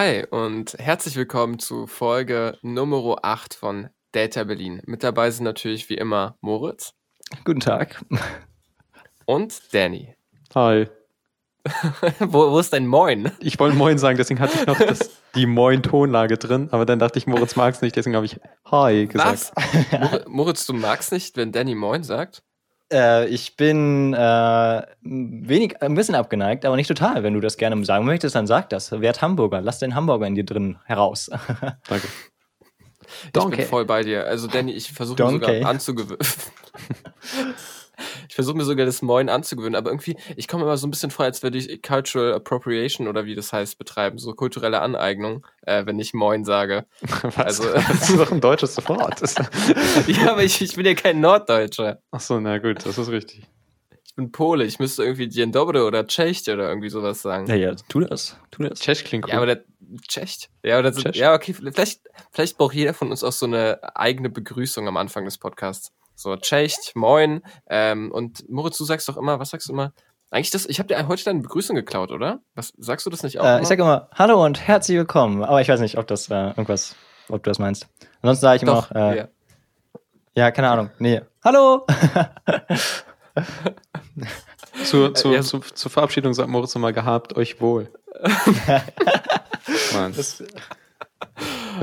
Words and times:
Hi 0.00 0.24
und 0.30 0.74
herzlich 0.78 1.16
willkommen 1.16 1.58
zu 1.58 1.88
Folge 1.88 2.56
Nummer 2.62 3.16
8 3.22 3.52
von 3.52 3.88
Data 4.12 4.44
Berlin. 4.44 4.80
Mit 4.86 5.02
dabei 5.02 5.32
sind 5.32 5.42
natürlich 5.42 5.88
wie 5.88 5.96
immer 5.96 6.36
Moritz. 6.40 6.94
Guten 7.44 7.58
Tag. 7.58 8.00
Und 9.26 9.60
Danny. 9.74 10.14
Hi. 10.54 10.86
wo, 12.20 12.52
wo 12.52 12.60
ist 12.60 12.72
dein 12.72 12.86
Moin? 12.86 13.32
Ich 13.40 13.58
wollte 13.58 13.76
Moin 13.76 13.98
sagen, 13.98 14.16
deswegen 14.16 14.38
hatte 14.38 14.56
ich 14.60 14.66
noch 14.68 14.78
das, 14.78 15.10
die 15.34 15.46
Moin-Tonlage 15.46 16.38
drin, 16.38 16.68
aber 16.70 16.86
dann 16.86 17.00
dachte 17.00 17.18
ich, 17.18 17.26
Moritz 17.26 17.56
mag 17.56 17.74
es 17.74 17.82
nicht, 17.82 17.96
deswegen 17.96 18.14
habe 18.14 18.26
ich 18.26 18.38
Hi 18.70 19.08
gesagt. 19.08 19.50
Was? 19.56 20.26
Moritz, 20.28 20.64
du 20.64 20.74
magst 20.74 21.10
nicht, 21.10 21.36
wenn 21.36 21.50
Danny 21.50 21.74
Moin 21.74 22.04
sagt? 22.04 22.44
Äh, 22.92 23.26
ich 23.26 23.56
bin 23.56 24.14
äh, 24.14 24.82
wenig, 25.02 25.82
ein 25.82 25.94
bisschen 25.94 26.14
abgeneigt, 26.14 26.64
aber 26.64 26.76
nicht 26.76 26.88
total. 26.88 27.22
Wenn 27.22 27.34
du 27.34 27.40
das 27.40 27.56
gerne 27.56 27.84
sagen 27.84 28.04
möchtest, 28.04 28.34
dann 28.34 28.46
sag 28.46 28.70
das. 28.70 28.92
Werd 28.92 29.20
Hamburger. 29.20 29.60
Lass 29.60 29.78
den 29.78 29.94
Hamburger 29.94 30.26
in 30.26 30.34
dir 30.34 30.44
drin 30.44 30.78
heraus. 30.84 31.30
Danke. 31.88 32.08
Ich 33.24 33.32
Donkey. 33.32 33.56
bin 33.56 33.66
voll 33.66 33.84
bei 33.86 34.02
dir. 34.02 34.26
Also 34.26 34.48
Danny, 34.48 34.72
ich 34.72 34.92
versuche 34.92 35.16
sogar 35.16 35.66
anzugewöhnen. 35.66 36.18
ich 38.28 38.34
versuche 38.34 38.56
mir 38.56 38.64
sogar 38.64 38.84
das 38.84 39.00
Moin 39.00 39.28
anzugewöhnen, 39.28 39.74
aber 39.74 39.90
irgendwie, 39.90 40.16
ich 40.36 40.48
komme 40.48 40.64
immer 40.64 40.76
so 40.76 40.86
ein 40.86 40.90
bisschen 40.90 41.10
vor, 41.10 41.24
als 41.24 41.42
würde 41.42 41.56
ich 41.56 41.82
Cultural 41.82 42.34
Appropriation 42.34 43.08
oder 43.08 43.24
wie 43.24 43.34
das 43.34 43.52
heißt 43.52 43.78
betreiben, 43.78 44.18
so 44.18 44.34
kulturelle 44.34 44.80
Aneignung, 44.80 45.46
äh, 45.62 45.86
wenn 45.86 45.98
ich 45.98 46.12
Moin 46.12 46.44
sage. 46.44 46.84
Was? 47.22 47.38
Also, 47.38 47.72
das 47.72 48.10
ist 48.10 48.18
doch 48.18 48.30
ein 48.30 48.40
deutsches 48.40 48.76
Wort. 48.88 49.20
ja, 50.06 50.32
aber 50.32 50.44
ich, 50.44 50.60
ich 50.60 50.76
bin 50.76 50.84
ja 50.84 50.94
kein 50.94 51.20
Norddeutscher. 51.20 52.02
Ach 52.10 52.20
so, 52.20 52.38
na 52.38 52.58
gut, 52.58 52.84
das 52.84 52.98
ist 52.98 53.08
richtig. 53.08 53.42
Ich 54.04 54.14
bin 54.14 54.30
Pole, 54.30 54.64
ich 54.64 54.78
müsste 54.78 55.04
irgendwie 55.04 55.28
Dzień 55.28 55.52
dobry 55.52 55.80
oder 55.80 56.06
Cześć 56.06 56.50
oder 56.50 56.68
irgendwie 56.68 56.90
sowas 56.90 57.22
sagen. 57.22 57.46
Ja, 57.46 57.54
ja, 57.54 57.74
tu 57.88 58.00
das. 58.00 58.36
Tu 58.50 58.62
das. 58.62 58.80
Cześć 58.80 59.04
klingt 59.04 59.26
cool. 59.26 59.32
Ja, 59.32 59.36
aber 59.38 59.46
der 59.46 59.64
Cześć. 60.06 60.50
Ja, 60.62 60.78
oder 60.78 60.92
so, 60.92 61.08
ja, 61.08 61.34
okay, 61.34 61.54
vielleicht, 61.54 62.02
vielleicht 62.32 62.58
braucht 62.58 62.74
jeder 62.74 62.92
von 62.92 63.10
uns 63.10 63.24
auch 63.24 63.32
so 63.32 63.46
eine 63.46 63.78
eigene 63.96 64.28
Begrüßung 64.28 64.86
am 64.86 64.96
Anfang 64.98 65.24
des 65.24 65.38
Podcasts. 65.38 65.92
So, 66.20 66.36
Cześć, 66.36 66.96
Moin. 66.96 67.42
Ähm, 67.70 68.10
und 68.10 68.50
Moritz, 68.50 68.76
du 68.76 68.84
sagst 68.84 69.08
doch 69.08 69.16
immer, 69.16 69.38
was 69.38 69.50
sagst 69.50 69.68
du 69.68 69.72
immer? 69.72 69.92
Eigentlich 70.32 70.50
das, 70.50 70.66
ich 70.66 70.80
habe 70.80 70.88
dir 70.88 71.06
heute 71.06 71.22
deine 71.22 71.38
Begrüßung 71.42 71.76
geklaut, 71.76 72.10
oder? 72.10 72.40
Was 72.56 72.72
sagst 72.76 73.06
du 73.06 73.10
das 73.10 73.22
nicht 73.22 73.38
auch? 73.38 73.44
Äh, 73.44 73.62
ich 73.62 73.68
sage 73.68 73.82
immer 73.82 74.08
Hallo 74.16 74.44
und 74.44 74.66
herzlich 74.66 74.96
willkommen. 74.98 75.44
Aber 75.44 75.60
ich 75.60 75.68
weiß 75.68 75.78
nicht, 75.78 75.96
ob 75.96 76.08
das 76.08 76.28
äh, 76.28 76.48
irgendwas, 76.48 76.96
ob 77.28 77.44
du 77.44 77.50
das 77.50 77.60
meinst. 77.60 77.86
Ansonsten 78.20 78.42
sage 78.42 78.56
ich 78.56 78.62
immer 78.64 78.72
Doch, 78.72 78.90
noch, 78.90 78.96
äh, 78.96 79.16
ja. 79.18 79.28
ja. 80.34 80.50
keine 80.50 80.70
Ahnung. 80.70 80.90
Nee. 80.98 81.20
Hallo! 81.44 81.86
zur, 84.84 85.14
zur, 85.14 85.32
ja. 85.34 85.42
zur, 85.42 85.62
zur 85.62 85.90
Verabschiedung 85.92 86.34
sagt 86.34 86.48
Moritz 86.48 86.74
nochmal 86.74 86.94
gehabt 86.94 87.36
euch 87.36 87.60
wohl. 87.60 87.92
Mann. 89.92 90.12
Das, 90.16 90.42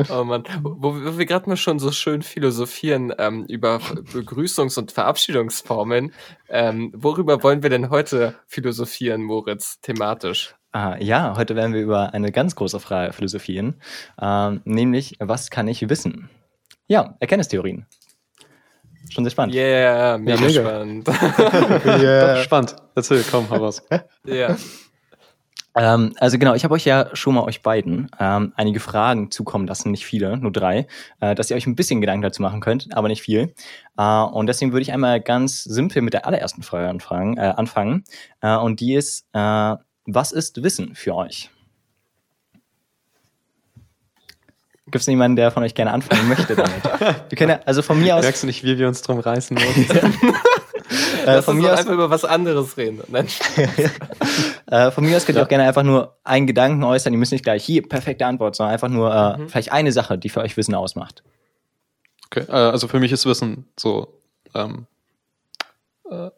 oh 0.10 0.24
Mann, 0.24 0.44
wo, 0.62 0.96
wo 0.96 1.18
wir 1.18 1.26
gerade 1.26 1.50
mal 1.50 1.58
schon 1.58 1.80
so 1.80 1.92
schön 1.92 2.22
philosophieren 2.22 3.14
ähm, 3.18 3.46
über 3.46 3.78
Begrüßungs- 3.78 4.78
und 4.78 4.92
Verabschiedungsformen, 4.92 6.14
ähm, 6.50 6.92
worüber 6.96 7.44
wollen 7.44 7.64
wir 7.64 7.70
denn 7.70 7.90
heute 7.90 8.36
philosophieren, 8.48 9.24
Moritz, 9.24 9.80
thematisch? 9.82 10.56
Ah, 10.72 10.98
ja, 11.00 11.38
heute 11.38 11.56
werden 11.56 11.74
wir 11.74 11.82
über 11.82 12.14
eine 12.14 12.32
ganz 12.32 12.56
große 12.56 12.80
Frage 12.80 13.14
philosophieren, 13.14 13.76
ähm, 14.22 14.62
nämlich, 14.66 15.16
was 15.20 15.50
kann 15.50 15.68
ich 15.68 15.90
wissen? 15.90 16.30
Ja, 16.88 17.16
Erkenntnistheorien. 17.20 17.86
Schon 19.10 19.24
sehr 19.24 19.32
spannend. 19.32 19.56
Yeah, 19.56 20.18
mega, 20.18 20.36
ja, 20.36 20.48
mega. 20.48 20.62
spannend. 20.62 21.08
yeah. 21.86 22.44
Spannend. 22.44 22.76
Erzähl, 22.96 23.24
komm, 23.30 23.50
hau 23.50 23.62
was. 23.62 23.84
Ja. 23.90 24.04
Yeah. 24.28 24.58
Ähm, 25.76 26.14
also 26.20 26.38
genau, 26.40 26.54
ich 26.54 26.64
habe 26.64 26.74
euch 26.74 26.86
ja 26.86 27.10
schon 27.14 27.36
mal 27.36 27.44
euch 27.44 27.62
beiden 27.62 28.10
ähm, 28.20 28.54
einige 28.56 28.80
Fragen 28.80 29.30
zukommen 29.30 29.68
lassen, 29.68 29.92
nicht 29.92 30.06
viele, 30.06 30.38
nur 30.38 30.52
drei, 30.52 30.88
äh, 31.20 31.36
dass 31.36 31.50
ihr 31.50 31.58
euch 31.58 31.68
ein 31.68 31.76
bisschen 31.76 32.02
Gedanken 32.02 32.22
dazu 32.22 32.42
machen 32.42 32.62
könnt, 32.62 32.96
aber 32.96 33.10
nicht 33.10 33.22
viel. 33.22 33.54
Äh, 33.98 34.22
und 34.22 34.48
deswegen 34.48 34.72
würde 34.72 34.84
ich 34.84 34.94
einmal 34.94 35.20
ganz 35.20 35.64
simpel 35.64 36.02
mit 36.02 36.14
der 36.14 36.26
allerersten 36.26 36.64
Frage 36.64 36.90
anfangen. 36.90 37.38
Äh, 37.38 37.54
anfangen 37.56 38.06
äh, 38.42 38.56
und 38.56 38.80
die 38.80 38.96
ist, 38.96 39.26
äh, 39.34 39.76
was 40.06 40.32
ist 40.32 40.64
Wissen 40.64 40.96
für 40.96 41.16
euch? 41.16 41.50
Gibt 44.86 45.02
es 45.02 45.08
jemanden, 45.08 45.36
der 45.36 45.50
von 45.50 45.64
euch 45.64 45.74
gerne 45.74 45.92
anfangen 45.92 46.30
möchte 46.30 46.56
damit? 46.56 46.84
Wir 47.30 47.38
können 47.38 47.50
ja, 47.50 47.60
also 47.66 47.82
von 47.82 48.00
mir 48.00 48.16
aus. 48.16 48.24
Merkst 48.24 48.44
du 48.44 48.48
nicht, 48.48 48.64
wie 48.64 48.78
wir 48.78 48.88
uns 48.88 49.02
drum 49.02 49.20
reißen 49.20 49.58
wollen? 49.60 50.36
Äh, 51.26 51.42
von 51.42 51.58
mir 51.58 51.74
aus 51.74 51.80
einfach 51.80 51.94
über 51.94 52.10
was 52.10 52.26
anderes 52.26 52.78
reden. 52.78 53.02
äh, 54.68 54.92
von 54.92 55.04
mir 55.04 55.18
aus 55.18 55.26
könnt 55.26 55.38
ihr 55.38 55.40
ja. 55.40 55.44
auch 55.44 55.50
gerne 55.50 55.66
einfach 55.66 55.84
nur 55.84 56.18
einen 56.24 56.48
Gedanken 56.48 56.84
äußern. 56.84 57.14
Ihr 57.14 57.20
müsst 57.20 57.32
nicht 57.32 57.44
gleich 57.44 57.64
hier 57.64 57.88
perfekte 57.88 58.26
Antwort, 58.26 58.56
sondern 58.56 58.74
einfach 58.74 58.90
nur 58.90 59.14
äh, 59.14 59.38
mhm. 59.38 59.50
vielleicht 59.50 59.72
eine 59.72 59.92
Sache, 59.92 60.18
die 60.18 60.30
für 60.30 60.42
euch 60.42 60.58
Wissen 60.58 60.76
ausmacht. 60.76 61.24
Okay, 62.28 62.46
äh, 62.48 62.52
also 62.52 62.88
für 62.88 63.00
mich 63.00 63.12
ist 63.12 63.26
Wissen 63.26 63.68
so 63.80 64.22
ähm, 64.54 64.88
äh, 66.10 66.30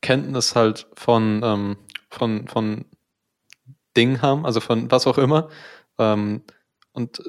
Kenntnis 0.00 0.54
halt 0.54 0.86
von, 0.94 1.40
ähm, 1.44 1.76
von, 2.10 2.48
von 2.48 2.84
Dingen 3.96 4.22
haben, 4.22 4.44
also 4.44 4.60
von 4.60 4.90
was 4.90 5.06
auch 5.06 5.18
immer, 5.18 5.48
ähm, 5.98 6.42
und 6.92 7.22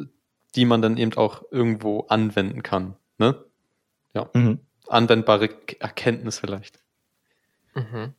die 0.56 0.66
man 0.66 0.82
dann 0.82 0.98
eben 0.98 1.14
auch 1.16 1.44
irgendwo 1.52 2.02
anwenden 2.08 2.64
kann. 2.64 2.96
Ne? 3.18 3.36
Ja. 4.14 4.30
Mhm 4.34 4.60
anwendbare 4.90 5.50
Erkenntnis 5.80 6.40
vielleicht. 6.40 6.80
Mhm. 7.74 8.14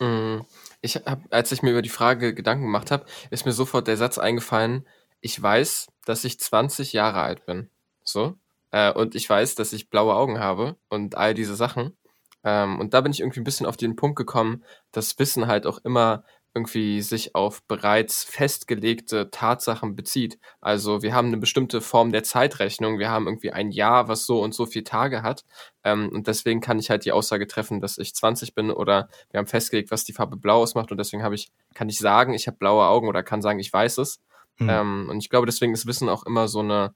mhm. 0.00 0.46
Ich 0.82 0.96
habe, 0.96 1.22
als 1.30 1.50
ich 1.52 1.62
mir 1.62 1.72
über 1.72 1.82
die 1.82 1.88
Frage 1.88 2.34
Gedanken 2.34 2.64
gemacht 2.64 2.90
habe, 2.90 3.06
ist 3.30 3.44
mir 3.44 3.52
sofort 3.52 3.88
der 3.88 3.96
Satz 3.96 4.18
eingefallen, 4.18 4.86
ich 5.20 5.42
weiß, 5.42 5.88
dass 6.04 6.24
ich 6.24 6.38
20 6.38 6.92
Jahre 6.92 7.22
alt 7.22 7.46
bin. 7.46 7.70
So. 8.04 8.36
Äh, 8.70 8.92
und 8.92 9.14
ich 9.14 9.28
weiß, 9.28 9.54
dass 9.56 9.72
ich 9.72 9.90
blaue 9.90 10.14
Augen 10.14 10.38
habe 10.38 10.76
und 10.88 11.16
all 11.16 11.34
diese 11.34 11.56
Sachen. 11.56 11.96
Ähm, 12.44 12.78
und 12.78 12.94
da 12.94 13.00
bin 13.00 13.10
ich 13.12 13.20
irgendwie 13.20 13.40
ein 13.40 13.44
bisschen 13.44 13.66
auf 13.66 13.76
den 13.76 13.96
Punkt 13.96 14.16
gekommen, 14.16 14.64
dass 14.92 15.18
Wissen 15.18 15.48
halt 15.48 15.66
auch 15.66 15.78
immer 15.78 16.22
irgendwie 16.56 17.02
sich 17.02 17.34
auf 17.34 17.62
bereits 17.68 18.24
festgelegte 18.24 19.30
Tatsachen 19.30 19.94
bezieht. 19.94 20.38
Also 20.62 21.02
wir 21.02 21.14
haben 21.14 21.28
eine 21.28 21.36
bestimmte 21.36 21.82
Form 21.82 22.12
der 22.12 22.22
Zeitrechnung, 22.22 22.98
wir 22.98 23.10
haben 23.10 23.26
irgendwie 23.26 23.52
ein 23.52 23.70
Jahr, 23.70 24.08
was 24.08 24.24
so 24.24 24.42
und 24.42 24.54
so 24.54 24.64
viele 24.64 24.84
Tage 24.84 25.22
hat. 25.22 25.44
Ähm, 25.84 26.08
und 26.08 26.26
deswegen 26.26 26.62
kann 26.62 26.78
ich 26.78 26.88
halt 26.88 27.04
die 27.04 27.12
Aussage 27.12 27.46
treffen, 27.46 27.82
dass 27.82 27.98
ich 27.98 28.14
20 28.14 28.54
bin 28.54 28.70
oder 28.70 29.10
wir 29.30 29.38
haben 29.38 29.46
festgelegt, 29.46 29.90
was 29.90 30.04
die 30.04 30.14
Farbe 30.14 30.38
blau 30.38 30.62
ausmacht 30.62 30.90
und 30.90 30.96
deswegen 30.96 31.22
habe 31.22 31.34
ich, 31.34 31.50
kann 31.74 31.90
ich 31.90 31.98
sagen, 31.98 32.32
ich 32.32 32.46
habe 32.46 32.56
blaue 32.56 32.86
Augen 32.86 33.06
oder 33.06 33.22
kann 33.22 33.42
sagen, 33.42 33.58
ich 33.58 33.70
weiß 33.70 33.98
es. 33.98 34.20
Mhm. 34.58 34.68
Ähm, 34.70 35.06
und 35.10 35.18
ich 35.18 35.28
glaube, 35.28 35.46
deswegen 35.46 35.74
ist 35.74 35.86
Wissen 35.86 36.08
auch 36.08 36.24
immer 36.24 36.48
so 36.48 36.60
eine, 36.60 36.94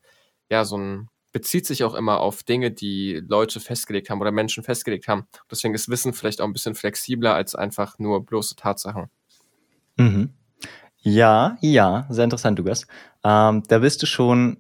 ja, 0.51 0.65
so 0.65 0.79
ein, 0.79 1.09
bezieht 1.33 1.67
sich 1.67 1.85
auch 1.85 1.95
immer 1.95 2.21
auf 2.21 2.43
Dinge, 2.45 2.71
die 2.71 3.23
Leute 3.29 3.61
festgelegt 3.61 4.09
haben 4.09 4.23
oder 4.23 4.33
Menschen 4.33 4.65
festgelegt 4.65 5.07
haben. 5.07 5.27
Deswegen 5.51 5.75
ist 5.75 5.91
Wissen 5.91 6.15
vielleicht 6.15 6.41
auch 6.41 6.47
ein 6.47 6.55
bisschen 6.55 6.75
flexibler 6.75 7.35
als 7.35 7.55
einfach 7.55 7.99
nur 7.99 8.25
bloße 8.25 8.57
Tatsachen. 8.57 9.11
Mhm. 10.01 10.31
Ja, 11.03 11.57
ja, 11.61 12.07
sehr 12.11 12.25
interessant, 12.25 12.59
Lukas. 12.59 12.87
Ähm, 13.25 13.63
da 13.69 13.79
bist 13.79 14.03
du 14.03 14.07
schon 14.07 14.59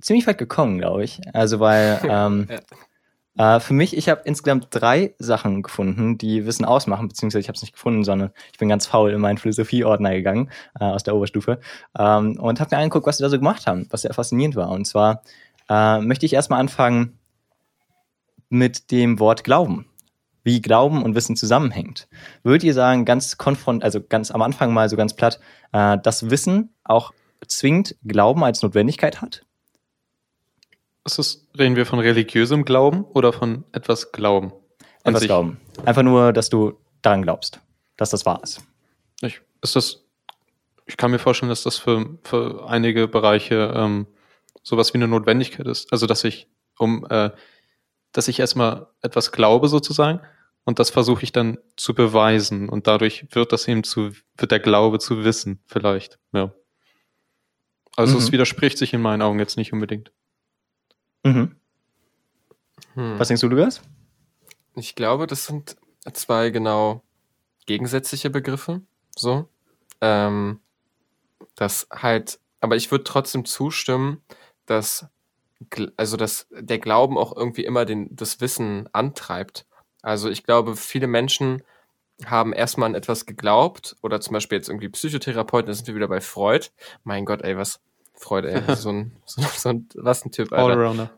ziemlich 0.00 0.26
weit 0.26 0.38
gekommen, 0.38 0.78
glaube 0.78 1.04
ich. 1.04 1.20
Also, 1.32 1.60
weil 1.60 2.00
ähm, 2.08 2.48
ja. 3.36 3.56
äh, 3.56 3.60
für 3.60 3.72
mich, 3.74 3.96
ich 3.96 4.08
habe 4.08 4.22
insgesamt 4.24 4.68
drei 4.70 5.14
Sachen 5.18 5.62
gefunden, 5.62 6.18
die 6.18 6.46
Wissen 6.46 6.64
ausmachen, 6.64 7.08
beziehungsweise 7.08 7.40
ich 7.40 7.48
habe 7.48 7.56
es 7.56 7.62
nicht 7.62 7.72
gefunden, 7.72 8.04
sondern 8.04 8.30
ich 8.52 8.58
bin 8.58 8.68
ganz 8.68 8.86
faul 8.86 9.10
in 9.10 9.20
meinen 9.20 9.38
Philosophieordner 9.38 10.12
gegangen 10.14 10.50
äh, 10.78 10.84
aus 10.84 11.04
der 11.04 11.16
Oberstufe 11.16 11.60
ähm, 11.98 12.38
und 12.38 12.60
habe 12.60 12.74
mir 12.74 12.82
angeguckt, 12.82 13.06
was 13.06 13.16
sie 13.16 13.22
da 13.22 13.30
so 13.30 13.38
gemacht 13.38 13.66
haben, 13.66 13.86
was 13.90 14.02
sehr 14.02 14.14
faszinierend 14.14 14.56
war. 14.56 14.70
Und 14.70 14.86
zwar 14.86 15.22
äh, 15.68 16.00
möchte 16.00 16.26
ich 16.26 16.34
erstmal 16.34 16.60
anfangen 16.60 17.18
mit 18.48 18.90
dem 18.90 19.18
Wort 19.18 19.42
Glauben 19.44 19.86
wie 20.46 20.62
Glauben 20.62 21.02
und 21.02 21.16
Wissen 21.16 21.34
zusammenhängt. 21.34 22.06
Würdet 22.44 22.62
ihr 22.62 22.72
sagen, 22.72 23.04
ganz 23.04 23.36
konfront, 23.36 23.82
also 23.82 24.00
ganz 24.00 24.30
am 24.30 24.42
Anfang 24.42 24.72
mal 24.72 24.88
so 24.88 24.96
ganz 24.96 25.12
platt, 25.12 25.40
äh, 25.72 25.98
dass 25.98 26.30
Wissen 26.30 26.72
auch 26.84 27.12
zwingend 27.48 27.96
Glauben 28.04 28.44
als 28.44 28.62
Notwendigkeit 28.62 29.20
hat? 29.20 29.44
Ist 31.04 31.48
reden 31.58 31.74
wir 31.74 31.84
von 31.84 31.98
religiösem 31.98 32.64
Glauben 32.64 33.04
oder 33.04 33.32
von 33.32 33.64
etwas 33.72 34.12
Glauben? 34.12 34.52
Etwas 35.02 35.20
sich? 35.20 35.28
Glauben. 35.28 35.60
Einfach 35.84 36.04
nur, 36.04 36.32
dass 36.32 36.48
du 36.48 36.78
daran 37.02 37.22
glaubst, 37.22 37.60
dass 37.96 38.10
das 38.10 38.24
wahr 38.24 38.40
ist. 38.44 38.62
Ich, 39.22 39.40
ist 39.62 39.74
das, 39.74 40.04
ich 40.86 40.96
kann 40.96 41.10
mir 41.10 41.18
vorstellen, 41.18 41.50
dass 41.50 41.64
das 41.64 41.76
für, 41.76 42.18
für 42.22 42.68
einige 42.68 43.08
Bereiche 43.08 43.72
ähm, 43.74 44.06
sowas 44.62 44.94
wie 44.94 44.98
eine 44.98 45.08
Notwendigkeit 45.08 45.66
ist. 45.66 45.92
Also, 45.92 46.06
dass 46.06 46.22
ich, 46.22 46.48
um, 46.78 47.04
äh, 47.10 47.30
dass 48.12 48.28
ich 48.28 48.38
erstmal 48.38 48.86
etwas 49.02 49.32
glaube 49.32 49.66
sozusagen 49.66 50.20
und 50.66 50.78
das 50.78 50.90
versuche 50.90 51.22
ich 51.22 51.32
dann 51.32 51.58
zu 51.76 51.94
beweisen. 51.94 52.68
Und 52.68 52.86
dadurch 52.86 53.26
wird 53.30 53.52
das 53.52 53.66
eben 53.68 53.84
zu, 53.84 54.12
wird 54.36 54.50
der 54.50 54.60
Glaube 54.60 54.98
zu 54.98 55.24
wissen, 55.24 55.62
vielleicht. 55.64 56.18
Ja. 56.32 56.52
Also 57.96 58.14
mhm. 58.14 58.22
es 58.22 58.32
widerspricht 58.32 58.76
sich 58.76 58.92
in 58.92 59.00
meinen 59.00 59.22
Augen 59.22 59.38
jetzt 59.38 59.56
nicht 59.56 59.72
unbedingt. 59.72 60.12
Mhm. 61.24 61.56
Hm. 62.94 63.18
Was 63.18 63.28
denkst 63.28 63.40
du, 63.40 63.48
Lukas? 63.48 63.80
Ich 64.74 64.94
glaube, 64.94 65.26
das 65.26 65.46
sind 65.46 65.76
zwei 66.12 66.50
genau 66.50 67.02
gegensätzliche 67.64 68.28
Begriffe. 68.28 68.82
So. 69.16 69.48
Ähm, 70.02 70.60
dass 71.54 71.86
halt, 71.90 72.38
aber 72.60 72.76
ich 72.76 72.90
würde 72.90 73.04
trotzdem 73.04 73.44
zustimmen, 73.46 74.20
dass 74.66 75.06
also 75.96 76.18
dass 76.18 76.48
der 76.50 76.78
Glauben 76.78 77.16
auch 77.16 77.34
irgendwie 77.34 77.64
immer 77.64 77.86
den, 77.86 78.14
das 78.14 78.40
Wissen 78.42 78.90
antreibt. 78.92 79.64
Also 80.06 80.30
ich 80.30 80.44
glaube, 80.44 80.76
viele 80.76 81.08
Menschen 81.08 81.64
haben 82.24 82.52
erstmal 82.52 82.88
an 82.88 82.94
etwas 82.94 83.26
geglaubt 83.26 83.96
oder 84.04 84.20
zum 84.20 84.34
Beispiel 84.34 84.56
jetzt 84.56 84.68
irgendwie 84.68 84.88
Psychotherapeuten, 84.88 85.66
da 85.66 85.74
sind 85.74 85.88
wir 85.88 85.96
wieder 85.96 86.06
bei 86.06 86.20
Freud. 86.20 86.68
Mein 87.02 87.24
Gott, 87.24 87.42
ey, 87.42 87.56
was 87.56 87.80
Freud, 88.14 88.46
ey, 88.46 88.62
so 88.76 88.90
ein, 88.90 89.16
so, 89.24 89.42
so 89.42 89.68
ein 89.70 89.88
was 89.96 90.24
ein 90.24 90.30
Typ, 90.30 90.52
Alter. 90.52 90.78
Allrounder. 90.78 91.10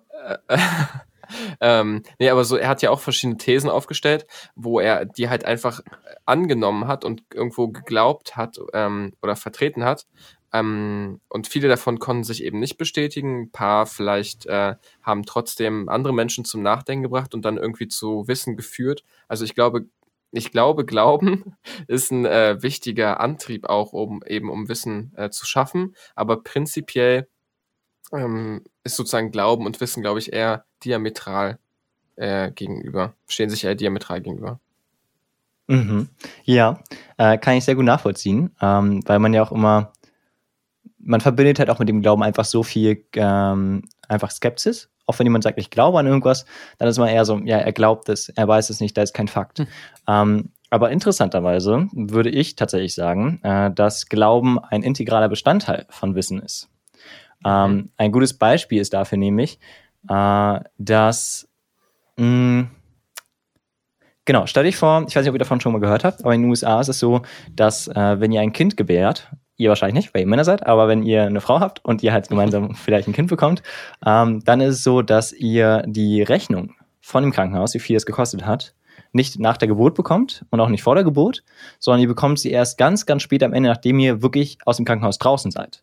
ähm, 1.60 2.02
nee, 2.18 2.30
aber 2.30 2.44
so, 2.44 2.56
er 2.56 2.68
hat 2.68 2.80
ja 2.80 2.88
auch 2.88 3.00
verschiedene 3.00 3.36
Thesen 3.36 3.68
aufgestellt, 3.68 4.26
wo 4.56 4.80
er 4.80 5.04
die 5.04 5.28
halt 5.28 5.44
einfach 5.44 5.82
angenommen 6.24 6.88
hat 6.88 7.04
und 7.04 7.22
irgendwo 7.34 7.68
geglaubt 7.68 8.38
hat 8.38 8.58
ähm, 8.72 9.12
oder 9.20 9.36
vertreten 9.36 9.84
hat. 9.84 10.06
Ähm, 10.52 11.20
und 11.28 11.46
viele 11.46 11.68
davon 11.68 11.98
konnten 11.98 12.24
sich 12.24 12.42
eben 12.42 12.58
nicht 12.58 12.78
bestätigen. 12.78 13.42
Ein 13.42 13.50
paar 13.50 13.86
vielleicht 13.86 14.46
äh, 14.46 14.76
haben 15.02 15.24
trotzdem 15.24 15.88
andere 15.88 16.14
Menschen 16.14 16.44
zum 16.44 16.62
Nachdenken 16.62 17.04
gebracht 17.04 17.34
und 17.34 17.44
dann 17.44 17.58
irgendwie 17.58 17.88
zu 17.88 18.26
Wissen 18.28 18.56
geführt. 18.56 19.04
Also 19.28 19.44
ich 19.44 19.54
glaube, 19.54 19.86
ich 20.30 20.50
glaube, 20.50 20.84
Glauben 20.84 21.56
ist 21.86 22.10
ein 22.10 22.24
äh, 22.24 22.62
wichtiger 22.62 23.20
Antrieb 23.20 23.66
auch, 23.66 23.92
um 23.92 24.22
eben 24.26 24.50
um 24.50 24.68
Wissen 24.68 25.12
äh, 25.16 25.30
zu 25.30 25.46
schaffen. 25.46 25.94
Aber 26.14 26.42
prinzipiell 26.42 27.28
ähm, 28.12 28.62
ist 28.84 28.96
sozusagen 28.96 29.30
Glauben 29.30 29.66
und 29.66 29.80
Wissen, 29.80 30.02
glaube 30.02 30.18
ich, 30.18 30.32
eher 30.32 30.64
diametral 30.84 31.58
äh, 32.16 32.50
gegenüber, 32.52 33.14
stehen 33.28 33.50
sich 33.50 33.64
eher 33.64 33.74
diametral 33.74 34.20
gegenüber. 34.20 34.60
Mhm. 35.68 36.08
Ja, 36.44 36.82
äh, 37.18 37.36
kann 37.36 37.56
ich 37.56 37.64
sehr 37.64 37.74
gut 37.74 37.84
nachvollziehen, 37.84 38.54
ähm, 38.60 39.02
weil 39.06 39.18
man 39.18 39.34
ja 39.34 39.42
auch 39.42 39.52
immer, 39.52 39.92
man 41.08 41.22
verbindet 41.22 41.58
halt 41.58 41.70
auch 41.70 41.78
mit 41.78 41.88
dem 41.88 42.02
Glauben 42.02 42.22
einfach 42.22 42.44
so 42.44 42.62
viel 42.62 43.04
ähm, 43.14 43.82
einfach 44.08 44.30
Skepsis. 44.30 44.90
Auch 45.06 45.18
wenn 45.18 45.26
jemand 45.26 45.42
sagt, 45.42 45.58
ich 45.58 45.70
glaube 45.70 45.98
an 45.98 46.06
irgendwas, 46.06 46.44
dann 46.76 46.86
ist 46.86 46.98
man 46.98 47.08
eher 47.08 47.24
so, 47.24 47.38
ja, 47.38 47.56
er 47.56 47.72
glaubt 47.72 48.10
es, 48.10 48.28
er 48.28 48.46
weiß 48.46 48.68
es 48.68 48.80
nicht, 48.80 48.94
da 48.96 49.02
ist 49.02 49.14
kein 49.14 49.26
Fakt. 49.26 49.60
Mhm. 49.60 49.66
Ähm, 50.06 50.48
aber 50.68 50.90
interessanterweise 50.90 51.88
würde 51.92 52.28
ich 52.28 52.56
tatsächlich 52.56 52.94
sagen, 52.94 53.40
äh, 53.42 53.70
dass 53.70 54.10
Glauben 54.10 54.58
ein 54.58 54.82
integraler 54.82 55.30
Bestandteil 55.30 55.86
von 55.88 56.14
Wissen 56.14 56.40
ist. 56.40 56.68
Ähm, 57.42 57.88
ein 57.96 58.12
gutes 58.12 58.34
Beispiel 58.34 58.80
ist 58.82 58.92
dafür 58.92 59.16
nämlich, 59.16 59.58
äh, 60.10 60.60
dass 60.76 61.48
mh, 62.18 62.26
mm, 62.26 62.70
Genau, 64.28 64.44
stell 64.44 64.64
dich 64.64 64.76
vor, 64.76 65.06
ich 65.08 65.16
weiß 65.16 65.22
nicht, 65.22 65.30
ob 65.30 65.36
ihr 65.36 65.38
davon 65.38 65.58
schon 65.58 65.72
mal 65.72 65.78
gehört 65.78 66.04
habt, 66.04 66.22
aber 66.22 66.34
in 66.34 66.42
den 66.42 66.50
USA 66.50 66.82
ist 66.82 66.88
es 66.88 66.98
so, 66.98 67.22
dass 67.56 67.88
äh, 67.88 68.20
wenn 68.20 68.30
ihr 68.30 68.42
ein 68.42 68.52
Kind 68.52 68.76
gebärt, 68.76 69.30
ihr 69.58 69.68
wahrscheinlich 69.68 70.04
nicht, 70.04 70.14
weil 70.14 70.22
ihr 70.22 70.26
Männer 70.26 70.44
seid, 70.44 70.66
aber 70.66 70.88
wenn 70.88 71.02
ihr 71.02 71.24
eine 71.24 71.40
Frau 71.40 71.60
habt 71.60 71.84
und 71.84 72.02
ihr 72.02 72.12
halt 72.12 72.28
gemeinsam 72.28 72.74
vielleicht 72.74 73.08
ein 73.08 73.12
Kind 73.12 73.28
bekommt, 73.28 73.62
ähm, 74.06 74.42
dann 74.44 74.60
ist 74.60 74.76
es 74.76 74.82
so, 74.82 75.02
dass 75.02 75.32
ihr 75.32 75.82
die 75.86 76.22
Rechnung 76.22 76.74
von 77.00 77.22
dem 77.22 77.32
Krankenhaus, 77.32 77.74
wie 77.74 77.80
viel 77.80 77.96
es 77.96 78.06
gekostet 78.06 78.46
hat, 78.46 78.74
nicht 79.12 79.38
nach 79.38 79.56
der 79.56 79.68
Geburt 79.68 79.94
bekommt 79.94 80.44
und 80.50 80.60
auch 80.60 80.68
nicht 80.68 80.82
vor 80.82 80.94
der 80.94 81.04
Geburt, 81.04 81.42
sondern 81.78 82.00
ihr 82.00 82.08
bekommt 82.08 82.38
sie 82.38 82.50
erst 82.50 82.78
ganz, 82.78 83.06
ganz 83.06 83.22
spät 83.22 83.42
am 83.42 83.52
Ende, 83.52 83.68
nachdem 83.68 83.98
ihr 83.98 84.22
wirklich 84.22 84.58
aus 84.64 84.76
dem 84.76 84.86
Krankenhaus 84.86 85.18
draußen 85.18 85.50
seid. 85.50 85.82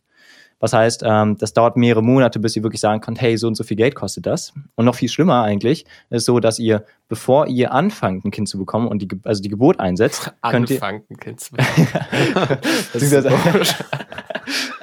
Was 0.60 0.74
heißt, 0.74 1.04
ähm, 1.06 1.38
das 1.38 1.54
dauert 1.54 1.76
mehrere 1.76 2.02
Monate, 2.02 2.40
bis 2.40 2.56
ihr 2.56 2.64
wirklich 2.64 2.80
sagen 2.80 3.02
könnt, 3.02 3.20
hey, 3.20 3.38
so 3.38 3.48
und 3.48 3.56
so 3.56 3.64
viel 3.64 3.76
Geld 3.76 3.94
kostet 3.94 4.26
das. 4.26 4.54
Und 4.76 4.86
noch 4.86 4.96
viel 4.96 5.10
schlimmer 5.10 5.44
eigentlich 5.44 5.86
ist 6.10 6.26
so, 6.26 6.40
dass 6.40 6.60
ihr, 6.60 6.86
bevor 7.10 7.48
ihr 7.48 7.74
anfangt, 7.74 8.24
ein 8.24 8.32
Kind 8.32 8.48
zu 8.48 8.58
bekommen 8.58 8.88
und 8.88 9.02
die, 9.02 9.10
also 9.24 9.42
die 9.42 9.50
Geburt 9.50 9.80
einsetzt, 9.80 10.34
könnt 10.50 10.70
ihr... 10.70 10.78
Anfangt, 10.78 11.12
ein 11.12 11.18
Kind 11.18 11.40
zu 11.42 11.52
bekommen. 11.52 11.88
das 12.94 13.02
ist 13.02 13.14
das 13.14 13.26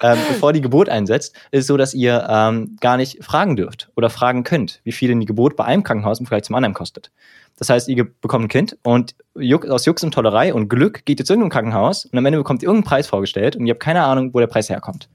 ähm, 0.02 0.19
bevor 0.28 0.52
die 0.52 0.60
Geburt 0.60 0.88
einsetzt, 0.88 1.34
ist 1.50 1.66
so, 1.66 1.76
dass 1.76 1.94
ihr 1.94 2.26
ähm, 2.28 2.76
gar 2.80 2.96
nicht 2.96 3.25
fragen 3.25 3.56
dürft 3.56 3.90
oder 3.96 4.10
fragen 4.10 4.44
könnt, 4.44 4.80
wie 4.84 4.92
viel 4.92 5.08
denn 5.08 5.20
die 5.20 5.26
Geburt 5.26 5.56
bei 5.56 5.64
einem 5.64 5.82
Krankenhaus 5.82 6.20
im 6.20 6.26
Vergleich 6.26 6.44
zum 6.44 6.56
anderen 6.56 6.75
kostet. 6.75 7.10
Das 7.58 7.70
heißt, 7.70 7.88
ihr 7.88 8.04
bekommt 8.04 8.46
ein 8.46 8.48
Kind 8.48 8.76
und 8.82 9.14
aus 9.68 9.86
Jux 9.86 10.02
und 10.02 10.12
Tollerei 10.12 10.52
und 10.52 10.68
Glück 10.68 11.04
geht 11.04 11.20
ihr 11.20 11.25
zu 11.25 11.32
irgendeinem 11.32 11.50
Krankenhaus 11.50 12.06
und 12.06 12.18
am 12.18 12.26
Ende 12.26 12.38
bekommt 12.38 12.62
ihr 12.62 12.68
irgendeinen 12.68 12.88
Preis 12.88 13.06
vorgestellt 13.06 13.56
und 13.56 13.66
ihr 13.66 13.72
habt 13.72 13.82
keine 13.82 14.02
Ahnung, 14.02 14.34
wo 14.34 14.40
der 14.40 14.46
Preis 14.46 14.68
herkommt. 14.68 15.08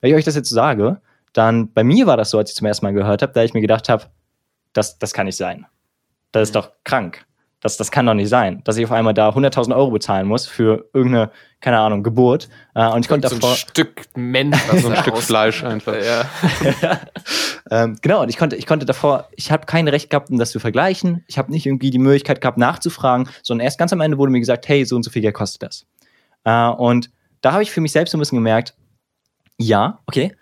Wenn 0.00 0.10
ich 0.10 0.16
euch 0.16 0.24
das 0.24 0.34
jetzt 0.34 0.50
sage, 0.50 1.00
dann 1.32 1.72
bei 1.72 1.84
mir 1.84 2.06
war 2.06 2.16
das 2.16 2.30
so, 2.30 2.38
als 2.38 2.50
ich 2.50 2.56
zum 2.56 2.66
ersten 2.66 2.86
Mal 2.86 2.92
gehört 2.92 3.22
habe, 3.22 3.32
da 3.32 3.42
ich 3.42 3.54
mir 3.54 3.60
gedacht 3.60 3.88
habe, 3.88 4.04
das, 4.72 4.98
das 4.98 5.12
kann 5.12 5.26
nicht 5.26 5.36
sein. 5.36 5.66
Das 6.32 6.48
ist 6.48 6.54
mhm. 6.54 6.60
doch 6.60 6.72
krank. 6.84 7.24
Das, 7.60 7.76
das 7.76 7.90
kann 7.90 8.06
doch 8.06 8.14
nicht 8.14 8.28
sein, 8.28 8.62
dass 8.62 8.76
ich 8.76 8.84
auf 8.84 8.92
einmal 8.92 9.14
da 9.14 9.30
100.000 9.30 9.74
Euro 9.74 9.90
bezahlen 9.90 10.28
muss 10.28 10.46
für 10.46 10.88
irgendeine, 10.92 11.32
keine 11.60 11.80
Ahnung, 11.80 12.04
Geburt. 12.04 12.48
Äh, 12.76 12.86
und 12.86 13.00
ich 13.00 13.08
konnte 13.08 13.26
so 13.26 13.34
davor. 13.34 13.50
ein 13.50 13.56
Stück 13.56 14.06
Mensch, 14.14 14.56
so 14.80 14.88
ein 14.88 14.96
Stück 14.96 15.18
Fleisch 15.18 15.64
einfach. 15.64 15.96
Ja. 15.96 16.24
ähm, 17.72 17.98
genau, 18.00 18.22
und 18.22 18.28
ich 18.28 18.36
konnte, 18.36 18.54
ich 18.54 18.64
konnte 18.64 18.86
davor, 18.86 19.28
ich 19.34 19.50
habe 19.50 19.66
kein 19.66 19.88
Recht 19.88 20.08
gehabt, 20.08 20.30
um 20.30 20.38
das 20.38 20.52
zu 20.52 20.60
vergleichen. 20.60 21.24
Ich 21.26 21.36
habe 21.36 21.50
nicht 21.50 21.66
irgendwie 21.66 21.90
die 21.90 21.98
Möglichkeit 21.98 22.40
gehabt, 22.40 22.58
nachzufragen, 22.58 23.28
sondern 23.42 23.64
erst 23.64 23.78
ganz 23.78 23.92
am 23.92 24.00
Ende 24.02 24.18
wurde 24.18 24.30
mir 24.30 24.38
gesagt, 24.38 24.68
hey, 24.68 24.84
so 24.84 24.94
und 24.94 25.02
so 25.02 25.10
viel 25.10 25.22
Geld 25.22 25.34
kostet 25.34 25.64
das. 25.64 25.84
Äh, 26.44 26.68
und 26.68 27.10
da 27.40 27.54
habe 27.54 27.64
ich 27.64 27.72
für 27.72 27.80
mich 27.80 27.90
selbst 27.90 28.12
so 28.12 28.18
ein 28.18 28.20
bisschen 28.20 28.38
gemerkt, 28.38 28.76
ja, 29.58 30.00
okay. 30.06 30.34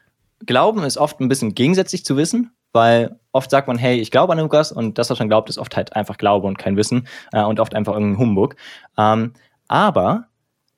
Glauben 0.45 0.85
ist 0.85 0.99
oft 0.99 1.21
ein 1.21 1.29
bisschen 1.29 1.55
gegensätzlich 1.55 2.05
zu 2.05 2.17
Wissen, 2.17 2.53
weil 2.73 3.19
oft 3.33 3.51
sagt 3.51 3.69
man, 3.69 3.79
hey, 3.79 3.99
ich 3.99 4.11
glaube 4.11 4.33
an 4.33 4.39
irgendwas 4.39 4.71
und 4.71 4.99
das, 4.99 5.09
was 5.09 5.19
man 5.19 5.29
glaubt, 5.29 5.49
ist 5.49 5.59
oft 5.59 5.77
halt 5.77 5.97
einfach 5.97 6.19
Glaube 6.19 6.47
und 6.47 6.59
kein 6.59 6.77
Wissen 6.77 7.09
äh, 7.33 7.43
und 7.43 7.59
oft 7.59 7.75
einfach 7.75 7.95
irgendein 7.95 8.19
Humbug. 8.19 8.57
Ähm, 8.99 9.33
aber 9.67 10.27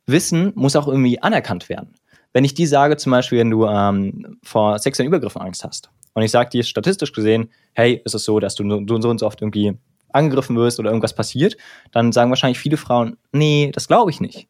Wissen 0.06 0.52
muss 0.54 0.76
auch 0.76 0.86
irgendwie 0.86 1.20
anerkannt 1.20 1.68
werden. 1.68 1.94
Wenn 2.32 2.44
ich 2.44 2.54
dir 2.54 2.68
sage, 2.68 2.96
zum 2.96 3.10
Beispiel, 3.10 3.40
wenn 3.40 3.50
du 3.50 3.66
ähm, 3.66 4.38
vor 4.44 4.78
sexuellen 4.78 5.08
Übergriffen 5.08 5.42
Angst 5.42 5.64
hast 5.64 5.90
und 6.14 6.22
ich 6.22 6.30
sage 6.30 6.50
dir 6.50 6.62
statistisch 6.62 7.12
gesehen, 7.12 7.50
hey, 7.74 8.00
ist 8.04 8.14
es 8.14 8.24
so, 8.24 8.38
dass 8.38 8.54
du, 8.54 8.62
du 8.62 9.02
so 9.02 9.10
und 9.10 9.18
so 9.18 9.26
oft 9.26 9.42
irgendwie 9.42 9.76
angegriffen 10.10 10.56
wirst 10.56 10.78
oder 10.78 10.90
irgendwas 10.90 11.14
passiert, 11.14 11.56
dann 11.90 12.12
sagen 12.12 12.30
wahrscheinlich 12.30 12.58
viele 12.58 12.76
Frauen, 12.76 13.16
nee, 13.32 13.70
das 13.74 13.88
glaube 13.88 14.10
ich 14.10 14.20
nicht. 14.20 14.48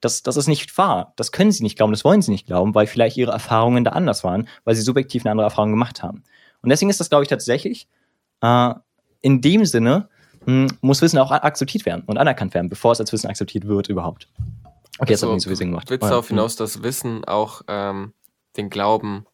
Das, 0.00 0.22
das 0.22 0.36
ist 0.36 0.46
nicht 0.46 0.76
wahr. 0.76 1.12
Das 1.16 1.32
können 1.32 1.52
sie 1.52 1.62
nicht 1.62 1.76
glauben, 1.76 1.92
das 1.92 2.04
wollen 2.04 2.22
sie 2.22 2.30
nicht 2.30 2.46
glauben, 2.46 2.74
weil 2.74 2.86
vielleicht 2.86 3.16
ihre 3.16 3.32
Erfahrungen 3.32 3.84
da 3.84 3.92
anders 3.92 4.24
waren, 4.24 4.48
weil 4.64 4.74
sie 4.74 4.82
subjektiv 4.82 5.24
eine 5.24 5.32
andere 5.32 5.46
Erfahrung 5.46 5.70
gemacht 5.70 6.02
haben. 6.02 6.22
Und 6.62 6.70
deswegen 6.70 6.90
ist 6.90 7.00
das, 7.00 7.08
glaube 7.08 7.24
ich, 7.24 7.28
tatsächlich 7.28 7.88
äh, 8.42 8.74
in 9.22 9.40
dem 9.40 9.64
Sinne, 9.64 10.08
mh, 10.46 10.68
hm, 10.70 10.78
muss 10.80 11.02
Wissen 11.02 11.18
auch 11.18 11.30
akzeptiert 11.30 11.86
werden 11.86 12.04
und 12.06 12.18
anerkannt 12.18 12.54
werden, 12.54 12.68
bevor 12.68 12.92
es 12.92 13.00
als 13.00 13.12
Wissen 13.12 13.28
akzeptiert 13.28 13.66
wird 13.66 13.88
überhaupt. 13.88 14.28
Okay, 14.98 15.12
jetzt 15.12 15.22
also, 15.22 15.28
habe 15.28 15.38
ich 15.38 15.44
so 15.44 15.50
viel 15.50 15.56
Sinn 15.56 15.70
gemacht. 15.70 15.90
Willst 15.90 16.08
darauf 16.08 16.28
hinaus, 16.28 16.56
dass 16.56 16.82
Wissen 16.82 17.24
auch 17.24 17.62
ähm, 17.68 18.12
den 18.56 18.70
Glauben 18.70 19.26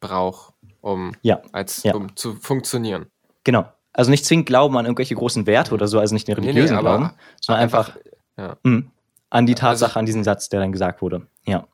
braucht, 0.00 0.54
um, 0.80 1.12
ja, 1.22 1.42
als, 1.52 1.82
ja. 1.82 1.94
um 1.94 2.16
zu 2.16 2.34
funktionieren? 2.34 3.06
Genau. 3.44 3.66
Also 3.92 4.10
nicht 4.10 4.24
zwingend 4.24 4.46
Glauben 4.46 4.76
an 4.76 4.86
irgendwelche 4.86 5.14
großen 5.14 5.46
Werte 5.46 5.74
oder 5.74 5.88
so, 5.88 5.98
also 5.98 6.14
nicht 6.14 6.28
den 6.28 6.36
religiösen 6.36 6.76
nee, 6.76 6.82
nee, 6.82 6.82
Glauben, 6.82 7.10
sondern 7.40 7.62
einfach, 7.62 7.96
einfach 8.36 8.56
ja. 8.64 8.82
An 9.30 9.46
die 9.46 9.54
also 9.54 9.60
Tatsache, 9.60 9.90
also, 9.90 9.98
an 10.00 10.06
diesen 10.06 10.24
Satz, 10.24 10.48
der 10.48 10.60
dann 10.60 10.72
gesagt 10.72 11.00
wurde. 11.00 11.26
Ja. 11.46 11.66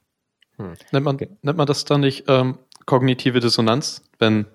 Hm. 0.56 0.74
Nennt, 0.92 1.04
man, 1.04 1.16
okay. 1.16 1.30
nennt 1.42 1.58
man 1.58 1.66
das 1.66 1.84
dann 1.84 2.02
nicht 2.02 2.24
ähm, 2.28 2.58
kognitive 2.84 3.40
Dissonanz, 3.40 4.02
wenn 4.18 4.46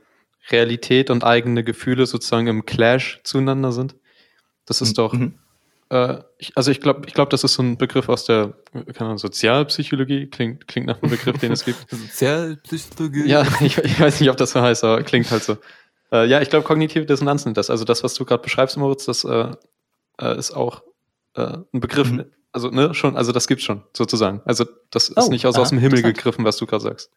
Realität 0.50 1.10
und 1.10 1.24
eigene 1.24 1.64
Gefühle 1.64 2.06
sozusagen 2.06 2.48
im 2.48 2.66
Clash 2.66 3.20
zueinander 3.24 3.72
sind? 3.72 3.96
Das 4.66 4.82
ist 4.82 4.92
mhm. 4.92 4.96
doch, 4.96 5.14
mhm. 5.14 5.40
äh, 5.90 6.20
ich, 6.38 6.56
also 6.56 6.72
ich 6.72 6.80
glaube, 6.80 7.02
ich 7.08 7.14
glaub, 7.14 7.30
das 7.32 7.44
ist 7.44 7.56
so 7.56 7.64
ein 7.64 7.78
Begriff 7.78 8.08
aus 8.08 8.26
der 8.26 8.54
keine 8.72 9.02
Ahnung, 9.02 9.18
Sozialpsychologie, 9.18 10.28
klingt, 10.28 10.68
klingt 10.68 10.88
nach 10.88 11.02
einem 11.02 11.12
Begriff, 11.12 11.38
den 11.40 11.52
es 11.52 11.66
gibt. 11.66 11.86
Sozialpsychologie? 11.90 13.28
Ja, 13.28 13.46
ich, 13.60 13.78
ich, 13.78 14.00
weiß 14.00 14.20
nicht, 14.20 14.30
ob 14.30 14.38
das 14.38 14.52
so 14.52 14.62
heißt, 14.62 14.84
aber 14.84 15.04
klingt 15.04 15.30
halt 15.30 15.44
so. 15.44 15.58
Äh, 16.12 16.28
ja, 16.28 16.42
ich 16.42 16.50
glaube, 16.50 16.66
kognitive 16.66 17.06
Dissonanz 17.06 17.44
sind 17.44 17.58
das. 17.58 17.70
Also 17.70 17.84
das, 17.84 18.04
was 18.04 18.14
du 18.14 18.26
gerade 18.26 18.44
beschreibst, 18.44 18.78
Moritz, 18.78 19.06
das 19.06 19.24
äh, 19.24 19.52
äh 20.20 20.38
ist 20.38 20.52
auch 20.52 20.84
äh, 21.36 21.58
ein 21.74 21.80
Begriff, 21.80 22.12
mhm 22.12 22.26
also 22.52 22.70
ne, 22.70 22.94
schon, 22.94 23.16
also 23.16 23.32
das 23.32 23.48
gibt's 23.48 23.64
schon, 23.64 23.84
sozusagen. 23.96 24.42
Also 24.46 24.66
das 24.90 25.10
ist 25.10 25.18
oh, 25.18 25.30
nicht 25.30 25.46
aus, 25.46 25.56
aha, 25.56 25.62
aus 25.62 25.70
dem 25.70 25.80
Himmel 25.80 26.02
gegriffen, 26.02 26.46
was 26.46 26.58
du 26.58 26.66
gerade 26.66 26.84
sagst. 26.84 27.12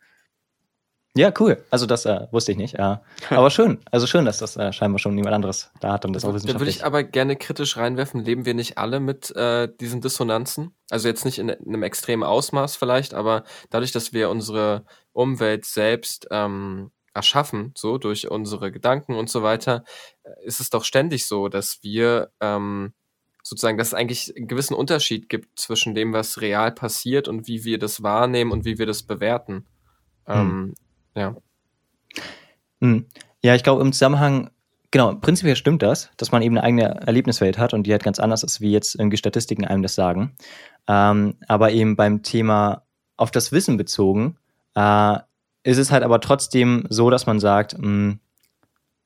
Ja, 1.17 1.33
cool. 1.38 1.64
Also 1.71 1.87
das 1.87 2.07
äh, 2.07 2.26
wusste 2.33 2.50
ich 2.50 2.59
nicht. 2.59 2.76
Ja. 2.76 3.03
Aber 3.31 3.49
schön. 3.50 3.79
Also 3.93 4.07
schön, 4.09 4.25
dass 4.25 4.38
das 4.38 4.57
äh, 4.57 4.73
scheinbar 4.73 4.99
schon 4.99 5.14
niemand 5.14 5.35
anderes 5.35 5.71
da 5.81 5.93
hat 5.93 6.05
und 6.05 6.12
das 6.12 6.25
auch 6.25 6.35
wissenschaftlich. 6.35 6.55
Da 6.55 6.61
würde 6.61 6.71
ich 6.71 6.85
aber 6.85 7.05
gerne 7.05 7.37
kritisch 7.37 7.76
reinwerfen. 7.76 8.25
Leben 8.25 8.45
wir 8.47 8.55
nicht 8.55 8.79
alle 8.79 8.99
mit 8.99 9.35
äh, 9.37 9.69
diesen 9.81 10.00
Dissonanzen? 10.00 10.75
Also 10.91 11.07
jetzt 11.07 11.25
nicht 11.25 11.38
in, 11.38 11.49
in 11.49 11.69
einem 11.69 11.85
extremen 11.85 12.25
Ausmaß 12.25 12.75
vielleicht, 12.75 13.14
aber 13.14 13.45
dadurch, 13.71 13.93
dass 13.93 14.12
wir 14.12 14.29
unsere 14.29 14.85
Umwelt 15.12 15.67
selbst 15.67 16.26
ähm, 16.33 16.91
erschaffen, 17.14 17.73
so 17.76 17.97
durch 17.97 18.29
unsere 18.29 18.73
Gedanken 18.73 19.14
und 19.14 19.31
so 19.31 19.45
weiter, 19.45 19.85
äh, 20.25 20.31
ist 20.45 20.59
es 20.59 20.69
doch 20.71 20.85
ständig 20.85 21.26
so, 21.26 21.49
dass 21.49 21.79
wir 21.83 22.33
ähm, 22.41 22.93
sozusagen, 23.45 23.77
dass 23.77 23.89
es 23.89 23.95
eigentlich 23.95 24.35
einen 24.37 24.49
gewissen 24.49 24.75
Unterschied 24.75 25.29
gibt 25.29 25.59
zwischen 25.59 25.95
dem, 25.95 26.13
was 26.13 26.41
real 26.41 26.73
passiert 26.73 27.29
und 27.29 27.47
wie 27.47 27.65
wir 27.65 27.79
das 27.79 28.03
wahrnehmen 28.03 28.51
und 28.51 28.65
wie 28.65 28.79
wir 28.79 28.87
das 28.87 29.03
bewerten. 29.03 29.67
Hm. 30.25 30.35
Ähm, 30.35 30.75
ja. 31.15 31.37
Hm. 32.81 33.07
Ja, 33.43 33.55
ich 33.55 33.63
glaube 33.63 33.83
im 33.83 33.93
Zusammenhang, 33.93 34.51
genau, 34.91 35.15
prinzipiell 35.15 35.57
stimmt 35.57 35.83
das, 35.83 36.11
dass 36.17 36.33
man 36.33 36.41
eben 36.41 36.57
eine 36.57 36.65
eigene 36.65 37.07
Erlebniswelt 37.07 37.59
hat 37.59 37.75
und 37.75 37.87
die 37.87 37.93
halt 37.93 38.03
ganz 38.03 38.19
anders 38.19 38.43
ist, 38.43 38.63
wie 38.63 38.73
jetzt 38.73 38.95
irgendwie 38.95 39.19
Statistiken 39.19 39.67
einem 39.67 39.83
das 39.83 39.95
sagen. 39.95 40.35
Ähm, 40.89 41.37
aber 41.47 41.73
eben 41.73 41.97
beim 41.97 42.23
Thema 42.23 42.87
auf 43.19 43.31
das 43.31 43.53
Wissen 43.53 43.77
bezogen, 43.77 44.39
äh, 44.75 45.19
ist 45.65 45.79
es 45.79 45.93
halt 45.93 46.03
aber 46.03 46.21
trotzdem 46.21 46.87
so, 46.89 47.11
dass 47.11 47.27
man 47.27 47.41
sagt, 47.41 47.77
mh, 47.79 47.89
mm, 47.89 48.21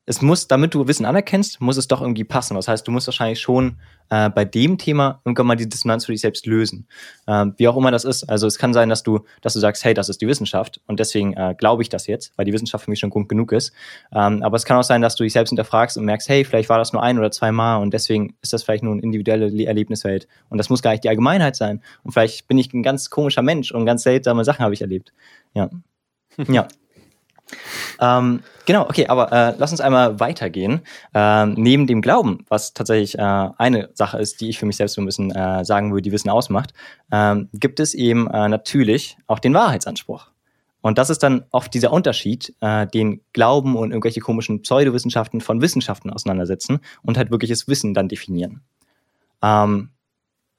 es 0.08 0.22
muss, 0.22 0.48
damit 0.48 0.72
du 0.72 0.88
Wissen 0.88 1.04
anerkennst, 1.04 1.60
muss 1.60 1.76
es 1.76 1.86
doch 1.86 2.00
irgendwie 2.00 2.24
passen. 2.24 2.54
Das 2.54 2.66
heißt, 2.66 2.88
du 2.88 2.90
musst 2.90 3.06
wahrscheinlich 3.06 3.40
schon 3.40 3.76
äh, 4.08 4.30
bei 4.30 4.46
dem 4.46 4.78
Thema 4.78 5.20
irgendwann 5.26 5.48
mal 5.48 5.56
die 5.56 5.68
Dissonanz 5.68 6.06
für 6.06 6.12
dich 6.12 6.22
selbst 6.22 6.46
lösen. 6.46 6.88
Ähm, 7.26 7.52
wie 7.58 7.68
auch 7.68 7.76
immer 7.76 7.90
das 7.90 8.06
ist. 8.06 8.24
Also 8.24 8.46
es 8.46 8.56
kann 8.56 8.72
sein, 8.72 8.88
dass 8.88 9.02
du, 9.02 9.20
dass 9.42 9.52
du 9.52 9.60
sagst, 9.60 9.84
hey, 9.84 9.92
das 9.92 10.08
ist 10.08 10.22
die 10.22 10.26
Wissenschaft 10.26 10.80
und 10.86 10.98
deswegen 10.98 11.34
äh, 11.34 11.54
glaube 11.58 11.82
ich 11.82 11.90
das 11.90 12.06
jetzt, 12.06 12.32
weil 12.36 12.46
die 12.46 12.54
Wissenschaft 12.54 12.86
für 12.86 12.90
mich 12.90 13.00
schon 13.00 13.10
Grund 13.10 13.28
genug 13.28 13.52
ist. 13.52 13.72
Ähm, 14.10 14.42
aber 14.42 14.56
es 14.56 14.64
kann 14.64 14.78
auch 14.78 14.82
sein, 14.82 15.02
dass 15.02 15.14
du 15.14 15.24
dich 15.24 15.34
selbst 15.34 15.50
hinterfragst 15.50 15.98
und 15.98 16.06
merkst, 16.06 16.26
hey, 16.30 16.42
vielleicht 16.42 16.70
war 16.70 16.78
das 16.78 16.94
nur 16.94 17.02
ein 17.02 17.18
oder 17.18 17.30
zwei 17.30 17.52
Mal 17.52 17.76
und 17.76 17.92
deswegen 17.92 18.34
ist 18.40 18.54
das 18.54 18.62
vielleicht 18.62 18.84
nur 18.84 18.94
eine 18.94 19.02
individuelle 19.02 19.66
Erlebniswelt. 19.66 20.26
Und 20.48 20.56
das 20.56 20.70
muss 20.70 20.80
gar 20.80 20.92
nicht 20.92 21.04
die 21.04 21.10
Allgemeinheit 21.10 21.54
sein. 21.54 21.82
Und 22.02 22.12
vielleicht 22.12 22.48
bin 22.48 22.56
ich 22.56 22.72
ein 22.72 22.82
ganz 22.82 23.10
komischer 23.10 23.42
Mensch 23.42 23.72
und 23.72 23.84
ganz 23.84 24.04
seltsame 24.04 24.42
Sachen 24.44 24.64
habe 24.64 24.72
ich 24.72 24.80
erlebt. 24.80 25.12
Ja. 25.52 25.68
ja. 26.48 26.66
Ähm, 28.00 28.42
genau, 28.66 28.82
okay, 28.82 29.06
aber 29.06 29.32
äh, 29.32 29.54
lass 29.58 29.70
uns 29.70 29.80
einmal 29.80 30.20
weitergehen. 30.20 30.80
Ähm, 31.14 31.54
neben 31.56 31.86
dem 31.86 32.02
Glauben, 32.02 32.44
was 32.48 32.74
tatsächlich 32.74 33.18
äh, 33.18 33.22
eine 33.22 33.90
Sache 33.94 34.18
ist, 34.18 34.40
die 34.40 34.48
ich 34.48 34.58
für 34.58 34.66
mich 34.66 34.76
selbst 34.76 34.94
so 34.94 35.02
ein 35.02 35.06
bisschen 35.06 35.30
äh, 35.30 35.64
sagen 35.64 35.90
würde, 35.90 36.02
die 36.02 36.12
Wissen 36.12 36.30
ausmacht, 36.30 36.72
ähm, 37.10 37.48
gibt 37.52 37.80
es 37.80 37.94
eben 37.94 38.28
äh, 38.28 38.48
natürlich 38.48 39.16
auch 39.26 39.38
den 39.38 39.54
Wahrheitsanspruch. 39.54 40.30
Und 40.80 40.96
das 40.98 41.10
ist 41.10 41.22
dann 41.22 41.44
oft 41.50 41.74
dieser 41.74 41.92
Unterschied, 41.92 42.54
äh, 42.60 42.86
den 42.86 43.20
Glauben 43.32 43.76
und 43.76 43.90
irgendwelche 43.90 44.20
komischen 44.20 44.62
Pseudowissenschaften 44.62 45.40
von 45.40 45.60
Wissenschaften 45.60 46.10
auseinandersetzen 46.10 46.80
und 47.02 47.18
halt 47.18 47.30
wirkliches 47.30 47.66
Wissen 47.66 47.94
dann 47.94 48.08
definieren. 48.08 48.62
Ähm, 49.42 49.90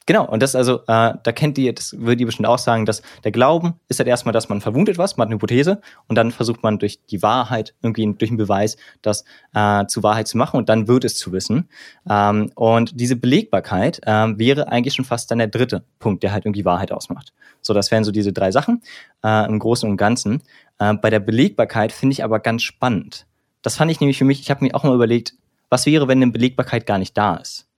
Genau, 0.10 0.26
und 0.26 0.42
das 0.42 0.56
also, 0.56 0.80
äh, 0.88 1.14
da 1.22 1.32
kennt 1.36 1.60
ihr, 1.60 1.72
das 1.72 1.96
würde 2.00 2.22
ihr 2.22 2.26
bestimmt 2.26 2.48
auch 2.48 2.58
sagen, 2.58 2.88
dass 2.88 3.04
der 3.24 3.32
Glauben 3.32 3.76
ist 3.90 4.00
halt 4.00 4.10
erstmal, 4.10 4.34
dass 4.34 4.50
man 4.50 4.60
verwundet 4.60 4.98
was, 4.98 5.18
man 5.18 5.26
hat 5.26 5.28
eine 5.28 5.36
Hypothese 5.36 5.82
und 6.08 6.16
dann 6.16 6.32
versucht 6.32 6.64
man 6.64 6.80
durch 6.80 7.00
die 7.12 7.22
Wahrheit, 7.22 7.76
irgendwie 7.84 8.12
durch 8.18 8.32
einen 8.32 8.40
Beweis, 8.40 8.76
das 9.04 9.24
äh, 9.54 9.86
zu 9.86 10.02
Wahrheit 10.02 10.28
zu 10.28 10.40
machen 10.40 10.58
und 10.58 10.68
dann 10.68 10.88
wird 10.88 11.06
es 11.06 11.16
zu 11.16 11.32
wissen. 11.32 11.70
Ähm, 12.10 12.52
und 12.56 13.00
diese 13.00 13.18
Belegbarkeit 13.18 14.02
ähm, 14.08 14.40
wäre 14.40 14.70
eigentlich 14.70 14.96
schon 14.96 15.06
fast 15.06 15.30
dann 15.30 15.38
der 15.38 15.48
dritte 15.48 15.84
Punkt, 16.00 16.24
der 16.24 16.32
halt 16.32 16.44
irgendwie 16.44 16.66
Wahrheit 16.66 16.92
ausmacht. 16.92 17.32
So, 17.62 17.76
das 17.76 17.92
wären 17.92 18.04
so 18.04 18.12
diese 18.12 18.34
drei 18.34 18.50
Sachen 18.50 18.82
äh, 19.24 19.48
im 19.48 19.60
Großen 19.60 19.88
und 19.88 19.98
Ganzen. 19.98 20.42
Äh, 20.80 20.96
bei 20.96 21.12
der 21.12 21.20
Belegbarkeit 21.20 21.92
finde 21.92 22.14
ich 22.14 22.24
aber 22.24 22.40
ganz 22.40 22.64
spannend. 22.64 23.28
Das 23.62 23.76
fand 23.76 23.92
ich 23.92 24.00
nämlich 24.00 24.18
für 24.18 24.26
mich, 24.26 24.40
ich 24.40 24.50
habe 24.50 24.66
mir 24.66 24.74
auch 24.74 24.84
mal 24.84 24.96
überlegt, 24.96 25.36
was 25.70 25.86
wäre, 25.86 26.08
wenn 26.08 26.18
eine 26.18 26.32
Belegbarkeit 26.32 26.88
gar 26.88 26.98
nicht 26.98 27.16
da 27.16 27.36
ist? 27.36 27.69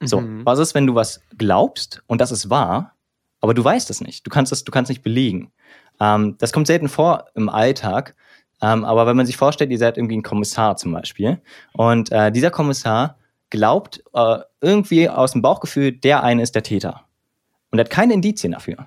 So, 0.00 0.20
mhm. 0.20 0.44
was 0.46 0.58
ist, 0.58 0.74
wenn 0.74 0.86
du 0.86 0.94
was 0.94 1.20
glaubst 1.36 2.02
und 2.06 2.20
das 2.20 2.32
ist 2.32 2.48
wahr, 2.48 2.94
aber 3.40 3.54
du 3.54 3.62
weißt 3.62 3.90
es 3.90 4.00
nicht. 4.00 4.26
Du 4.26 4.30
kannst 4.30 4.52
es, 4.52 4.64
du 4.64 4.72
kannst 4.72 4.88
nicht 4.88 5.02
belegen. 5.02 5.52
Ähm, 6.00 6.36
das 6.38 6.52
kommt 6.52 6.66
selten 6.66 6.88
vor 6.88 7.26
im 7.34 7.48
Alltag. 7.48 8.14
Ähm, 8.62 8.84
aber 8.84 9.06
wenn 9.06 9.16
man 9.16 9.26
sich 9.26 9.36
vorstellt, 9.36 9.70
ihr 9.70 9.78
seid 9.78 9.96
irgendwie 9.96 10.16
ein 10.16 10.22
Kommissar 10.22 10.76
zum 10.76 10.92
Beispiel 10.92 11.40
und 11.72 12.12
äh, 12.12 12.30
dieser 12.30 12.50
Kommissar 12.50 13.16
glaubt 13.48 14.02
äh, 14.12 14.38
irgendwie 14.60 15.08
aus 15.08 15.32
dem 15.32 15.42
Bauchgefühl, 15.42 15.92
der 15.92 16.22
eine 16.22 16.42
ist 16.42 16.54
der 16.54 16.62
Täter 16.62 17.06
und 17.70 17.78
er 17.78 17.84
hat 17.84 17.90
keine 17.90 18.14
Indizien 18.14 18.52
dafür. 18.52 18.86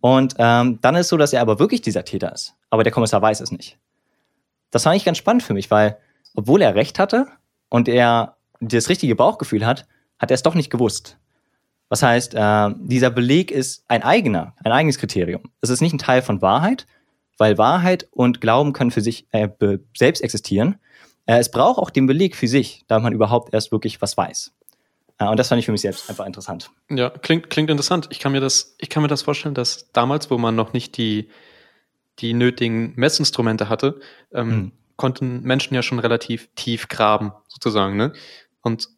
Und 0.00 0.34
ähm, 0.38 0.78
dann 0.80 0.94
ist 0.94 1.02
es 1.02 1.08
so, 1.08 1.16
dass 1.16 1.32
er 1.32 1.40
aber 1.40 1.58
wirklich 1.58 1.80
dieser 1.80 2.04
Täter 2.04 2.32
ist, 2.32 2.54
aber 2.70 2.84
der 2.84 2.92
Kommissar 2.92 3.20
weiß 3.22 3.40
es 3.40 3.50
nicht. 3.50 3.78
Das 4.70 4.84
war 4.84 4.92
eigentlich 4.92 5.06
ganz 5.06 5.18
spannend 5.18 5.42
für 5.42 5.54
mich, 5.54 5.70
weil 5.70 5.98
obwohl 6.34 6.60
er 6.60 6.74
recht 6.74 6.98
hatte 6.98 7.26
und 7.70 7.88
er 7.88 8.36
das 8.60 8.90
richtige 8.90 9.16
Bauchgefühl 9.16 9.64
hat, 9.64 9.86
hat 10.18 10.30
er 10.30 10.34
es 10.34 10.42
doch 10.42 10.54
nicht 10.54 10.70
gewusst. 10.70 11.18
Was 11.88 12.02
heißt, 12.02 12.34
äh, 12.34 12.70
dieser 12.80 13.10
Beleg 13.10 13.50
ist 13.50 13.84
ein 13.88 14.02
eigener, 14.02 14.54
ein 14.62 14.72
eigenes 14.72 14.98
Kriterium. 14.98 15.42
Es 15.60 15.70
ist 15.70 15.80
nicht 15.80 15.94
ein 15.94 15.98
Teil 15.98 16.22
von 16.22 16.42
Wahrheit, 16.42 16.86
weil 17.38 17.56
Wahrheit 17.56 18.08
und 18.10 18.40
Glauben 18.40 18.72
können 18.72 18.90
für 18.90 19.00
sich 19.00 19.26
äh, 19.30 19.48
selbst 19.96 20.20
existieren. 20.20 20.76
Äh, 21.24 21.38
es 21.38 21.50
braucht 21.50 21.78
auch 21.78 21.90
den 21.90 22.06
Beleg 22.06 22.36
für 22.36 22.48
sich, 22.48 22.84
da 22.88 22.98
man 22.98 23.12
überhaupt 23.12 23.54
erst 23.54 23.72
wirklich 23.72 24.02
was 24.02 24.16
weiß. 24.16 24.52
Äh, 25.18 25.28
und 25.28 25.38
das 25.38 25.48
fand 25.48 25.60
ich 25.60 25.66
für 25.66 25.72
mich 25.72 25.80
selbst 25.80 26.10
einfach 26.10 26.26
interessant. 26.26 26.70
Ja, 26.90 27.10
klingt, 27.10 27.50
klingt 27.50 27.70
interessant. 27.70 28.08
Ich 28.10 28.18
kann 28.18 28.32
mir 28.32 28.40
das, 28.40 28.74
ich 28.78 28.90
kann 28.90 29.02
mir 29.02 29.08
das 29.08 29.22
vorstellen, 29.22 29.54
dass 29.54 29.90
damals, 29.92 30.30
wo 30.30 30.38
man 30.38 30.54
noch 30.54 30.72
nicht 30.72 30.96
die, 30.96 31.28
die 32.18 32.34
nötigen 32.34 32.92
Messinstrumente 32.96 33.68
hatte, 33.68 34.00
ähm, 34.32 34.50
hm. 34.50 34.72
konnten 34.96 35.42
Menschen 35.42 35.74
ja 35.74 35.82
schon 35.82 36.00
relativ 36.00 36.48
tief 36.54 36.88
graben, 36.88 37.32
sozusagen. 37.46 37.96
Ne? 37.96 38.12
Und 38.62 38.88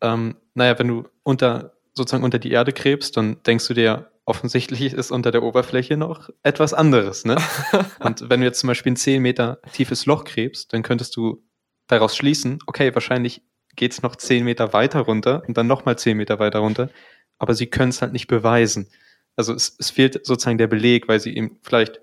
ähm, 0.00 0.36
naja, 0.58 0.78
wenn 0.78 0.88
du 0.88 1.04
unter, 1.22 1.72
sozusagen 1.94 2.24
unter 2.24 2.38
die 2.38 2.50
Erde 2.50 2.72
gräbst, 2.72 3.16
dann 3.16 3.42
denkst 3.44 3.66
du 3.68 3.74
dir, 3.74 4.10
offensichtlich 4.24 4.92
ist 4.92 5.10
unter 5.10 5.30
der 5.30 5.42
Oberfläche 5.42 5.96
noch 5.96 6.28
etwas 6.42 6.74
anderes. 6.74 7.24
Ne? 7.24 7.36
Und 8.00 8.28
wenn 8.28 8.40
du 8.40 8.46
jetzt 8.46 8.60
zum 8.60 8.66
Beispiel 8.68 8.92
ein 8.92 8.96
10 8.96 9.22
Meter 9.22 9.58
tiefes 9.72 10.04
Loch 10.04 10.24
gräbst, 10.24 10.72
dann 10.72 10.82
könntest 10.82 11.16
du 11.16 11.42
daraus 11.86 12.14
schließen, 12.14 12.58
okay, 12.66 12.94
wahrscheinlich 12.94 13.42
geht's 13.74 14.02
noch 14.02 14.16
10 14.16 14.44
Meter 14.44 14.74
weiter 14.74 15.00
runter 15.00 15.42
und 15.46 15.56
dann 15.56 15.66
nochmal 15.66 15.96
10 15.96 16.16
Meter 16.16 16.38
weiter 16.38 16.58
runter, 16.58 16.90
aber 17.38 17.54
sie 17.54 17.68
können 17.68 17.90
es 17.90 18.02
halt 18.02 18.12
nicht 18.12 18.26
beweisen. 18.26 18.90
Also 19.36 19.54
es, 19.54 19.74
es 19.78 19.90
fehlt 19.90 20.26
sozusagen 20.26 20.58
der 20.58 20.66
Beleg, 20.66 21.08
weil 21.08 21.20
sie 21.20 21.34
eben 21.34 21.58
vielleicht 21.62 22.00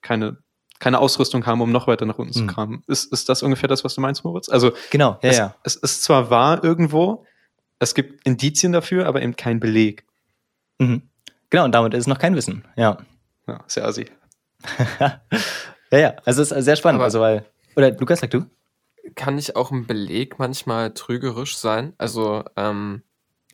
keine 0.00 0.38
keine 0.78 0.98
Ausrüstung 0.98 1.46
haben, 1.46 1.60
um 1.60 1.72
noch 1.72 1.86
weiter 1.86 2.04
nach 2.04 2.18
unten 2.18 2.32
zu 2.32 2.40
hm. 2.40 2.48
kramen. 2.48 2.84
Ist, 2.86 3.12
ist 3.12 3.28
das 3.28 3.42
ungefähr 3.42 3.68
das, 3.68 3.84
was 3.84 3.94
du 3.94 4.00
meinst, 4.00 4.24
Moritz? 4.24 4.48
Also 4.48 4.72
genau, 4.90 5.18
ja, 5.22 5.30
es, 5.30 5.38
ja. 5.38 5.54
es 5.64 5.76
ist 5.76 6.04
zwar 6.04 6.30
wahr 6.30 6.62
irgendwo, 6.62 7.24
es 7.78 7.94
gibt 7.94 8.26
Indizien 8.26 8.72
dafür, 8.72 9.06
aber 9.06 9.22
eben 9.22 9.36
kein 9.36 9.60
Beleg. 9.60 10.04
Mhm. 10.78 11.02
Genau, 11.50 11.64
und 11.64 11.72
damit 11.72 11.94
ist 11.94 12.00
es 12.02 12.06
noch 12.06 12.18
kein 12.18 12.34
Wissen, 12.34 12.64
ja. 12.76 12.98
Ja, 13.46 13.62
sehr 13.66 13.84
assi. 13.84 14.06
ja, 14.98 15.98
ja, 15.98 16.16
also 16.24 16.42
es 16.42 16.50
ist 16.50 16.64
sehr 16.64 16.76
spannend, 16.76 16.98
aber 16.98 17.04
also 17.04 17.20
weil, 17.20 17.44
oder 17.76 17.92
Lukas, 17.92 18.20
sag 18.20 18.30
du? 18.30 18.46
Kann 19.14 19.36
nicht 19.36 19.54
auch 19.54 19.70
ein 19.70 19.86
Beleg 19.86 20.38
manchmal 20.38 20.92
trügerisch 20.92 21.56
sein? 21.56 21.92
Also, 21.96 22.42
ähm, 22.56 23.02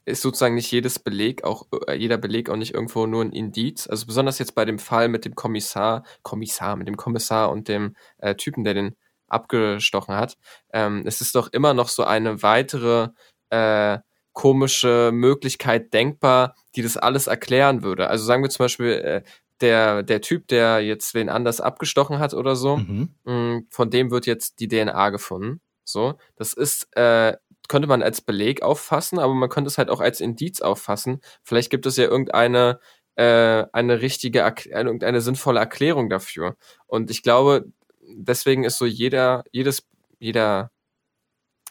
ist 0.05 0.23
sozusagen 0.23 0.55
nicht 0.55 0.71
jedes 0.71 0.99
Beleg 0.99 1.45
auch, 1.45 1.67
äh, 1.87 1.95
jeder 1.95 2.19
Beleg 2.19 2.51
auch 2.51 2.57
nicht 2.57 2.75
irgendwo 2.75 3.07
nur 3.07 3.23
ein 3.23 3.33
Indiz. 3.33 3.87
Also 3.87 4.07
besonders 4.07 4.39
jetzt 4.39 4.55
bei 4.55 4.65
dem 4.65 4.79
Fall 4.79 5.09
mit 5.09 5.25
dem 5.25 5.35
Kommissar, 5.35 6.05
Kommissar, 6.23 6.77
mit 6.77 6.89
dem 6.89 6.97
Kommissar 6.97 7.51
und 7.51 7.69
dem 7.69 7.95
äh, 8.19 8.35
Typen, 8.35 8.65
der 8.65 8.75
den 8.75 8.97
abgestochen 9.29 10.15
hat. 10.15 10.37
Ähm, 10.73 11.05
es 11.07 11.21
ist 11.21 11.35
doch 11.35 11.53
immer 11.53 11.73
noch 11.75 11.89
so 11.89 12.05
eine 12.05 12.43
weitere 12.43 13.09
äh, 13.51 13.99
komische 14.33 15.11
Möglichkeit 15.13 15.93
denkbar, 15.93 16.55
die 16.75 16.83
das 16.83 16.97
alles 16.97 17.27
erklären 17.27 17.83
würde. 17.83 18.09
Also 18.09 18.25
sagen 18.25 18.43
wir 18.43 18.51
zum 18.51 18.65
Beispiel, 18.65 18.93
äh, 18.93 19.23
der, 19.61 20.03
der 20.03 20.21
Typ, 20.21 20.49
der 20.49 20.81
jetzt 20.81 21.15
wen 21.15 21.29
anders 21.29 21.61
abgestochen 21.61 22.19
hat 22.19 22.35
oder 22.35 22.57
so, 22.57 22.79
mhm. 22.79 23.15
mh, 23.25 23.33
mm, 23.33 23.67
von 23.71 23.91
dem 23.91 24.11
wird 24.11 24.27
jetzt 24.27 24.61
die 24.61 24.69
DNA 24.69 25.11
gefunden. 25.11 25.61
So, 25.85 26.15
das 26.37 26.53
ist, 26.53 26.89
äh, 26.97 27.37
könnte 27.69 27.89
man 27.89 28.03
als 28.03 28.21
Beleg 28.21 28.63
auffassen, 28.63 29.19
aber 29.19 29.35
man 29.35 29.49
könnte 29.49 29.69
es 29.69 29.79
halt 29.79 29.89
auch 29.89 30.01
als 30.01 30.21
Indiz 30.21 30.61
auffassen. 30.61 31.21
Vielleicht 31.43 31.71
gibt 31.71 31.87
es 31.87 31.97
ja 31.97 32.05
irgendeine 32.05 32.81
äh, 33.15 33.65
eine 33.73 34.01
richtige, 34.01 34.41
irgendeine 34.41 35.21
sinnvolle 35.21 35.61
Erklärung 35.61 36.09
dafür. 36.09 36.57
Und 36.87 37.11
ich 37.11 37.23
glaube, 37.23 37.67
deswegen 38.01 38.65
ist 38.65 38.79
so 38.79 38.87
jeder, 38.87 39.45
jedes, 39.53 39.87
jeder 40.19 40.71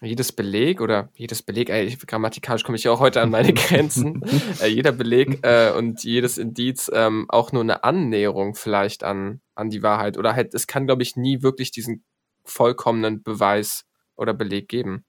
jedes 0.01 0.31
Beleg 0.31 0.81
oder 0.81 1.09
jedes 1.15 1.43
Beleg, 1.43 1.69
ey, 1.69 1.95
grammatikalisch 1.95 2.63
komme 2.63 2.77
ich 2.77 2.83
ja 2.83 2.91
auch 2.91 2.99
heute 2.99 3.21
an 3.21 3.29
meine 3.29 3.53
Grenzen, 3.53 4.23
äh, 4.61 4.67
jeder 4.67 4.91
Beleg 4.91 5.39
äh, 5.43 5.71
und 5.71 6.03
jedes 6.03 6.37
Indiz 6.37 6.89
ähm, 6.93 7.25
auch 7.29 7.51
nur 7.51 7.61
eine 7.61 7.83
Annäherung 7.83 8.55
vielleicht 8.55 9.03
an, 9.03 9.41
an 9.53 9.69
die 9.69 9.83
Wahrheit 9.83 10.17
oder 10.17 10.35
halt, 10.35 10.53
es 10.53 10.67
kann, 10.67 10.87
glaube 10.87 11.03
ich, 11.03 11.15
nie 11.15 11.43
wirklich 11.43 11.71
diesen 11.71 12.03
vollkommenen 12.43 13.21
Beweis 13.21 13.85
oder 14.15 14.33
Beleg 14.33 14.67
geben. 14.67 15.05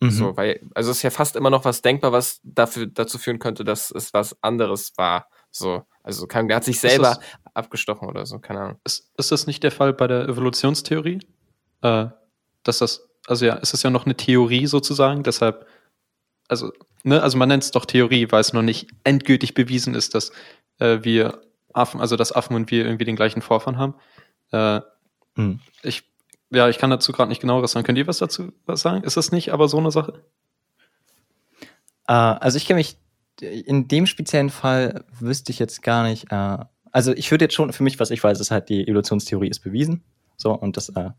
Mhm. 0.00 0.10
So, 0.10 0.36
weil, 0.36 0.60
also 0.74 0.90
es 0.90 0.98
ist 0.98 1.02
ja 1.02 1.10
fast 1.10 1.36
immer 1.36 1.50
noch 1.50 1.64
was 1.64 1.82
denkbar, 1.82 2.12
was 2.12 2.40
dafür, 2.42 2.86
dazu 2.86 3.18
führen 3.18 3.38
könnte, 3.38 3.64
dass 3.64 3.90
es 3.90 4.12
was 4.14 4.36
anderes 4.42 4.92
war. 4.96 5.28
So, 5.50 5.82
also 6.02 6.26
kann, 6.26 6.48
der 6.48 6.58
hat 6.58 6.64
sich 6.64 6.80
selber 6.80 7.16
das, 7.16 7.20
abgestochen 7.54 8.08
oder 8.08 8.26
so, 8.26 8.38
keine 8.38 8.60
Ahnung. 8.60 8.80
Ist, 8.84 9.10
ist 9.16 9.32
das 9.32 9.46
nicht 9.46 9.62
der 9.62 9.72
Fall 9.72 9.92
bei 9.92 10.06
der 10.06 10.28
Evolutionstheorie? 10.28 11.20
Äh, 11.82 12.06
dass 12.64 12.78
das 12.78 13.08
also 13.28 13.46
ja, 13.46 13.58
es 13.60 13.74
ist 13.74 13.82
ja 13.82 13.90
noch 13.90 14.06
eine 14.06 14.16
Theorie 14.16 14.66
sozusagen, 14.66 15.22
deshalb, 15.22 15.66
also, 16.48 16.72
ne, 17.04 17.22
also 17.22 17.36
man 17.36 17.48
nennt 17.48 17.62
es 17.62 17.70
doch 17.70 17.84
Theorie, 17.84 18.26
weil 18.30 18.40
es 18.40 18.52
noch 18.52 18.62
nicht 18.62 18.88
endgültig 19.04 19.54
bewiesen 19.54 19.94
ist, 19.94 20.14
dass 20.14 20.32
äh, 20.78 20.98
wir 21.02 21.42
Affen, 21.72 22.00
also 22.00 22.16
dass 22.16 22.32
Affen 22.32 22.56
und 22.56 22.70
wir 22.70 22.84
irgendwie 22.84 23.04
den 23.04 23.16
gleichen 23.16 23.42
Vorfahren 23.42 23.78
haben. 23.78 23.94
Äh, 24.50 24.80
hm. 25.36 25.60
Ich, 25.82 26.04
ja, 26.50 26.68
ich 26.68 26.78
kann 26.78 26.90
dazu 26.90 27.12
gerade 27.12 27.28
nicht 27.28 27.40
genaueres 27.40 27.72
sagen. 27.72 27.84
Könnt 27.84 27.98
ihr 27.98 28.06
was 28.06 28.18
dazu 28.18 28.52
was 28.64 28.80
sagen? 28.80 29.04
Ist 29.04 29.16
das 29.16 29.32
nicht 29.32 29.52
aber 29.52 29.68
so 29.68 29.78
eine 29.78 29.90
Sache? 29.90 30.24
Äh, 32.06 32.12
also 32.12 32.56
ich 32.56 32.66
kenne 32.66 32.78
mich, 32.78 32.96
in 33.40 33.86
dem 33.86 34.06
speziellen 34.06 34.50
Fall 34.50 35.04
wüsste 35.20 35.52
ich 35.52 35.58
jetzt 35.58 35.82
gar 35.82 36.02
nicht, 36.04 36.32
äh, 36.32 36.58
also 36.90 37.12
ich 37.12 37.30
würde 37.30 37.44
jetzt 37.44 37.54
schon, 37.54 37.72
für 37.72 37.82
mich, 37.82 38.00
was 38.00 38.10
ich 38.10 38.24
weiß, 38.24 38.40
ist 38.40 38.50
halt, 38.50 38.68
die 38.68 38.88
Evolutionstheorie 38.88 39.48
ist 39.48 39.60
bewiesen. 39.60 40.02
So, 40.36 40.52
und 40.52 40.76
das 40.76 40.88
äh, 40.90 41.10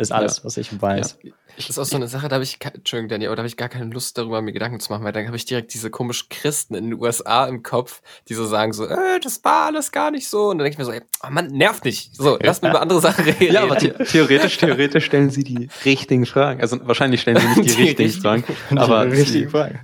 ist 0.00 0.12
alles, 0.12 0.38
ja. 0.38 0.44
was 0.44 0.56
ich 0.56 0.80
weiß. 0.80 1.18
Ja. 1.22 1.32
Das 1.56 1.68
ist 1.68 1.78
auch 1.78 1.84
so 1.84 1.96
eine 1.96 2.08
Sache, 2.08 2.28
da 2.28 2.34
habe 2.34 2.44
ich, 2.44 2.58
Entschuldigung, 2.62 3.08
Daniel, 3.08 3.30
da 3.30 3.38
habe 3.38 3.48
ich 3.48 3.56
gar 3.56 3.68
keine 3.68 3.92
Lust 3.92 4.16
darüber, 4.16 4.40
mir 4.40 4.52
Gedanken 4.52 4.80
zu 4.80 4.92
machen, 4.92 5.04
weil 5.04 5.12
dann 5.12 5.26
habe 5.26 5.36
ich 5.36 5.44
direkt 5.44 5.74
diese 5.74 5.90
komischen 5.90 6.28
Christen 6.30 6.74
in 6.74 6.84
den 6.84 7.00
USA 7.00 7.46
im 7.46 7.62
Kopf, 7.62 8.02
die 8.28 8.34
so 8.34 8.46
sagen 8.46 8.72
so, 8.72 8.86
äh, 8.86 9.20
das 9.22 9.44
war 9.44 9.66
alles 9.66 9.92
gar 9.92 10.10
nicht 10.10 10.28
so. 10.28 10.48
Und 10.48 10.58
dann 10.58 10.64
denke 10.64 10.74
ich 10.74 10.78
mir 10.78 10.84
so, 10.84 10.92
ey, 10.92 11.02
oh 11.24 11.30
Mann, 11.30 11.48
nervt 11.48 11.84
nicht. 11.84 12.14
So, 12.16 12.38
lass 12.40 12.62
mir 12.62 12.70
über 12.70 12.80
andere 12.80 13.00
Sachen 13.00 13.24
reden. 13.24 13.52
Ja, 13.52 13.62
aber 13.62 13.76
theoretisch, 14.06 14.58
theoretisch 14.58 15.04
stellen 15.04 15.30
sie 15.30 15.44
die 15.44 15.68
richtigen 15.84 16.24
Fragen. 16.24 16.60
Also 16.60 16.78
wahrscheinlich 16.86 17.20
stellen 17.20 17.38
sie 17.38 17.60
nicht 17.60 17.70
die, 17.70 17.76
die 17.76 17.82
richtigen 17.82 18.10
Fragen, 18.12 18.44
aber 18.76 19.06
die 19.06 19.16
richtigen 19.16 19.50
Fragen. 19.50 19.80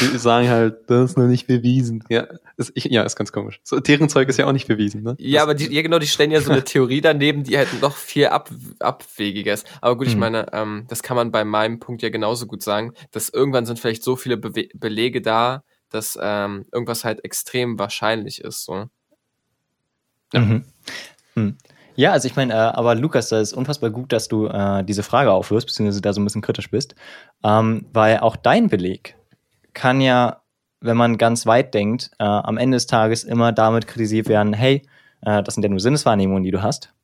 sie 0.00 0.18
sagen 0.18 0.48
halt, 0.48 0.78
das 0.88 1.10
ist 1.10 1.18
noch 1.18 1.26
nicht 1.26 1.46
bewiesen. 1.46 2.02
Ja, 2.08 2.26
ist, 2.56 2.72
ich, 2.74 2.84
ja, 2.84 3.02
ist 3.02 3.16
ganz 3.16 3.32
komisch. 3.32 3.60
So, 3.62 3.80
deren 3.80 4.08
Zeug 4.08 4.28
ist 4.28 4.38
ja 4.38 4.46
auch 4.46 4.52
nicht 4.52 4.68
bewiesen, 4.68 5.02
ne? 5.02 5.16
Ja, 5.18 5.42
aber 5.42 5.54
die, 5.54 5.72
ja 5.72 5.82
genau, 5.82 5.98
die 5.98 6.06
stellen 6.06 6.30
ja 6.30 6.40
so 6.40 6.50
eine 6.50 6.64
Theorie 6.64 7.00
daneben, 7.00 7.44
die 7.44 7.56
halt 7.56 7.68
noch 7.80 7.96
viel 7.96 8.26
ab, 8.26 8.50
abwegiger 8.78 9.54
ist. 9.54 9.59
Aber 9.80 9.96
gut, 9.96 10.06
ich 10.06 10.14
hm. 10.14 10.20
meine, 10.20 10.52
ähm, 10.52 10.86
das 10.88 11.02
kann 11.02 11.16
man 11.16 11.30
bei 11.30 11.44
meinem 11.44 11.80
Punkt 11.80 12.02
ja 12.02 12.08
genauso 12.08 12.46
gut 12.46 12.62
sagen, 12.62 12.92
dass 13.10 13.28
irgendwann 13.28 13.66
sind 13.66 13.78
vielleicht 13.78 14.02
so 14.02 14.16
viele 14.16 14.36
Be 14.36 14.68
Belege 14.74 15.22
da, 15.22 15.62
dass 15.90 16.18
ähm, 16.20 16.66
irgendwas 16.72 17.04
halt 17.04 17.24
extrem 17.24 17.78
wahrscheinlich 17.78 18.40
ist. 18.40 18.64
So. 18.64 18.86
Ja. 20.32 20.40
Mhm. 20.40 20.64
Hm. 21.34 21.56
Ja, 21.96 22.12
also 22.12 22.26
ich 22.26 22.36
meine, 22.36 22.54
äh, 22.54 22.56
aber 22.56 22.94
Lukas, 22.94 23.28
das 23.28 23.48
ist 23.48 23.52
unfassbar 23.52 23.90
gut, 23.90 24.12
dass 24.12 24.28
du 24.28 24.46
äh, 24.46 24.84
diese 24.84 25.02
Frage 25.02 25.32
aufwirfst, 25.32 25.66
beziehungsweise 25.66 26.00
da 26.00 26.12
so 26.12 26.20
ein 26.20 26.24
bisschen 26.24 26.40
kritisch 26.40 26.70
bist, 26.70 26.94
ähm, 27.44 27.86
weil 27.92 28.20
auch 28.20 28.36
dein 28.36 28.68
Beleg 28.68 29.16
kann 29.74 30.00
ja, 30.00 30.42
wenn 30.80 30.96
man 30.96 31.18
ganz 31.18 31.46
weit 31.46 31.74
denkt, 31.74 32.10
äh, 32.18 32.24
am 32.24 32.56
Ende 32.56 32.76
des 32.76 32.86
Tages 32.86 33.24
immer 33.24 33.52
damit 33.52 33.86
kritisiert 33.86 34.28
werden, 34.28 34.52
hey, 34.52 34.82
äh, 35.22 35.42
das 35.42 35.54
sind 35.54 35.62
ja 35.62 35.68
nur 35.68 35.80
Sinneswahrnehmungen, 35.80 36.42
die 36.42 36.50
du 36.50 36.62
hast. 36.62 36.94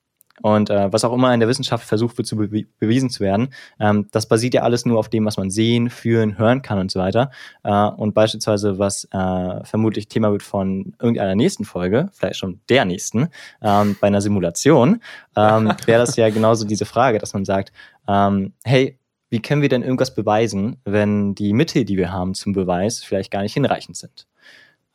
Und 0.43 0.71
äh, 0.71 0.93
was 0.93 1.05
auch 1.05 1.13
immer 1.13 1.33
in 1.33 1.41
der 1.41 1.49
Wissenschaft 1.49 1.87
versucht 1.87 2.19
wird 2.19 2.27
zu 2.27 2.37
be 2.37 2.67
bewiesen 2.79 3.11
zu 3.11 3.21
werden, 3.21 3.49
ähm, 3.81 4.09
das 4.13 4.27
basiert 4.27 4.55
ja 4.55 4.63
alles 4.63 4.87
nur 4.87 4.99
auf 4.99 5.09
dem, 5.09 5.25
was 5.25 5.37
man 5.37 5.51
sehen, 5.51 5.91
fühlen, 5.91 6.39
hören 6.39 6.63
kann 6.63 6.79
und 6.79 6.91
so 6.91 7.01
weiter. 7.01 7.31
Äh, 7.63 7.73
und 7.73 8.15
beispielsweise, 8.15 8.79
was 8.79 9.05
äh, 9.13 9.65
vermutlich 9.65 10.09
Thema 10.09 10.31
wird 10.33 10.43
von 10.43 10.95
irgendeiner 11.01 11.35
nächsten 11.35 11.65
Folge, 11.65 12.09
vielleicht 12.13 12.37
schon 12.37 12.61
der 12.69 12.85
nächsten, 12.85 13.29
ähm, 13.63 13.97
bei 14.01 14.09
einer 14.09 14.21
Simulation, 14.21 15.01
ähm, 15.37 15.73
wäre 15.87 16.01
das 16.01 16.17
ja 16.17 16.29
genauso 16.31 16.67
diese 16.67 16.85
Frage, 16.85 17.19
dass 17.19 17.35
man 17.35 17.45
sagt, 17.45 17.73
ähm, 18.09 18.53
hey, 18.65 18.99
wie 19.29 19.43
können 19.43 19.63
wir 19.63 19.69
denn 19.69 19.83
irgendwas 19.83 20.15
beweisen, 20.15 20.77
wenn 20.85 21.35
die 21.35 21.53
Mittel, 21.53 21.85
die 21.85 21.97
wir 21.97 22.13
haben 22.13 22.35
zum 22.35 22.53
Beweis, 22.53 23.03
vielleicht 23.03 23.31
gar 23.31 23.43
nicht 23.43 23.55
hinreichend 23.55 23.97
sind? 23.97 24.27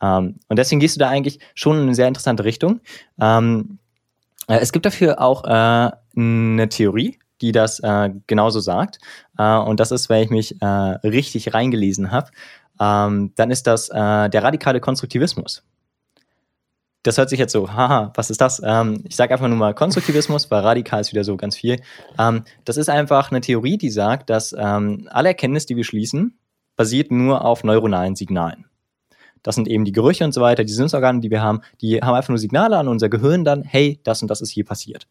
Ähm, 0.02 0.40
und 0.48 0.58
deswegen 0.58 0.80
gehst 0.80 0.96
du 0.96 1.00
da 1.00 1.10
eigentlich 1.10 1.40
schon 1.54 1.78
in 1.78 1.84
eine 1.84 1.96
sehr 1.96 2.08
interessante 2.08 2.44
Richtung. 2.44 2.82
Ähm, 3.20 3.80
äh, 3.80 3.81
es 4.58 4.72
gibt 4.72 4.86
dafür 4.86 5.22
auch 5.22 5.44
äh, 5.46 5.92
eine 6.16 6.70
Theorie, 6.70 7.20
die 7.42 7.52
das 7.52 7.80
äh, 7.80 8.12
genauso 8.28 8.60
sagt. 8.60 9.00
Äh, 9.38 9.58
und 9.58 9.80
das 9.80 9.92
ist, 9.92 10.10
wenn 10.10 10.24
ich 10.24 10.30
mich 10.30 10.62
äh, 10.62 10.66
richtig 10.66 11.54
reingelesen 11.54 12.12
habe, 12.12 12.32
ähm, 12.80 13.34
dann 13.36 13.52
ist 13.52 13.68
das 13.68 13.90
äh, 13.90 14.30
der 14.30 14.44
radikale 14.44 14.80
Konstruktivismus. 14.80 15.64
Das 17.04 17.18
hört 17.18 17.30
sich 17.30 17.40
jetzt 17.40 17.52
so, 17.52 17.74
haha, 17.74 18.12
was 18.16 18.30
ist 18.30 18.42
das? 18.42 18.62
Ähm, 18.64 19.04
ich 19.08 19.16
sage 19.16 19.34
einfach 19.34 19.48
nur 19.48 19.58
mal 19.58 19.74
Konstruktivismus, 19.74 20.52
weil 20.52 20.62
radikal 20.62 21.02
ist 21.02 21.12
wieder 21.12 21.24
so 21.24 21.36
ganz 21.36 21.56
viel. 21.56 21.82
Ähm, 22.20 22.44
das 22.64 22.78
ist 22.78 22.90
einfach 22.90 23.32
eine 23.32 23.42
Theorie, 23.42 23.78
die 23.78 23.90
sagt, 23.90 24.30
dass 24.30 24.56
ähm, 24.58 25.08
alle 25.12 25.30
Erkenntnis, 25.30 25.66
die 25.66 25.76
wir 25.76 25.84
schließen, 25.84 26.38
basiert 26.76 27.12
nur 27.12 27.44
auf 27.44 27.64
neuronalen 27.64 28.16
Signalen. 28.16 28.66
Das 29.44 29.56
sind 29.56 29.68
eben 29.68 29.86
die 29.86 29.92
Gerüche 29.92 30.24
und 30.24 30.34
so 30.34 30.42
weiter, 30.42 30.64
die 30.64 30.74
Sinnsorgane, 30.74 31.20
die 31.20 31.32
wir 31.32 31.42
haben, 31.42 31.62
die 31.82 32.02
haben 32.02 32.14
einfach 32.14 32.30
nur 32.30 32.38
Signale 32.38 32.78
an 32.78 32.88
unser 32.88 33.10
Gehirn 33.10 33.44
dann, 33.44 33.64
hey, 33.64 34.00
das 34.04 34.22
und 34.22 34.30
das 34.30 34.42
ist 34.42 34.52
hier 34.52 34.66
passiert. 34.66 35.08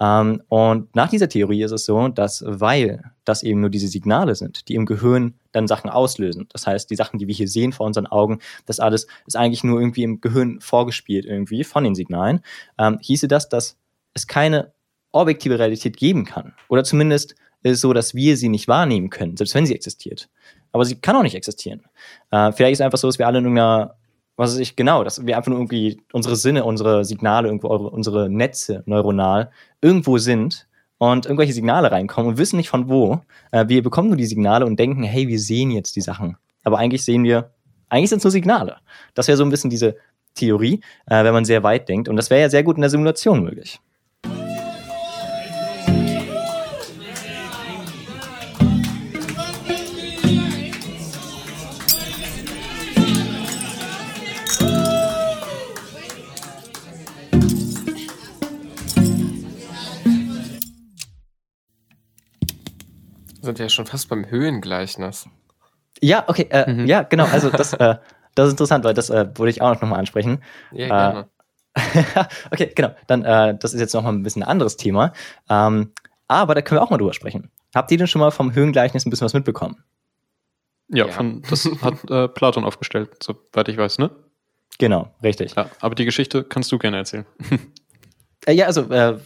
Ähm, 0.00 0.42
und 0.48 0.94
nach 0.94 1.08
dieser 1.08 1.28
Theorie 1.28 1.62
ist 1.62 1.72
es 1.72 1.84
so, 1.84 2.08
dass 2.08 2.44
weil 2.46 3.02
das 3.24 3.42
eben 3.42 3.60
nur 3.60 3.70
diese 3.70 3.88
Signale 3.88 4.34
sind, 4.34 4.68
die 4.68 4.74
im 4.74 4.86
Gehirn 4.86 5.34
dann 5.52 5.66
Sachen 5.66 5.90
auslösen. 5.90 6.46
Das 6.52 6.66
heißt, 6.66 6.90
die 6.90 6.96
Sachen, 6.96 7.18
die 7.18 7.26
wir 7.26 7.34
hier 7.34 7.48
sehen 7.48 7.72
vor 7.72 7.86
unseren 7.86 8.06
Augen, 8.06 8.40
das 8.66 8.80
alles 8.80 9.06
ist 9.26 9.36
eigentlich 9.36 9.64
nur 9.64 9.80
irgendwie 9.80 10.02
im 10.02 10.20
Gehirn 10.20 10.60
vorgespielt 10.60 11.24
irgendwie 11.24 11.64
von 11.64 11.84
den 11.84 11.94
Signalen. 11.94 12.40
Ähm, 12.78 12.98
hieße 13.00 13.28
das, 13.28 13.48
dass 13.48 13.76
es 14.14 14.26
keine 14.26 14.72
objektive 15.12 15.58
Realität 15.58 15.96
geben 15.96 16.24
kann. 16.24 16.54
Oder 16.68 16.84
zumindest 16.84 17.34
ist 17.62 17.72
es 17.72 17.80
so, 17.80 17.92
dass 17.92 18.14
wir 18.14 18.36
sie 18.36 18.48
nicht 18.48 18.68
wahrnehmen 18.68 19.10
können, 19.10 19.36
selbst 19.36 19.54
wenn 19.54 19.66
sie 19.66 19.74
existiert 19.74 20.28
aber 20.72 20.84
sie 20.84 20.96
kann 20.96 21.16
auch 21.16 21.22
nicht 21.22 21.34
existieren. 21.34 21.82
Äh, 22.30 22.52
vielleicht 22.52 22.72
ist 22.72 22.80
es 22.80 22.84
einfach 22.84 22.98
so, 22.98 23.08
dass 23.08 23.18
wir 23.18 23.26
alle 23.26 23.38
in 23.38 23.44
irgendeiner, 23.44 23.96
was 24.36 24.52
weiß 24.52 24.58
ich, 24.58 24.76
genau, 24.76 25.04
dass 25.04 25.24
wir 25.24 25.36
einfach 25.36 25.50
nur 25.50 25.58
irgendwie 25.58 26.00
unsere 26.12 26.36
Sinne, 26.36 26.64
unsere 26.64 27.04
Signale, 27.04 27.48
irgendwo 27.48 27.68
unsere 27.68 28.30
Netze 28.30 28.82
neuronal 28.86 29.50
irgendwo 29.80 30.18
sind 30.18 30.66
und 30.98 31.26
irgendwelche 31.26 31.52
Signale 31.52 31.90
reinkommen 31.90 32.30
und 32.30 32.38
wissen 32.38 32.56
nicht 32.56 32.68
von 32.68 32.88
wo. 32.88 33.20
Äh, 33.52 33.68
wir 33.68 33.82
bekommen 33.82 34.08
nur 34.08 34.16
die 34.16 34.26
Signale 34.26 34.66
und 34.66 34.78
denken, 34.78 35.02
hey, 35.02 35.28
wir 35.28 35.38
sehen 35.38 35.70
jetzt 35.70 35.96
die 35.96 36.00
Sachen. 36.00 36.36
Aber 36.62 36.78
eigentlich 36.78 37.04
sehen 37.04 37.24
wir, 37.24 37.50
eigentlich 37.88 38.10
sind 38.10 38.18
es 38.18 38.24
nur 38.24 38.30
Signale. 38.30 38.76
Das 39.14 39.26
wäre 39.28 39.36
so 39.36 39.44
ein 39.44 39.50
bisschen 39.50 39.70
diese 39.70 39.96
Theorie, 40.34 40.80
äh, 41.06 41.24
wenn 41.24 41.32
man 41.32 41.44
sehr 41.44 41.62
weit 41.62 41.88
denkt. 41.88 42.08
Und 42.08 42.16
das 42.16 42.30
wäre 42.30 42.42
ja 42.42 42.50
sehr 42.50 42.62
gut 42.62 42.76
in 42.76 42.82
der 42.82 42.90
Simulation 42.90 43.42
möglich. 43.42 43.80
Sind 63.56 63.64
ja 63.64 63.68
schon 63.68 63.86
fast 63.86 64.08
beim 64.08 64.28
Höhengleichnis. 64.30 65.28
Ja, 66.00 66.24
okay, 66.28 66.46
äh, 66.50 66.70
mhm. 66.70 66.86
ja, 66.86 67.02
genau. 67.02 67.24
Also 67.26 67.50
das, 67.50 67.72
äh, 67.74 67.96
das 68.34 68.46
ist 68.48 68.52
interessant, 68.52 68.84
weil 68.84 68.94
das 68.94 69.10
äh, 69.10 69.28
wollte 69.34 69.50
ich 69.50 69.62
auch 69.62 69.80
noch 69.80 69.88
mal 69.88 69.98
ansprechen. 69.98 70.42
Ja, 70.72 70.86
gerne. 70.86 71.28
Äh, 71.74 72.24
okay, 72.50 72.72
genau. 72.74 72.94
Dann, 73.06 73.24
äh, 73.24 73.56
das 73.58 73.74
ist 73.74 73.80
jetzt 73.80 73.94
noch 73.94 74.02
mal 74.02 74.12
ein 74.12 74.22
bisschen 74.22 74.42
ein 74.42 74.48
anderes 74.48 74.76
Thema. 74.76 75.12
Ähm, 75.48 75.92
aber 76.28 76.54
da 76.54 76.62
können 76.62 76.78
wir 76.80 76.82
auch 76.82 76.90
mal 76.90 76.96
drüber 76.96 77.12
sprechen. 77.12 77.50
Habt 77.74 77.90
ihr 77.90 77.98
denn 77.98 78.06
schon 78.06 78.20
mal 78.20 78.30
vom 78.30 78.54
Höhengleichnis 78.54 79.04
ein 79.04 79.10
bisschen 79.10 79.24
was 79.24 79.34
mitbekommen? 79.34 79.82
Ja, 80.88 81.06
ja. 81.06 81.12
Von, 81.12 81.42
das 81.48 81.68
hat 81.82 82.10
äh, 82.10 82.28
Platon 82.28 82.64
aufgestellt, 82.64 83.10
soweit 83.22 83.68
ich 83.68 83.76
weiß, 83.76 83.98
ne? 83.98 84.10
Genau, 84.78 85.12
richtig. 85.22 85.54
Ja, 85.56 85.70
aber 85.80 85.94
die 85.94 86.04
Geschichte 86.04 86.42
kannst 86.42 86.72
du 86.72 86.78
gerne 86.78 86.98
erzählen. 86.98 87.26
äh, 88.46 88.52
ja, 88.52 88.66
also, 88.66 88.90
äh, 88.90 89.18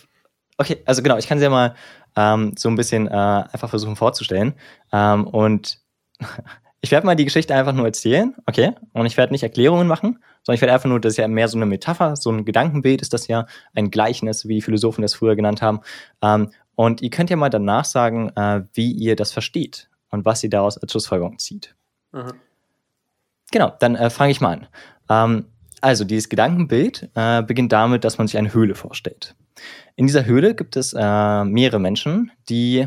okay, 0.59 0.83
also 0.85 1.03
genau, 1.03 1.17
ich 1.17 1.27
kann 1.27 1.38
sie 1.38 1.45
ja 1.45 1.51
mal 1.51 1.75
ähm, 2.17 2.55
so 2.57 2.69
ein 2.69 2.77
bisschen 2.77 3.07
äh, 3.09 3.11
einfach 3.11 3.71
versuchen 3.71 3.97
vorzustellen. 3.97 4.55
Ähm, 4.93 5.27
und 5.27 5.81
ich 6.81 6.90
werde 6.90 7.07
mal 7.07 7.17
die 7.17 7.25
Geschichte 7.25 7.55
einfach 7.55 7.73
nur 7.73 7.87
erzählen, 7.87 8.35
okay? 8.47 8.73
Und 8.93 9.07
ich 9.07 9.17
werde 9.17 9.33
nicht 9.33 9.43
Erklärungen 9.43 9.88
machen, 9.88 10.19
sondern 10.43 10.57
ich 10.57 10.61
werde 10.61 10.75
einfach 10.75 10.88
nur, 10.88 11.01
das 11.01 11.14
ist 11.14 11.17
ja 11.19 11.29
mehr 11.29 11.49
so 11.49 11.59
eine 11.59 11.67
Metapher, 11.67 12.17
so 12.17 12.31
ein 12.31 12.45
Gedankenbild 12.45 13.03
ist 13.03 13.12
das 13.12 13.27
ja, 13.27 13.47
ein 13.75 13.90
Gleichnis, 13.90 14.47
wie 14.47 14.57
die 14.57 14.62
Philosophen 14.62 15.03
das 15.03 15.14
früher 15.14 15.37
genannt 15.37 15.62
haben. 15.62 15.81
Ähm, 16.23 16.51
und 16.75 17.03
ihr 17.03 17.11
könnt 17.11 17.31
ja 17.31 17.37
mal 17.37 17.51
danach 17.51 17.85
sagen, 17.85 18.31
äh, 18.37 18.62
wie 18.75 18.93
ihr 18.93 19.17
das 19.17 19.33
versteht 19.33 19.88
und 20.11 20.25
was 20.25 20.43
ihr 20.43 20.51
daraus 20.51 20.77
als 20.77 20.90
Schlussfolgerung 20.93 21.38
zieht. 21.38 21.75
Mhm. 22.12 22.33
Genau, 23.51 23.73
dann 23.79 23.95
äh, 23.95 24.11
fange 24.11 24.33
ich 24.33 24.40
mal 24.40 24.53
an. 24.53 24.67
Ähm, 25.09 25.47
also, 25.81 26.05
dieses 26.05 26.29
Gedankenbild 26.29 27.11
äh, 27.14 27.43
beginnt 27.43 27.73
damit, 27.73 28.05
dass 28.05 28.19
man 28.19 28.27
sich 28.27 28.38
eine 28.38 28.55
Höhle 28.55 28.75
vorstellt. 28.75 29.35
In 29.97 30.07
dieser 30.07 30.25
Höhle 30.25 30.55
gibt 30.55 30.77
es 30.77 30.93
äh, 30.93 31.45
mehrere 31.45 31.79
Menschen, 31.79 32.33
die 32.49 32.87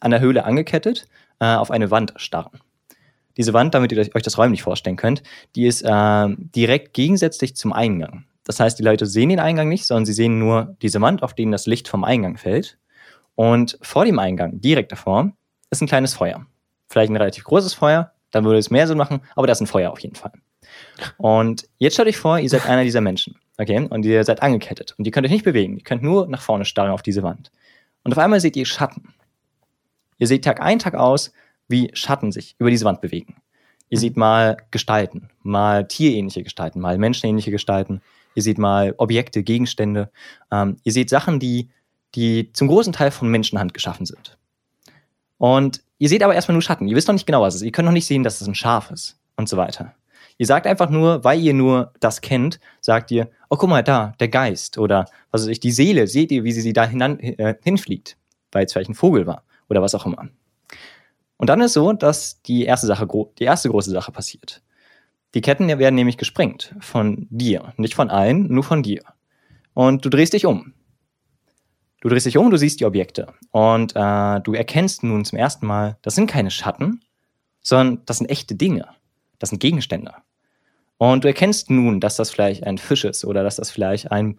an 0.00 0.10
der 0.10 0.20
Höhle 0.20 0.44
angekettet 0.44 1.06
äh, 1.40 1.46
auf 1.46 1.70
eine 1.70 1.90
Wand 1.90 2.14
starren. 2.16 2.60
Diese 3.36 3.52
Wand, 3.52 3.74
damit 3.74 3.92
ihr 3.92 3.98
euch 3.98 4.22
das 4.22 4.38
räumlich 4.38 4.62
vorstellen 4.62 4.96
könnt, 4.96 5.22
die 5.54 5.66
ist 5.66 5.82
äh, 5.82 6.28
direkt 6.28 6.94
gegensätzlich 6.94 7.54
zum 7.54 7.72
Eingang. 7.72 8.24
Das 8.44 8.60
heißt, 8.60 8.78
die 8.78 8.82
Leute 8.82 9.06
sehen 9.06 9.28
den 9.28 9.40
Eingang 9.40 9.68
nicht, 9.68 9.86
sondern 9.86 10.06
sie 10.06 10.12
sehen 10.12 10.38
nur 10.38 10.76
diese 10.80 11.00
Wand, 11.00 11.22
auf 11.22 11.34
denen 11.34 11.52
das 11.52 11.66
Licht 11.66 11.88
vom 11.88 12.04
Eingang 12.04 12.36
fällt. 12.36 12.78
Und 13.34 13.78
vor 13.82 14.04
dem 14.04 14.18
Eingang, 14.18 14.60
direkt 14.60 14.92
davor, 14.92 15.32
ist 15.70 15.82
ein 15.82 15.88
kleines 15.88 16.14
Feuer. 16.14 16.46
Vielleicht 16.88 17.10
ein 17.10 17.16
relativ 17.16 17.44
großes 17.44 17.74
Feuer, 17.74 18.12
dann 18.30 18.44
würde 18.44 18.58
es 18.58 18.70
mehr 18.70 18.86
Sinn 18.86 18.96
machen, 18.96 19.20
aber 19.34 19.46
da 19.46 19.52
ist 19.52 19.60
ein 19.60 19.66
Feuer 19.66 19.90
auf 19.90 19.98
jeden 19.98 20.14
Fall. 20.14 20.32
Und 21.18 21.68
jetzt 21.78 21.94
stellt 21.94 22.08
euch 22.08 22.16
vor, 22.16 22.38
ihr 22.38 22.48
seid 22.48 22.66
einer 22.66 22.84
dieser 22.84 23.00
Menschen. 23.00 23.38
Okay? 23.58 23.86
Und 23.88 24.04
ihr 24.04 24.24
seid 24.24 24.42
angekettet. 24.42 24.94
Und 24.98 25.06
ihr 25.06 25.12
könnt 25.12 25.26
euch 25.26 25.32
nicht 25.32 25.44
bewegen. 25.44 25.76
Ihr 25.76 25.84
könnt 25.84 26.02
nur 26.02 26.26
nach 26.28 26.42
vorne 26.42 26.64
starren 26.64 26.90
auf 26.90 27.02
diese 27.02 27.22
Wand. 27.22 27.50
Und 28.04 28.12
auf 28.12 28.18
einmal 28.18 28.40
seht 28.40 28.56
ihr 28.56 28.66
Schatten. 28.66 29.14
Ihr 30.18 30.26
seht 30.26 30.44
Tag 30.44 30.60
ein, 30.60 30.78
Tag 30.78 30.94
aus, 30.94 31.32
wie 31.68 31.90
Schatten 31.94 32.32
sich 32.32 32.54
über 32.58 32.70
diese 32.70 32.84
Wand 32.84 33.00
bewegen. 33.00 33.36
Ihr 33.88 33.98
seht 33.98 34.16
mal 34.16 34.56
Gestalten, 34.70 35.30
mal 35.42 35.86
tierähnliche 35.86 36.42
Gestalten, 36.42 36.80
mal 36.80 36.98
menschenähnliche 36.98 37.50
Gestalten. 37.50 38.00
Ihr 38.34 38.42
seht 38.42 38.58
mal 38.58 38.94
Objekte, 38.98 39.42
Gegenstände. 39.42 40.10
Ähm, 40.50 40.76
ihr 40.82 40.92
seht 40.92 41.08
Sachen, 41.08 41.38
die, 41.38 41.70
die 42.14 42.52
zum 42.52 42.68
großen 42.68 42.92
Teil 42.92 43.10
von 43.10 43.28
Menschenhand 43.28 43.74
geschaffen 43.74 44.06
sind. 44.06 44.36
Und 45.38 45.82
ihr 45.98 46.08
seht 46.08 46.22
aber 46.22 46.34
erstmal 46.34 46.54
nur 46.54 46.62
Schatten. 46.62 46.88
Ihr 46.88 46.96
wisst 46.96 47.08
noch 47.08 47.14
nicht 47.14 47.26
genau, 47.26 47.42
was 47.42 47.54
es 47.54 47.60
ist. 47.60 47.66
Ihr 47.66 47.72
könnt 47.72 47.86
noch 47.86 47.92
nicht 47.92 48.06
sehen, 48.06 48.22
dass 48.22 48.40
es 48.40 48.48
ein 48.48 48.54
Schaf 48.54 48.90
ist 48.90 49.18
und 49.36 49.48
so 49.48 49.56
weiter. 49.56 49.94
Ihr 50.38 50.46
sagt 50.46 50.66
einfach 50.66 50.90
nur, 50.90 51.24
weil 51.24 51.40
ihr 51.40 51.54
nur 51.54 51.92
das 52.00 52.20
kennt, 52.20 52.60
sagt 52.80 53.10
ihr, 53.10 53.30
oh 53.48 53.56
guck 53.56 53.70
mal 53.70 53.82
da, 53.82 54.14
der 54.20 54.28
Geist 54.28 54.76
oder 54.78 55.06
was 55.30 55.42
weiß 55.42 55.48
ich, 55.48 55.60
die 55.60 55.70
Seele, 55.70 56.06
seht 56.06 56.30
ihr, 56.30 56.44
wie 56.44 56.52
sie 56.52 56.72
da 56.72 56.84
hinan, 56.84 57.18
äh, 57.20 57.56
hinfliegt. 57.62 58.16
weil 58.52 58.64
es 58.64 58.72
vielleicht 58.72 58.90
ein 58.90 58.94
Vogel 58.94 59.26
war 59.26 59.44
oder 59.68 59.82
was 59.82 59.94
auch 59.94 60.06
immer. 60.06 60.28
Und 61.36 61.50
dann 61.50 61.60
ist 61.60 61.74
so, 61.74 61.92
dass 61.92 62.42
die 62.42 62.64
erste 62.64 62.86
Sache, 62.86 63.06
die 63.38 63.44
erste 63.44 63.68
große 63.68 63.90
Sache 63.90 64.12
passiert. 64.12 64.62
Die 65.34 65.40
Ketten 65.40 65.68
werden 65.68 65.94
nämlich 65.94 66.16
gesprengt 66.16 66.74
von 66.80 67.26
dir, 67.30 67.74
nicht 67.76 67.94
von 67.94 68.08
allen, 68.08 68.48
nur 68.48 68.64
von 68.64 68.82
dir. 68.82 69.02
Und 69.74 70.04
du 70.04 70.08
drehst 70.08 70.32
dich 70.32 70.46
um. 70.46 70.72
Du 72.00 72.08
drehst 72.08 72.26
dich 72.26 72.38
um, 72.38 72.50
du 72.50 72.56
siehst 72.56 72.80
die 72.80 72.84
Objekte 72.84 73.34
und 73.50 73.92
äh, 73.96 74.40
du 74.40 74.54
erkennst 74.54 75.02
nun 75.02 75.24
zum 75.24 75.38
ersten 75.38 75.66
Mal, 75.66 75.98
das 76.02 76.14
sind 76.14 76.28
keine 76.30 76.50
Schatten, 76.50 77.02
sondern 77.62 78.02
das 78.06 78.18
sind 78.18 78.30
echte 78.30 78.54
Dinge, 78.54 78.86
das 79.38 79.50
sind 79.50 79.60
Gegenstände. 79.60 80.14
Und 80.98 81.24
du 81.24 81.28
erkennst 81.28 81.70
nun, 81.70 82.00
dass 82.00 82.16
das 82.16 82.30
vielleicht 82.30 82.64
ein 82.64 82.78
Fisch 82.78 83.04
ist 83.04 83.24
oder 83.24 83.42
dass 83.42 83.56
das 83.56 83.70
vielleicht 83.70 84.10
ein 84.10 84.38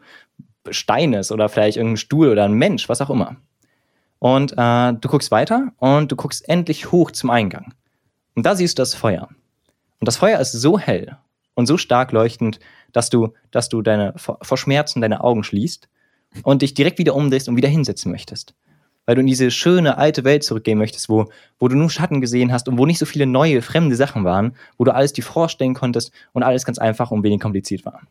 Stein 0.69 1.13
ist 1.13 1.31
oder 1.31 1.49
vielleicht 1.49 1.77
irgendein 1.77 1.97
Stuhl 1.97 2.29
oder 2.29 2.45
ein 2.45 2.53
Mensch, 2.53 2.89
was 2.89 3.01
auch 3.01 3.09
immer. 3.09 3.37
Und 4.19 4.53
äh, 4.57 4.93
du 4.93 5.07
guckst 5.07 5.31
weiter 5.31 5.71
und 5.77 6.11
du 6.11 6.15
guckst 6.15 6.47
endlich 6.49 6.91
hoch 6.91 7.11
zum 7.11 7.29
Eingang. 7.29 7.73
Und 8.35 8.45
da 8.45 8.55
siehst 8.55 8.77
du 8.77 8.81
das 8.81 8.95
Feuer. 8.95 9.29
Und 9.99 10.07
das 10.07 10.17
Feuer 10.17 10.39
ist 10.39 10.51
so 10.51 10.79
hell 10.79 11.17
und 11.53 11.67
so 11.67 11.77
stark 11.77 12.11
leuchtend, 12.11 12.59
dass 12.91 13.09
du, 13.09 13.33
dass 13.51 13.69
du 13.69 13.81
deine 13.81 14.13
vor 14.17 14.57
Schmerzen 14.57 15.01
deine 15.01 15.23
Augen 15.23 15.43
schließt 15.43 15.87
und 16.43 16.61
dich 16.61 16.73
direkt 16.73 16.99
wieder 16.99 17.15
umdrehst 17.15 17.47
und 17.47 17.55
wieder 17.55 17.69
hinsetzen 17.69 18.11
möchtest. 18.11 18.53
Weil 19.07 19.15
du 19.15 19.21
in 19.21 19.27
diese 19.27 19.49
schöne 19.49 19.97
alte 19.97 20.23
Welt 20.23 20.43
zurückgehen 20.43 20.77
möchtest, 20.77 21.09
wo, 21.09 21.31
wo 21.57 21.67
du 21.67 21.75
nur 21.75 21.89
Schatten 21.89 22.21
gesehen 22.21 22.51
hast 22.51 22.67
und 22.67 22.77
wo 22.77 22.85
nicht 22.85 22.99
so 22.99 23.07
viele 23.07 23.25
neue, 23.25 23.63
fremde 23.63 23.95
Sachen 23.95 24.23
waren, 24.23 24.55
wo 24.77 24.83
du 24.83 24.93
alles 24.93 25.13
dir 25.13 25.23
vorstellen 25.23 25.73
konntest 25.73 26.11
und 26.33 26.43
alles 26.43 26.65
ganz 26.65 26.77
einfach 26.77 27.09
und 27.09 27.23
wenig 27.23 27.39
kompliziert 27.39 27.85
war. 27.85 28.01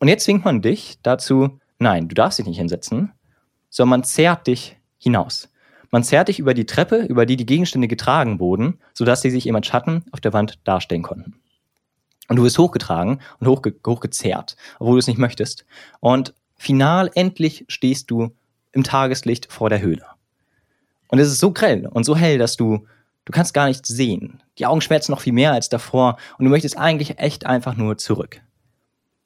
Und 0.00 0.08
jetzt 0.08 0.24
zwingt 0.24 0.44
man 0.44 0.62
dich 0.62 0.98
dazu, 1.04 1.60
nein, 1.78 2.08
du 2.08 2.16
darfst 2.16 2.40
dich 2.40 2.46
nicht 2.46 2.58
hinsetzen, 2.58 3.12
sondern 3.70 4.00
man 4.00 4.04
zerrt 4.04 4.48
dich 4.48 4.76
hinaus. 4.98 5.48
Man 5.92 6.02
zerrt 6.02 6.28
dich 6.28 6.38
über 6.38 6.54
die 6.54 6.66
Treppe, 6.66 7.04
über 7.04 7.26
die 7.26 7.36
die 7.36 7.46
Gegenstände 7.46 7.86
getragen 7.86 8.40
wurden, 8.40 8.80
sodass 8.94 9.20
sie 9.20 9.30
sich 9.30 9.44
jemand 9.44 9.66
Schatten 9.66 10.04
auf 10.10 10.20
der 10.20 10.32
Wand 10.32 10.58
darstellen 10.64 11.02
konnten. 11.02 11.34
Und 12.28 12.36
du 12.36 12.42
wirst 12.44 12.58
hochgetragen 12.58 13.20
und 13.40 13.46
hochge 13.46 13.74
hochgezerrt, 13.86 14.56
obwohl 14.78 14.94
du 14.94 15.00
es 15.00 15.06
nicht 15.06 15.18
möchtest. 15.18 15.66
Und 16.00 16.34
final 16.56 17.10
endlich 17.14 17.66
stehst 17.68 18.10
du 18.10 18.34
im 18.72 18.84
Tageslicht 18.84 19.52
vor 19.52 19.70
der 19.70 19.80
Höhle. 19.80 20.06
Und 21.08 21.18
es 21.18 21.28
ist 21.28 21.40
so 21.40 21.52
grell 21.52 21.86
und 21.86 22.04
so 22.04 22.16
hell, 22.16 22.38
dass 22.38 22.56
du, 22.56 22.86
du 23.24 23.32
kannst 23.32 23.54
gar 23.54 23.66
nichts 23.66 23.88
sehen. 23.88 24.42
Die 24.58 24.66
Augen 24.66 24.80
schmerzen 24.80 25.12
noch 25.12 25.20
viel 25.20 25.32
mehr 25.32 25.52
als 25.52 25.68
davor 25.68 26.16
und 26.38 26.46
du 26.46 26.50
möchtest 26.50 26.78
eigentlich 26.78 27.18
echt 27.18 27.46
einfach 27.46 27.76
nur 27.76 27.98
zurück. 27.98 28.40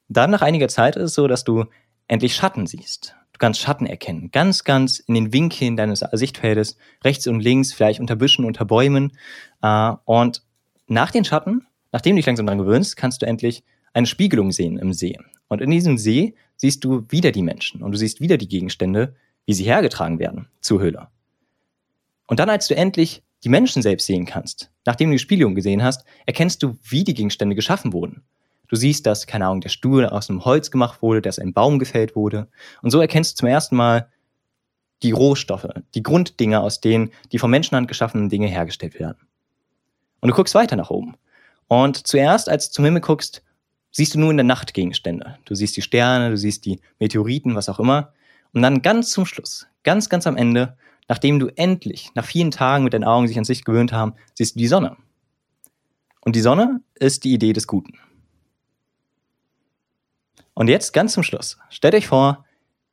Dann 0.09 0.31
nach 0.31 0.41
einiger 0.41 0.67
Zeit 0.67 0.95
ist 0.95 1.03
es 1.03 1.13
so, 1.13 1.27
dass 1.27 1.43
du 1.43 1.65
endlich 2.07 2.35
Schatten 2.35 2.67
siehst. 2.67 3.15
Du 3.33 3.39
kannst 3.39 3.59
Schatten 3.59 3.85
erkennen, 3.85 4.31
ganz, 4.31 4.63
ganz 4.63 4.99
in 4.99 5.13
den 5.13 5.31
Winkeln 5.31 5.77
deines 5.77 5.99
Sichtfeldes, 6.11 6.77
rechts 7.03 7.27
und 7.27 7.39
links, 7.39 7.71
vielleicht 7.71 7.99
unter 7.99 8.15
Büschen, 8.15 8.45
unter 8.45 8.65
Bäumen. 8.65 9.15
Äh, 9.61 9.91
und 10.05 10.41
nach 10.87 11.11
den 11.11 11.23
Schatten, 11.23 11.67
nachdem 11.91 12.15
du 12.15 12.19
dich 12.19 12.25
langsam 12.25 12.47
daran 12.47 12.57
gewöhnst, 12.57 12.97
kannst 12.97 13.21
du 13.21 13.27
endlich 13.27 13.63
eine 13.93 14.07
Spiegelung 14.07 14.51
sehen 14.51 14.77
im 14.77 14.91
See. 14.91 15.17
Und 15.49 15.61
in 15.61 15.69
diesem 15.69 15.97
See 15.97 16.35
siehst 16.55 16.83
du 16.83 17.05
wieder 17.09 17.31
die 17.31 17.43
Menschen 17.43 17.83
und 17.83 17.91
du 17.91 17.97
siehst 17.97 18.21
wieder 18.21 18.37
die 18.37 18.47
Gegenstände, 18.47 19.15
wie 19.47 19.53
sie 19.53 19.63
hergetragen 19.63 20.19
werden 20.19 20.47
zur 20.61 20.79
Höhle. 20.79 21.07
Und 22.27 22.39
dann, 22.39 22.49
als 22.49 22.67
du 22.67 22.75
endlich 22.75 23.23
die 23.43 23.49
Menschen 23.49 23.81
selbst 23.81 24.05
sehen 24.05 24.25
kannst, 24.25 24.69
nachdem 24.85 25.09
du 25.09 25.15
die 25.15 25.19
Spiegelung 25.19 25.55
gesehen 25.55 25.81
hast, 25.81 26.05
erkennst 26.25 26.61
du, 26.61 26.77
wie 26.83 27.03
die 27.03 27.13
Gegenstände 27.13 27.55
geschaffen 27.55 27.93
wurden. 27.93 28.23
Du 28.67 28.75
siehst, 28.75 29.05
dass, 29.05 29.25
keine 29.25 29.45
Ahnung, 29.45 29.61
der 29.61 29.69
Stuhl 29.69 30.05
aus 30.05 30.29
einem 30.29 30.43
Holz 30.43 30.69
gemacht 30.69 31.01
wurde, 31.01 31.21
dass 31.21 31.39
ein 31.39 31.53
Baum 31.53 31.79
gefällt 31.79 32.15
wurde. 32.15 32.49
Und 32.81 32.91
so 32.91 32.99
erkennst 32.99 33.33
du 33.33 33.35
zum 33.39 33.47
ersten 33.47 33.77
Mal 33.77 34.09
die 35.03 35.11
Rohstoffe, 35.11 35.69
die 35.95 36.03
Grunddinge, 36.03 36.59
aus 36.59 36.81
denen 36.81 37.11
die 37.31 37.39
von 37.39 37.49
Menschenhand 37.49 37.87
geschaffenen 37.87 38.29
Dinge 38.29 38.47
hergestellt 38.47 38.99
werden. 38.99 39.17
Und 40.19 40.29
du 40.29 40.35
guckst 40.35 40.55
weiter 40.55 40.75
nach 40.75 40.89
oben. 40.89 41.15
Und 41.69 42.07
zuerst, 42.07 42.49
als 42.49 42.67
du 42.67 42.73
zum 42.73 42.85
Himmel 42.85 43.01
guckst, 43.01 43.43
siehst 43.91 44.15
du 44.15 44.19
nur 44.19 44.31
in 44.31 44.37
der 44.37 44.43
Nacht 44.43 44.73
Gegenstände. 44.73 45.37
Du 45.45 45.55
siehst 45.55 45.77
die 45.77 45.81
Sterne, 45.81 46.31
du 46.31 46.37
siehst 46.37 46.65
die 46.65 46.81
Meteoriten, 46.99 47.55
was 47.55 47.69
auch 47.69 47.79
immer. 47.79 48.11
Und 48.57 48.63
dann 48.63 48.81
ganz 48.81 49.11
zum 49.11 49.27
Schluss, 49.27 49.67
ganz, 49.83 50.09
ganz 50.09 50.25
am 50.25 50.35
Ende, 50.35 50.77
nachdem 51.07 51.37
du 51.37 51.45
endlich 51.57 52.09
nach 52.15 52.25
vielen 52.25 52.49
Tagen 52.49 52.83
mit 52.83 52.95
deinen 52.95 53.03
Augen 53.03 53.27
sich 53.27 53.37
an 53.37 53.43
sich 53.43 53.63
gewöhnt 53.63 53.93
haben, 53.93 54.15
siehst 54.33 54.55
du 54.55 54.57
die 54.57 54.65
Sonne. 54.65 54.97
Und 56.21 56.35
die 56.35 56.41
Sonne 56.41 56.81
ist 56.95 57.23
die 57.23 57.33
Idee 57.33 57.53
des 57.53 57.67
Guten. 57.67 57.99
Und 60.55 60.69
jetzt 60.69 60.91
ganz 60.91 61.13
zum 61.13 61.21
Schluss. 61.21 61.59
Stellt 61.69 61.93
euch 61.93 62.07
vor, 62.07 62.45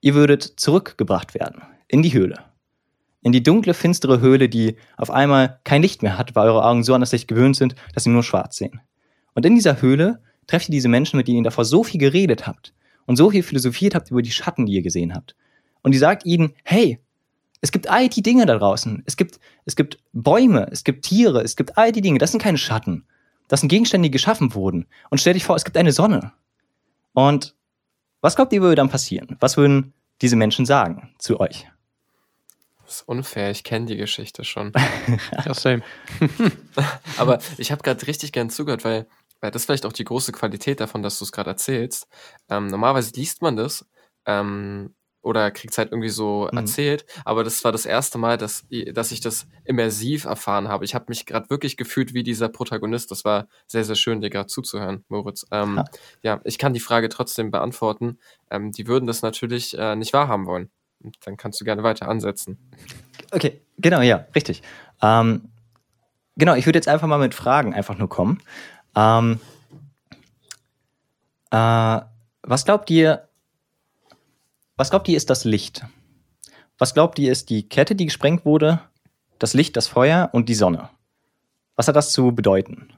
ihr 0.02 0.14
würdet 0.14 0.42
zurückgebracht 0.42 1.32
werden 1.32 1.62
in 1.88 2.02
die 2.02 2.12
Höhle. 2.12 2.44
In 3.22 3.32
die 3.32 3.42
dunkle, 3.42 3.72
finstere 3.72 4.20
Höhle, 4.20 4.50
die 4.50 4.76
auf 4.98 5.10
einmal 5.10 5.60
kein 5.64 5.80
Licht 5.80 6.02
mehr 6.02 6.18
hat, 6.18 6.36
weil 6.36 6.46
eure 6.46 6.66
Augen 6.66 6.84
so 6.84 6.92
an 6.92 7.00
das 7.00 7.12
Licht 7.12 7.26
gewöhnt 7.26 7.56
sind, 7.56 7.74
dass 7.94 8.04
sie 8.04 8.10
nur 8.10 8.22
schwarz 8.22 8.58
sehen. 8.58 8.82
Und 9.32 9.46
in 9.46 9.54
dieser 9.54 9.80
Höhle 9.80 10.20
trefft 10.46 10.68
ihr 10.68 10.74
diese 10.74 10.88
Menschen, 10.88 11.16
mit 11.16 11.26
denen 11.26 11.38
ihr 11.38 11.44
davor 11.44 11.64
so 11.64 11.84
viel 11.84 12.00
geredet 12.00 12.46
habt 12.46 12.74
und 13.06 13.16
so 13.16 13.30
viel 13.30 13.42
philosophiert 13.42 13.94
habt 13.94 14.10
über 14.10 14.20
die 14.20 14.30
Schatten, 14.30 14.66
die 14.66 14.74
ihr 14.74 14.82
gesehen 14.82 15.14
habt. 15.14 15.34
Und 15.84 15.92
die 15.92 15.98
sagt 15.98 16.26
ihnen, 16.26 16.54
hey, 16.64 16.98
es 17.60 17.70
gibt 17.70 17.88
all 17.88 18.08
die 18.08 18.22
Dinge 18.22 18.46
da 18.46 18.58
draußen. 18.58 19.04
Es 19.06 19.16
gibt, 19.16 19.38
es 19.64 19.76
gibt 19.76 19.98
Bäume, 20.12 20.66
es 20.72 20.82
gibt 20.82 21.04
Tiere, 21.04 21.42
es 21.42 21.54
gibt 21.54 21.78
all 21.78 21.92
die 21.92 22.00
Dinge. 22.00 22.18
Das 22.18 22.32
sind 22.32 22.42
keine 22.42 22.58
Schatten. 22.58 23.06
Das 23.48 23.60
sind 23.60 23.68
Gegenstände, 23.68 24.08
die 24.08 24.12
geschaffen 24.12 24.54
wurden. 24.54 24.86
Und 25.10 25.20
stell 25.20 25.34
dich 25.34 25.44
vor, 25.44 25.54
es 25.56 25.64
gibt 25.64 25.76
eine 25.76 25.92
Sonne. 25.92 26.32
Und 27.12 27.54
was 28.20 28.36
glaubt 28.36 28.52
ihr, 28.52 28.62
würde 28.62 28.76
dann 28.76 28.88
passieren? 28.88 29.36
Was 29.40 29.56
würden 29.56 29.92
diese 30.20 30.36
Menschen 30.36 30.66
sagen 30.66 31.14
zu 31.18 31.38
euch? 31.38 31.66
Das 32.84 32.96
ist 32.96 33.08
unfair, 33.08 33.50
ich 33.50 33.64
kenne 33.64 33.86
die 33.86 33.96
Geschichte 33.96 34.44
schon. 34.44 34.72
ja, 35.44 35.54
same. 35.54 35.82
Aber 37.16 37.38
ich 37.58 37.72
habe 37.72 37.82
gerade 37.82 38.06
richtig 38.06 38.32
gern 38.32 38.50
zugehört, 38.50 38.84
weil, 38.84 39.06
weil 39.40 39.50
das 39.50 39.62
ist 39.62 39.66
vielleicht 39.66 39.86
auch 39.86 39.92
die 39.92 40.04
große 40.04 40.32
Qualität 40.32 40.80
davon, 40.80 41.02
dass 41.02 41.18
du 41.18 41.24
es 41.24 41.32
gerade 41.32 41.50
erzählst. 41.50 42.08
Ähm, 42.48 42.66
normalerweise 42.66 43.12
liest 43.14 43.42
man 43.42 43.56
das 43.56 43.86
ähm, 44.26 44.94
oder 45.24 45.50
kriegt 45.50 45.72
es 45.72 45.78
halt 45.78 45.90
irgendwie 45.90 46.10
so 46.10 46.48
mhm. 46.52 46.58
erzählt. 46.58 47.06
Aber 47.24 47.44
das 47.44 47.64
war 47.64 47.72
das 47.72 47.86
erste 47.86 48.18
Mal, 48.18 48.36
dass, 48.36 48.66
dass 48.92 49.12
ich 49.12 49.20
das 49.20 49.46
immersiv 49.64 50.24
erfahren 50.24 50.68
habe. 50.68 50.84
Ich 50.84 50.94
habe 50.94 51.06
mich 51.08 51.26
gerade 51.26 51.50
wirklich 51.50 51.76
gefühlt 51.76 52.14
wie 52.14 52.22
dieser 52.22 52.48
Protagonist. 52.48 53.10
Das 53.10 53.24
war 53.24 53.48
sehr, 53.66 53.84
sehr 53.84 53.96
schön, 53.96 54.20
dir 54.20 54.30
gerade 54.30 54.46
zuzuhören, 54.46 55.04
Moritz. 55.08 55.46
Ähm, 55.50 55.76
ja. 55.76 55.84
ja. 56.34 56.40
ich 56.44 56.58
kann 56.58 56.74
die 56.74 56.80
Frage 56.80 57.08
trotzdem 57.08 57.50
beantworten. 57.50 58.18
Ähm, 58.50 58.72
die 58.72 58.86
würden 58.86 59.06
das 59.06 59.22
natürlich 59.22 59.76
äh, 59.78 59.96
nicht 59.96 60.12
wahrhaben 60.12 60.46
wollen. 60.46 60.70
Und 61.02 61.16
dann 61.24 61.36
kannst 61.36 61.60
du 61.60 61.64
gerne 61.64 61.82
weiter 61.82 62.08
ansetzen. 62.08 62.58
Okay, 63.30 63.62
genau, 63.78 64.00
ja, 64.00 64.26
richtig. 64.34 64.62
Ähm, 65.02 65.50
genau, 66.36 66.54
ich 66.54 66.66
würde 66.66 66.78
jetzt 66.78 66.88
einfach 66.88 67.06
mal 67.06 67.18
mit 67.18 67.34
Fragen 67.34 67.74
einfach 67.74 67.98
nur 67.98 68.08
kommen. 68.08 68.40
Ähm, 68.96 69.40
äh, 71.50 72.00
was 72.42 72.64
glaubt 72.64 72.90
ihr, 72.90 73.28
was 74.76 74.90
glaubt 74.90 75.08
ihr 75.08 75.16
ist 75.16 75.30
das 75.30 75.44
Licht? 75.44 75.84
Was 76.78 76.94
glaubt 76.94 77.18
ihr 77.18 77.30
ist 77.30 77.50
die 77.50 77.68
Kette, 77.68 77.94
die 77.94 78.06
gesprengt 78.06 78.44
wurde, 78.44 78.80
das 79.38 79.54
Licht, 79.54 79.76
das 79.76 79.86
Feuer 79.86 80.30
und 80.32 80.48
die 80.48 80.54
Sonne? 80.54 80.90
Was 81.76 81.88
hat 81.88 81.96
das 81.96 82.12
zu 82.12 82.32
bedeuten? 82.32 82.92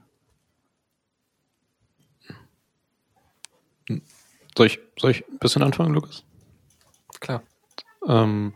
Soll 4.57 4.67
ich, 4.67 4.79
soll 4.97 5.11
ich 5.11 5.27
ein 5.27 5.37
bisschen 5.37 5.61
anfangen, 5.61 5.93
Lukas? 5.93 6.23
Klar. 7.19 7.43
Ähm, 8.07 8.53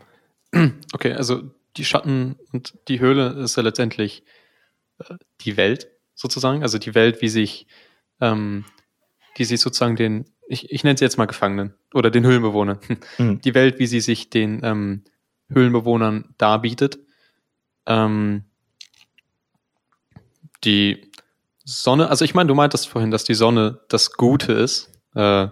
okay, 0.92 1.12
also 1.12 1.42
die 1.76 1.84
Schatten 1.84 2.36
und 2.52 2.76
die 2.88 2.98
Höhle 2.98 3.28
ist 3.42 3.56
ja 3.56 3.62
letztendlich 3.62 4.24
äh, 4.98 5.14
die 5.42 5.56
Welt 5.56 5.88
sozusagen, 6.14 6.62
also 6.62 6.78
die 6.78 6.94
Welt, 6.96 7.22
wie 7.22 7.28
sich, 7.28 7.66
ähm, 8.20 8.64
die 9.38 9.44
sich 9.44 9.60
sozusagen 9.60 9.94
den 9.94 10.24
ich, 10.48 10.70
ich 10.70 10.84
nenne 10.84 10.98
sie 10.98 11.04
jetzt 11.04 11.18
mal 11.18 11.26
Gefangenen 11.26 11.74
oder 11.94 12.10
den 12.10 12.24
Höhlenbewohnern. 12.24 12.78
Mhm. 13.18 13.40
Die 13.40 13.54
Welt, 13.54 13.78
wie 13.78 13.86
sie 13.86 14.00
sich 14.00 14.30
den 14.30 14.60
ähm, 14.62 15.04
Höhlenbewohnern 15.50 16.34
darbietet. 16.38 16.98
Ähm, 17.86 18.44
die 20.64 21.10
Sonne, 21.64 22.08
also 22.08 22.24
ich 22.24 22.34
meine, 22.34 22.48
du 22.48 22.54
meintest 22.54 22.88
vorhin, 22.88 23.10
dass 23.10 23.24
die 23.24 23.34
Sonne 23.34 23.80
das 23.88 24.12
Gute 24.12 24.52
ist. 24.52 24.90
Äh, 25.14 25.48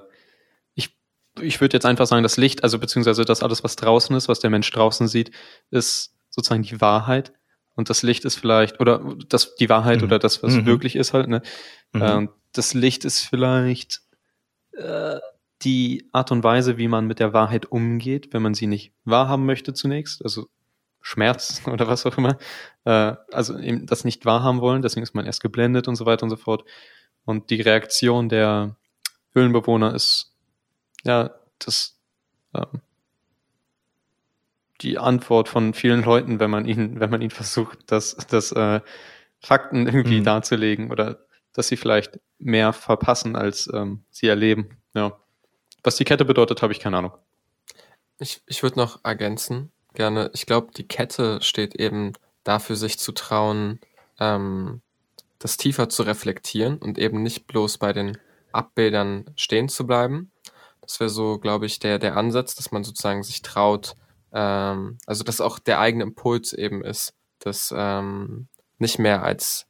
ich 0.75 0.97
ich 1.41 1.61
würde 1.61 1.77
jetzt 1.77 1.87
einfach 1.87 2.07
sagen, 2.07 2.23
das 2.23 2.37
Licht, 2.37 2.65
also 2.65 2.79
beziehungsweise 2.79 3.25
das 3.25 3.43
alles, 3.43 3.65
was 3.65 3.77
draußen 3.77 4.15
ist, 4.17 4.29
was 4.29 4.41
der 4.41 4.51
Mensch 4.51 4.71
draußen 4.71 5.09
sieht, 5.09 5.31
ist 5.71 6.15
sozusagen 6.29 6.63
die 6.63 6.81
Wahrheit. 6.81 7.33
Und 7.75 7.89
das 7.91 8.03
Licht 8.03 8.25
ist 8.25 8.37
vielleicht, 8.37 8.81
oder 8.81 9.17
das, 9.29 9.55
die 9.55 9.69
Wahrheit 9.69 9.99
mhm. 9.99 10.05
oder 10.05 10.19
das, 10.19 10.43
was 10.43 10.55
mhm. 10.55 10.67
wirklich 10.67 10.97
ist 10.97 11.15
halt, 11.15 11.29
ne? 11.29 11.43
Mhm. 11.93 12.03
Äh, 12.03 12.29
das 12.53 12.75
Licht 12.75 13.05
ist 13.05 13.21
vielleicht 13.21 14.03
äh, 14.73 15.19
die 15.63 16.09
Art 16.13 16.33
und 16.33 16.43
Weise, 16.43 16.79
wie 16.79 16.89
man 16.89 17.07
mit 17.07 17.19
der 17.19 17.33
Wahrheit 17.33 17.67
umgeht, 17.67 18.33
wenn 18.33 18.43
man 18.43 18.55
sie 18.55 18.67
nicht 18.67 18.93
wahrhaben 19.05 19.45
möchte 19.45 19.75
zunächst, 19.75 20.25
also 20.25 20.47
Schmerz 21.03 21.63
oder 21.67 21.87
was 21.87 22.07
auch 22.07 22.17
immer, 22.17 22.39
äh, 22.85 23.15
also 23.33 23.59
eben 23.59 23.87
das 23.87 24.05
nicht 24.05 24.25
wahrhaben 24.25 24.61
wollen, 24.61 24.83
deswegen 24.83 25.03
ist 25.03 25.15
man 25.15 25.27
erst 25.27 25.43
geblendet 25.43 25.89
und 25.89 25.97
so 25.97 26.07
weiter 26.07 26.25
und 26.25 26.31
so 26.31 26.37
fort. 26.37 26.65
Und 27.25 27.51
die 27.51 27.61
Reaktion 27.61 28.29
der 28.29 28.77
Höhlenbewohner 29.35 29.95
ist, 29.95 30.33
ja, 31.05 31.31
das, 31.59 31.99
ähm, 32.55 32.81
die 34.81 34.99
Antwort 34.99 35.49
von 35.49 35.75
vielen 35.75 36.03
Leuten, 36.03 36.41
wenn 36.41 36.51
man 36.51 36.65
ihn, 36.65 37.01
wenn 37.01 37.11
man 37.11 37.21
ihn 37.21 37.31
versucht, 37.31 37.79
das, 37.87 38.17
das 38.29 38.53
äh, 38.53 38.81
Fakten 39.41 39.87
irgendwie 39.87 40.21
mhm. 40.21 40.25
darzulegen 40.25 40.91
oder 40.91 41.27
dass 41.53 41.69
sie 41.69 41.77
vielleicht 41.77 42.21
mehr 42.39 42.73
verpassen, 42.73 43.37
als 43.37 43.69
ähm, 43.73 44.05
sie 44.11 44.29
erleben. 44.29 44.79
Ja. 44.95 45.19
Was 45.83 45.97
die 45.97 46.05
Kette 46.05 46.25
bedeutet, 46.25 46.63
habe 46.63 46.73
ich 46.73 46.81
keine 46.81 46.99
Ahnung. 46.99 47.13
Ich, 48.19 48.43
ich 48.47 48.63
würde 48.63 48.79
noch 48.79 49.03
ergänzen, 49.05 49.73
gerne. 49.95 50.31
Ich 50.35 50.47
glaube, 50.47 50.73
die 50.77 50.87
Kette 50.87 51.41
steht 51.41 51.75
eben 51.75 52.13
dafür, 52.45 52.77
sich 52.77 52.99
zu 52.99 53.13
trauen, 53.13 53.81
ähm, 54.19 54.83
das 55.39 55.57
tiefer 55.57 55.89
zu 55.89 56.03
reflektieren 56.03 56.77
und 56.79 56.99
eben 56.99 57.23
nicht 57.23 57.47
bloß 57.47 57.79
bei 57.79 57.93
den 57.93 58.19
Abbildern 58.53 59.31
stehen 59.37 59.69
zu 59.69 59.87
bleiben. 59.87 60.31
Das 60.83 61.01
wäre 61.01 61.11
so, 61.11 61.39
glaube 61.39 61.67
ich, 61.67 61.79
der, 61.79 61.99
der 61.99 62.17
Ansatz, 62.17 62.55
dass 62.55 62.73
man 62.73 62.85
sozusagen 62.85 63.23
sich 63.23 63.43
traut, 63.43 63.97
ähm, 64.33 64.99
also 65.07 65.25
dass 65.25 65.41
auch 65.41 65.59
der 65.59 65.81
eigene 65.81 66.05
Impuls 66.05 66.53
eben 66.53 66.85
ist, 66.85 67.15
das 67.39 67.73
ähm, 67.75 68.49
nicht 68.79 68.99
mehr 68.99 69.23
als 69.23 69.67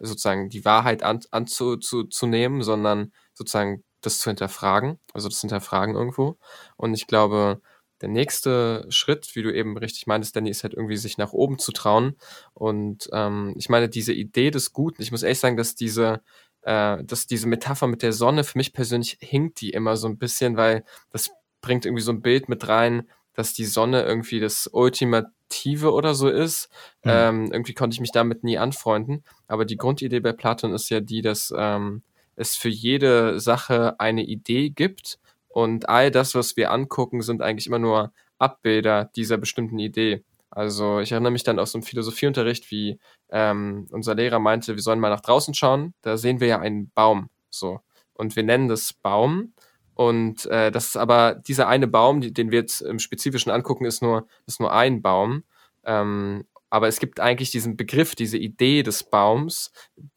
sozusagen 0.00 0.48
die 0.48 0.64
Wahrheit 0.64 1.02
an, 1.02 1.20
anzunehmen, 1.30 2.62
sondern 2.62 3.12
sozusagen 3.34 3.84
das 4.00 4.18
zu 4.18 4.30
hinterfragen, 4.30 4.98
also 5.12 5.28
das 5.28 5.40
Hinterfragen 5.40 5.94
irgendwo. 5.94 6.38
Und 6.76 6.94
ich 6.94 7.06
glaube, 7.06 7.60
der 8.00 8.08
nächste 8.08 8.86
Schritt, 8.90 9.34
wie 9.34 9.42
du 9.42 9.52
eben 9.52 9.76
richtig 9.76 10.06
meintest, 10.06 10.36
Danny, 10.36 10.50
ist 10.50 10.62
halt 10.62 10.74
irgendwie 10.74 10.96
sich 10.96 11.18
nach 11.18 11.32
oben 11.32 11.58
zu 11.58 11.72
trauen. 11.72 12.16
Und 12.54 13.08
ähm, 13.12 13.54
ich 13.56 13.68
meine, 13.68 13.88
diese 13.88 14.12
Idee 14.12 14.50
des 14.50 14.72
Guten, 14.72 15.02
ich 15.02 15.10
muss 15.10 15.22
ehrlich 15.22 15.40
sagen, 15.40 15.56
dass 15.56 15.74
diese, 15.74 16.20
äh, 16.62 17.02
dass 17.02 17.26
diese 17.26 17.48
Metapher 17.48 17.88
mit 17.88 18.02
der 18.02 18.12
Sonne, 18.12 18.44
für 18.44 18.58
mich 18.58 18.72
persönlich 18.72 19.18
hinkt 19.20 19.60
die 19.60 19.70
immer 19.70 19.96
so 19.96 20.06
ein 20.06 20.18
bisschen, 20.18 20.56
weil 20.56 20.84
das 21.10 21.30
bringt 21.60 21.86
irgendwie 21.86 22.02
so 22.02 22.12
ein 22.12 22.22
Bild 22.22 22.48
mit 22.48 22.68
rein, 22.68 23.08
dass 23.38 23.54
die 23.54 23.66
Sonne 23.66 24.02
irgendwie 24.02 24.40
das 24.40 24.68
Ultimative 24.72 25.92
oder 25.92 26.12
so 26.14 26.28
ist. 26.28 26.68
Mhm. 27.04 27.10
Ähm, 27.10 27.52
irgendwie 27.52 27.72
konnte 27.72 27.94
ich 27.94 28.00
mich 28.00 28.10
damit 28.10 28.42
nie 28.42 28.58
anfreunden. 28.58 29.22
Aber 29.46 29.64
die 29.64 29.76
Grundidee 29.76 30.18
bei 30.18 30.32
Platon 30.32 30.72
ist 30.72 30.90
ja 30.90 30.98
die, 30.98 31.22
dass 31.22 31.54
ähm, 31.56 32.02
es 32.34 32.56
für 32.56 32.68
jede 32.68 33.38
Sache 33.38 34.00
eine 34.00 34.24
Idee 34.24 34.70
gibt 34.70 35.20
und 35.46 35.88
all 35.88 36.10
das, 36.10 36.34
was 36.34 36.56
wir 36.56 36.72
angucken, 36.72 37.22
sind 37.22 37.40
eigentlich 37.40 37.68
immer 37.68 37.78
nur 37.78 38.12
Abbilder 38.40 39.08
dieser 39.14 39.38
bestimmten 39.38 39.78
Idee. 39.78 40.24
Also 40.50 40.98
ich 40.98 41.12
erinnere 41.12 41.30
mich 41.30 41.44
dann 41.44 41.60
aus 41.60 41.70
so 41.70 41.78
einem 41.78 41.84
Philosophieunterricht, 41.84 42.72
wie 42.72 42.98
ähm, 43.30 43.86
unser 43.92 44.16
Lehrer 44.16 44.40
meinte, 44.40 44.74
wir 44.74 44.82
sollen 44.82 44.98
mal 44.98 45.10
nach 45.10 45.20
draußen 45.20 45.54
schauen. 45.54 45.94
Da 46.02 46.16
sehen 46.16 46.40
wir 46.40 46.48
ja 46.48 46.58
einen 46.58 46.90
Baum. 46.90 47.30
So. 47.50 47.82
Und 48.14 48.34
wir 48.34 48.42
nennen 48.42 48.66
das 48.66 48.92
Baum. 48.94 49.52
Und 49.98 50.46
äh, 50.46 50.70
das 50.70 50.86
ist 50.86 50.96
aber 50.96 51.34
dieser 51.34 51.66
eine 51.66 51.88
Baum, 51.88 52.20
den 52.20 52.52
wir 52.52 52.60
jetzt 52.60 52.82
im 52.82 53.00
Spezifischen 53.00 53.50
angucken, 53.50 53.84
ist 53.84 54.00
nur, 54.00 54.28
ist 54.46 54.60
nur 54.60 54.72
ein 54.72 55.02
Baum. 55.02 55.42
Ähm, 55.82 56.44
aber 56.70 56.86
es 56.86 57.00
gibt 57.00 57.18
eigentlich 57.18 57.50
diesen 57.50 57.76
Begriff, 57.76 58.14
diese 58.14 58.38
Idee 58.38 58.84
des 58.84 59.02
Baums, 59.02 59.72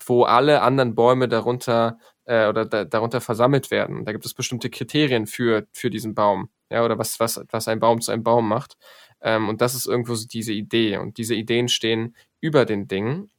wo 0.06 0.22
alle 0.22 0.62
anderen 0.62 0.94
Bäume 0.94 1.28
darunter 1.28 1.98
äh, 2.26 2.48
oder 2.48 2.66
da, 2.66 2.86
darunter 2.86 3.22
versammelt 3.22 3.72
werden. 3.72 4.06
Da 4.06 4.12
gibt 4.12 4.24
es 4.24 4.36
bestimmte 4.36 4.70
Kriterien 4.70 5.26
für, 5.26 5.66
für 5.74 5.90
diesen 5.90 6.14
Baum, 6.14 6.50
ja, 6.70 6.86
oder 6.86 7.00
was, 7.00 7.20
was, 7.20 7.44
was 7.50 7.68
ein 7.68 7.80
Baum 7.80 8.02
zu 8.02 8.12
einem 8.12 8.24
Baum 8.24 8.48
macht. 8.48 8.78
Ähm, 9.20 9.50
und 9.50 9.62
das 9.62 9.74
ist 9.74 9.88
irgendwo 9.88 10.14
so 10.14 10.28
diese 10.28 10.54
Idee. 10.54 10.98
Und 10.98 11.18
diese 11.18 11.34
Ideen 11.34 11.70
stehen 11.70 12.16
über 12.40 12.66
den 12.66 12.88
Dingen. 12.88 13.32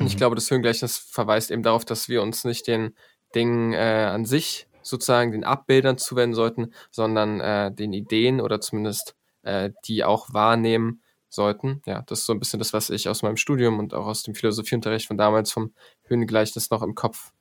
Und 0.00 0.08
ich 0.08 0.14
mhm. 0.14 0.18
glaube, 0.18 0.34
das 0.34 0.50
Höhengleichnis 0.50 0.98
verweist 0.98 1.52
eben 1.52 1.62
darauf, 1.62 1.84
dass 1.84 2.08
wir 2.08 2.20
uns 2.20 2.42
nicht 2.42 2.66
den 2.66 2.96
Dingen 3.32 3.74
äh, 3.74 4.08
an 4.10 4.24
sich 4.24 4.67
sozusagen 4.88 5.32
den 5.32 5.44
Abbildern 5.44 5.98
zuwenden 5.98 6.34
sollten, 6.34 6.72
sondern 6.90 7.40
äh, 7.40 7.72
den 7.72 7.92
Ideen 7.92 8.40
oder 8.40 8.60
zumindest 8.60 9.14
äh, 9.42 9.70
die 9.86 10.04
auch 10.04 10.32
wahrnehmen 10.32 11.02
sollten. 11.28 11.82
Ja, 11.86 12.02
das 12.06 12.20
ist 12.20 12.26
so 12.26 12.32
ein 12.32 12.38
bisschen 12.38 12.58
das, 12.58 12.72
was 12.72 12.90
ich 12.90 13.08
aus 13.08 13.22
meinem 13.22 13.36
Studium 13.36 13.78
und 13.78 13.94
auch 13.94 14.06
aus 14.06 14.22
dem 14.22 14.34
Philosophieunterricht 14.34 15.06
von 15.06 15.18
damals 15.18 15.52
vom 15.52 15.72
Höhengleichnis 16.04 16.70
noch 16.70 16.82
im 16.82 16.94
Kopf 16.94 17.32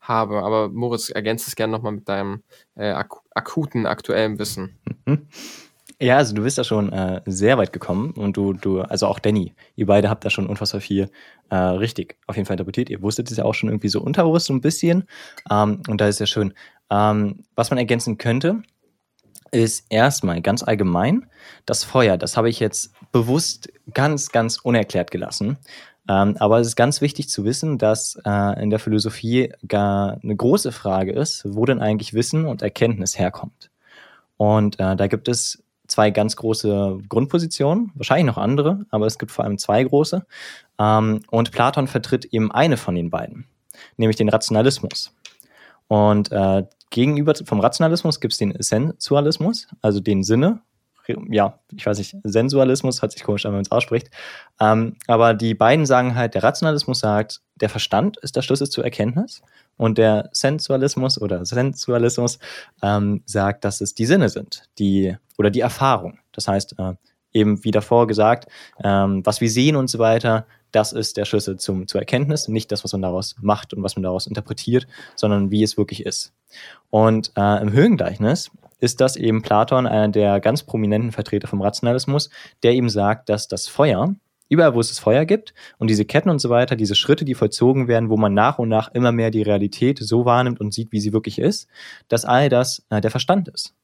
habe. 0.00 0.42
Aber 0.42 0.68
Moritz, 0.68 1.10
ergänzt 1.10 1.48
es 1.48 1.56
gerne 1.56 1.72
nochmal 1.72 1.92
mit 1.92 2.08
deinem 2.08 2.42
äh, 2.74 2.90
ak 2.90 3.20
akuten, 3.34 3.86
aktuellen 3.86 4.38
Wissen. 4.38 4.78
Ja, 6.02 6.16
also 6.16 6.34
du 6.34 6.42
bist 6.42 6.58
da 6.58 6.64
schon 6.64 6.92
äh, 6.92 7.20
sehr 7.26 7.58
weit 7.58 7.72
gekommen 7.72 8.10
und 8.10 8.36
du, 8.36 8.54
du, 8.54 8.80
also 8.80 9.06
auch 9.06 9.20
Danny, 9.20 9.54
ihr 9.76 9.86
beide 9.86 10.10
habt 10.10 10.24
da 10.24 10.30
schon 10.30 10.48
unfassbar 10.48 10.80
viel 10.80 11.08
äh, 11.48 11.54
richtig 11.54 12.16
auf 12.26 12.34
jeden 12.34 12.44
Fall 12.44 12.54
interpretiert. 12.54 12.90
Ihr 12.90 13.02
wusstet 13.02 13.30
es 13.30 13.36
ja 13.36 13.44
auch 13.44 13.54
schon 13.54 13.68
irgendwie 13.68 13.88
so 13.88 14.00
unterbewusst 14.00 14.46
so 14.46 14.52
ein 14.52 14.60
bisschen 14.60 15.04
ähm, 15.48 15.80
und 15.86 16.00
da 16.00 16.08
ist 16.08 16.18
ja 16.18 16.26
schön. 16.26 16.54
Ähm, 16.90 17.44
was 17.54 17.70
man 17.70 17.78
ergänzen 17.78 18.18
könnte, 18.18 18.62
ist 19.52 19.86
erstmal 19.90 20.42
ganz 20.42 20.64
allgemein 20.64 21.26
das 21.66 21.84
Feuer. 21.84 22.16
Das 22.16 22.36
habe 22.36 22.50
ich 22.50 22.58
jetzt 22.58 22.92
bewusst 23.12 23.72
ganz, 23.94 24.32
ganz 24.32 24.56
unerklärt 24.56 25.12
gelassen. 25.12 25.56
Ähm, 26.08 26.36
aber 26.40 26.58
es 26.58 26.66
ist 26.66 26.74
ganz 26.74 27.00
wichtig 27.00 27.28
zu 27.28 27.44
wissen, 27.44 27.78
dass 27.78 28.18
äh, 28.24 28.60
in 28.60 28.70
der 28.70 28.80
Philosophie 28.80 29.52
gar 29.68 30.18
eine 30.20 30.34
große 30.34 30.72
Frage 30.72 31.12
ist, 31.12 31.44
wo 31.46 31.64
denn 31.64 31.78
eigentlich 31.78 32.12
Wissen 32.12 32.44
und 32.44 32.60
Erkenntnis 32.60 33.20
herkommt. 33.20 33.70
Und 34.36 34.80
äh, 34.80 34.96
da 34.96 35.06
gibt 35.06 35.28
es 35.28 35.62
zwei 35.92 36.10
ganz 36.10 36.36
große 36.36 36.98
Grundpositionen, 37.08 37.92
wahrscheinlich 37.94 38.26
noch 38.26 38.38
andere, 38.38 38.84
aber 38.90 39.06
es 39.06 39.18
gibt 39.18 39.30
vor 39.30 39.44
allem 39.44 39.58
zwei 39.58 39.84
große. 39.84 40.24
Ähm, 40.78 41.20
und 41.30 41.52
Platon 41.52 41.86
vertritt 41.86 42.24
eben 42.26 42.50
eine 42.50 42.76
von 42.76 42.94
den 42.94 43.10
beiden, 43.10 43.46
nämlich 43.96 44.16
den 44.16 44.28
Rationalismus. 44.28 45.14
Und 45.88 46.32
äh, 46.32 46.64
gegenüber 46.90 47.34
vom 47.44 47.60
Rationalismus 47.60 48.20
gibt 48.20 48.32
es 48.32 48.38
den 48.38 48.54
Sensualismus, 48.58 49.68
also 49.82 50.00
den 50.00 50.24
Sinne 50.24 50.62
ja, 51.30 51.58
ich 51.74 51.86
weiß 51.86 51.98
nicht, 51.98 52.16
Sensualismus 52.22 53.02
hört 53.02 53.12
sich 53.12 53.24
komisch 53.24 53.44
an, 53.44 53.52
wenn 53.52 53.58
man 53.58 53.64
es 53.64 53.70
ausspricht. 53.70 54.08
Ähm, 54.60 54.96
aber 55.06 55.34
die 55.34 55.54
beiden 55.54 55.86
sagen 55.86 56.14
halt, 56.14 56.34
der 56.34 56.42
Rationalismus 56.42 57.00
sagt, 57.00 57.40
der 57.56 57.68
Verstand 57.68 58.16
ist 58.18 58.36
der 58.36 58.42
Schlüssel 58.42 58.68
zur 58.68 58.84
Erkenntnis 58.84 59.42
und 59.76 59.98
der 59.98 60.28
Sensualismus 60.32 61.20
oder 61.20 61.44
Sensualismus 61.44 62.38
ähm, 62.82 63.22
sagt, 63.26 63.64
dass 63.64 63.80
es 63.80 63.94
die 63.94 64.06
Sinne 64.06 64.28
sind, 64.28 64.64
die 64.78 65.16
oder 65.42 65.50
die 65.50 65.60
Erfahrung. 65.60 66.18
Das 66.30 66.46
heißt, 66.46 66.78
äh, 66.78 66.94
eben 67.32 67.64
wie 67.64 67.72
davor 67.72 68.06
gesagt, 68.06 68.46
ähm, 68.82 69.24
was 69.24 69.40
wir 69.40 69.50
sehen 69.50 69.76
und 69.76 69.88
so 69.88 69.98
weiter, 69.98 70.46
das 70.70 70.92
ist 70.92 71.16
der 71.16 71.24
Schlüssel 71.24 71.58
zum, 71.58 71.86
zur 71.86 72.00
Erkenntnis, 72.00 72.48
nicht 72.48 72.72
das, 72.72 72.84
was 72.84 72.92
man 72.92 73.02
daraus 73.02 73.36
macht 73.40 73.74
und 73.74 73.82
was 73.82 73.96
man 73.96 74.02
daraus 74.02 74.26
interpretiert, 74.26 74.86
sondern 75.16 75.50
wie 75.50 75.62
es 75.62 75.76
wirklich 75.76 76.06
ist. 76.06 76.32
Und 76.90 77.32
äh, 77.36 77.60
im 77.60 77.72
Höhengleichnis 77.72 78.50
ist 78.78 79.00
das 79.00 79.16
eben 79.16 79.42
Platon, 79.42 79.86
einer 79.86 80.08
der 80.08 80.40
ganz 80.40 80.62
prominenten 80.62 81.12
Vertreter 81.12 81.48
vom 81.48 81.60
Rationalismus, 81.60 82.30
der 82.62 82.72
eben 82.72 82.88
sagt, 82.88 83.28
dass 83.28 83.48
das 83.48 83.68
Feuer, 83.68 84.14
überall 84.48 84.74
wo 84.74 84.80
es 84.80 84.88
das 84.88 84.98
Feuer 84.98 85.24
gibt 85.24 85.54
und 85.78 85.88
diese 85.88 86.04
Ketten 86.04 86.30
und 86.30 86.40
so 86.40 86.50
weiter, 86.50 86.74
diese 86.74 86.94
Schritte, 86.94 87.24
die 87.24 87.34
vollzogen 87.34 87.86
werden, 87.86 88.10
wo 88.10 88.16
man 88.16 88.34
nach 88.34 88.58
und 88.58 88.68
nach 88.68 88.92
immer 88.92 89.12
mehr 89.12 89.30
die 89.30 89.42
Realität 89.42 89.98
so 89.98 90.24
wahrnimmt 90.24 90.60
und 90.60 90.74
sieht, 90.74 90.92
wie 90.92 91.00
sie 91.00 91.12
wirklich 91.12 91.38
ist, 91.38 91.68
dass 92.08 92.24
all 92.24 92.48
das 92.48 92.84
äh, 92.90 93.00
der 93.00 93.10
Verstand 93.10 93.48
ist. 93.48 93.74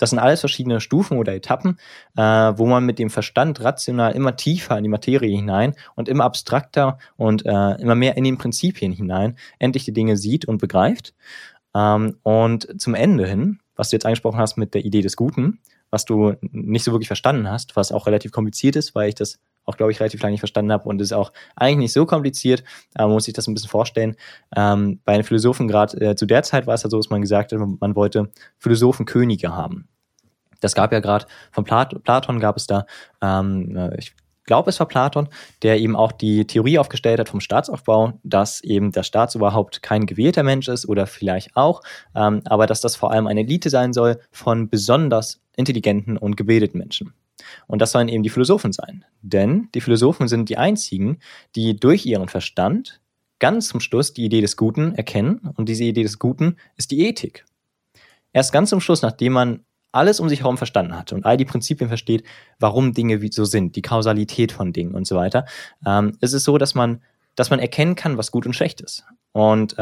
Das 0.00 0.10
sind 0.10 0.18
alles 0.18 0.40
verschiedene 0.40 0.80
Stufen 0.80 1.18
oder 1.18 1.34
Etappen, 1.34 1.78
äh, 2.16 2.22
wo 2.22 2.66
man 2.66 2.84
mit 2.84 2.98
dem 2.98 3.10
Verstand 3.10 3.62
rational 3.62 4.12
immer 4.12 4.36
tiefer 4.36 4.76
in 4.76 4.82
die 4.82 4.90
Materie 4.90 5.34
hinein 5.34 5.74
und 5.94 6.08
immer 6.08 6.24
abstrakter 6.24 6.98
und 7.16 7.46
äh, 7.46 7.80
immer 7.80 7.94
mehr 7.94 8.16
in 8.16 8.24
den 8.24 8.38
Prinzipien 8.38 8.92
hinein 8.92 9.36
endlich 9.58 9.84
die 9.84 9.92
Dinge 9.92 10.16
sieht 10.16 10.46
und 10.46 10.58
begreift. 10.58 11.14
Ähm, 11.74 12.16
und 12.22 12.80
zum 12.80 12.94
Ende 12.94 13.26
hin 13.26 13.60
was 13.80 13.88
du 13.88 13.96
jetzt 13.96 14.04
angesprochen 14.04 14.38
hast 14.38 14.58
mit 14.58 14.74
der 14.74 14.84
Idee 14.84 15.00
des 15.00 15.16
Guten, 15.16 15.58
was 15.88 16.04
du 16.04 16.34
nicht 16.42 16.84
so 16.84 16.92
wirklich 16.92 17.08
verstanden 17.08 17.50
hast, 17.50 17.76
was 17.76 17.92
auch 17.92 18.06
relativ 18.06 18.30
kompliziert 18.30 18.76
ist, 18.76 18.94
weil 18.94 19.08
ich 19.08 19.14
das 19.14 19.40
auch, 19.70 19.76
glaube 19.76 19.92
ich, 19.92 20.00
relativ 20.00 20.22
lange 20.22 20.32
nicht 20.32 20.40
verstanden 20.40 20.72
habe 20.72 20.88
und 20.88 21.00
ist 21.00 21.12
auch 21.12 21.32
eigentlich 21.56 21.78
nicht 21.78 21.92
so 21.92 22.06
kompliziert, 22.06 22.64
aber 22.94 23.08
man 23.08 23.14
muss 23.14 23.24
sich 23.24 23.34
das 23.34 23.46
ein 23.46 23.54
bisschen 23.54 23.70
vorstellen. 23.70 24.16
Ähm, 24.56 25.00
bei 25.04 25.14
den 25.14 25.24
Philosophen 25.24 25.68
gerade 25.68 26.00
äh, 26.00 26.16
zu 26.16 26.26
der 26.26 26.42
Zeit 26.42 26.66
war 26.66 26.74
es 26.74 26.82
ja 26.82 26.90
so, 26.90 26.96
dass 26.96 27.10
man 27.10 27.20
gesagt 27.20 27.52
hat, 27.52 27.58
man 27.58 27.96
wollte 27.96 28.30
Philosophenkönige 28.58 29.54
haben. 29.54 29.88
Das 30.60 30.74
gab 30.74 30.92
ja 30.92 31.00
gerade 31.00 31.26
von 31.52 31.64
Plat 31.64 32.02
Platon 32.04 32.38
gab 32.38 32.56
es 32.56 32.66
da, 32.66 32.84
ähm, 33.22 33.76
äh, 33.76 33.98
ich 33.98 34.12
glaube, 34.44 34.70
es 34.70 34.80
war 34.80 34.88
Platon, 34.88 35.28
der 35.62 35.78
eben 35.78 35.94
auch 35.94 36.10
die 36.10 36.44
Theorie 36.44 36.78
aufgestellt 36.78 37.20
hat 37.20 37.28
vom 37.28 37.40
Staatsaufbau, 37.40 38.14
dass 38.24 38.60
eben 38.62 38.90
der 38.90 39.04
Staatsoberhaupt 39.04 39.80
kein 39.80 40.06
gewählter 40.06 40.42
Mensch 40.42 40.68
ist 40.68 40.88
oder 40.88 41.06
vielleicht 41.06 41.56
auch, 41.56 41.82
ähm, 42.16 42.42
aber 42.46 42.66
dass 42.66 42.80
das 42.80 42.96
vor 42.96 43.12
allem 43.12 43.28
eine 43.28 43.40
Elite 43.40 43.70
sein 43.70 43.92
soll 43.92 44.18
von 44.32 44.68
besonders 44.68 45.40
intelligenten 45.56 46.16
und 46.16 46.36
gebildeten 46.36 46.78
Menschen. 46.78 47.14
Und 47.66 47.80
das 47.80 47.92
sollen 47.92 48.08
eben 48.08 48.22
die 48.22 48.30
Philosophen 48.30 48.72
sein. 48.72 49.04
Denn 49.22 49.68
die 49.74 49.80
Philosophen 49.80 50.28
sind 50.28 50.48
die 50.48 50.58
einzigen, 50.58 51.18
die 51.56 51.76
durch 51.76 52.06
ihren 52.06 52.28
Verstand 52.28 53.00
ganz 53.38 53.68
zum 53.68 53.80
Schluss 53.80 54.12
die 54.12 54.24
Idee 54.24 54.40
des 54.40 54.56
Guten 54.56 54.94
erkennen. 54.94 55.50
Und 55.56 55.68
diese 55.68 55.84
Idee 55.84 56.02
des 56.02 56.18
Guten 56.18 56.56
ist 56.76 56.90
die 56.90 57.06
Ethik. 57.06 57.44
Erst 58.32 58.52
ganz 58.52 58.70
zum 58.70 58.80
Schluss, 58.80 59.02
nachdem 59.02 59.32
man 59.32 59.64
alles 59.92 60.20
um 60.20 60.28
sich 60.28 60.40
herum 60.40 60.56
verstanden 60.56 60.96
hat 60.96 61.12
und 61.12 61.26
all 61.26 61.36
die 61.36 61.44
Prinzipien 61.44 61.88
versteht, 61.88 62.24
warum 62.58 62.92
Dinge 62.92 63.20
so 63.32 63.44
sind, 63.44 63.74
die 63.76 63.82
Kausalität 63.82 64.52
von 64.52 64.72
Dingen 64.72 64.94
und 64.94 65.06
so 65.06 65.16
weiter, 65.16 65.46
ähm, 65.84 66.16
ist 66.20 66.32
es 66.32 66.44
so, 66.44 66.58
dass 66.58 66.74
man, 66.74 67.02
dass 67.34 67.50
man 67.50 67.58
erkennen 67.58 67.96
kann, 67.96 68.16
was 68.16 68.30
gut 68.30 68.46
und 68.46 68.54
schlecht 68.54 68.80
ist. 68.80 69.04
Und 69.32 69.72
äh, 69.74 69.76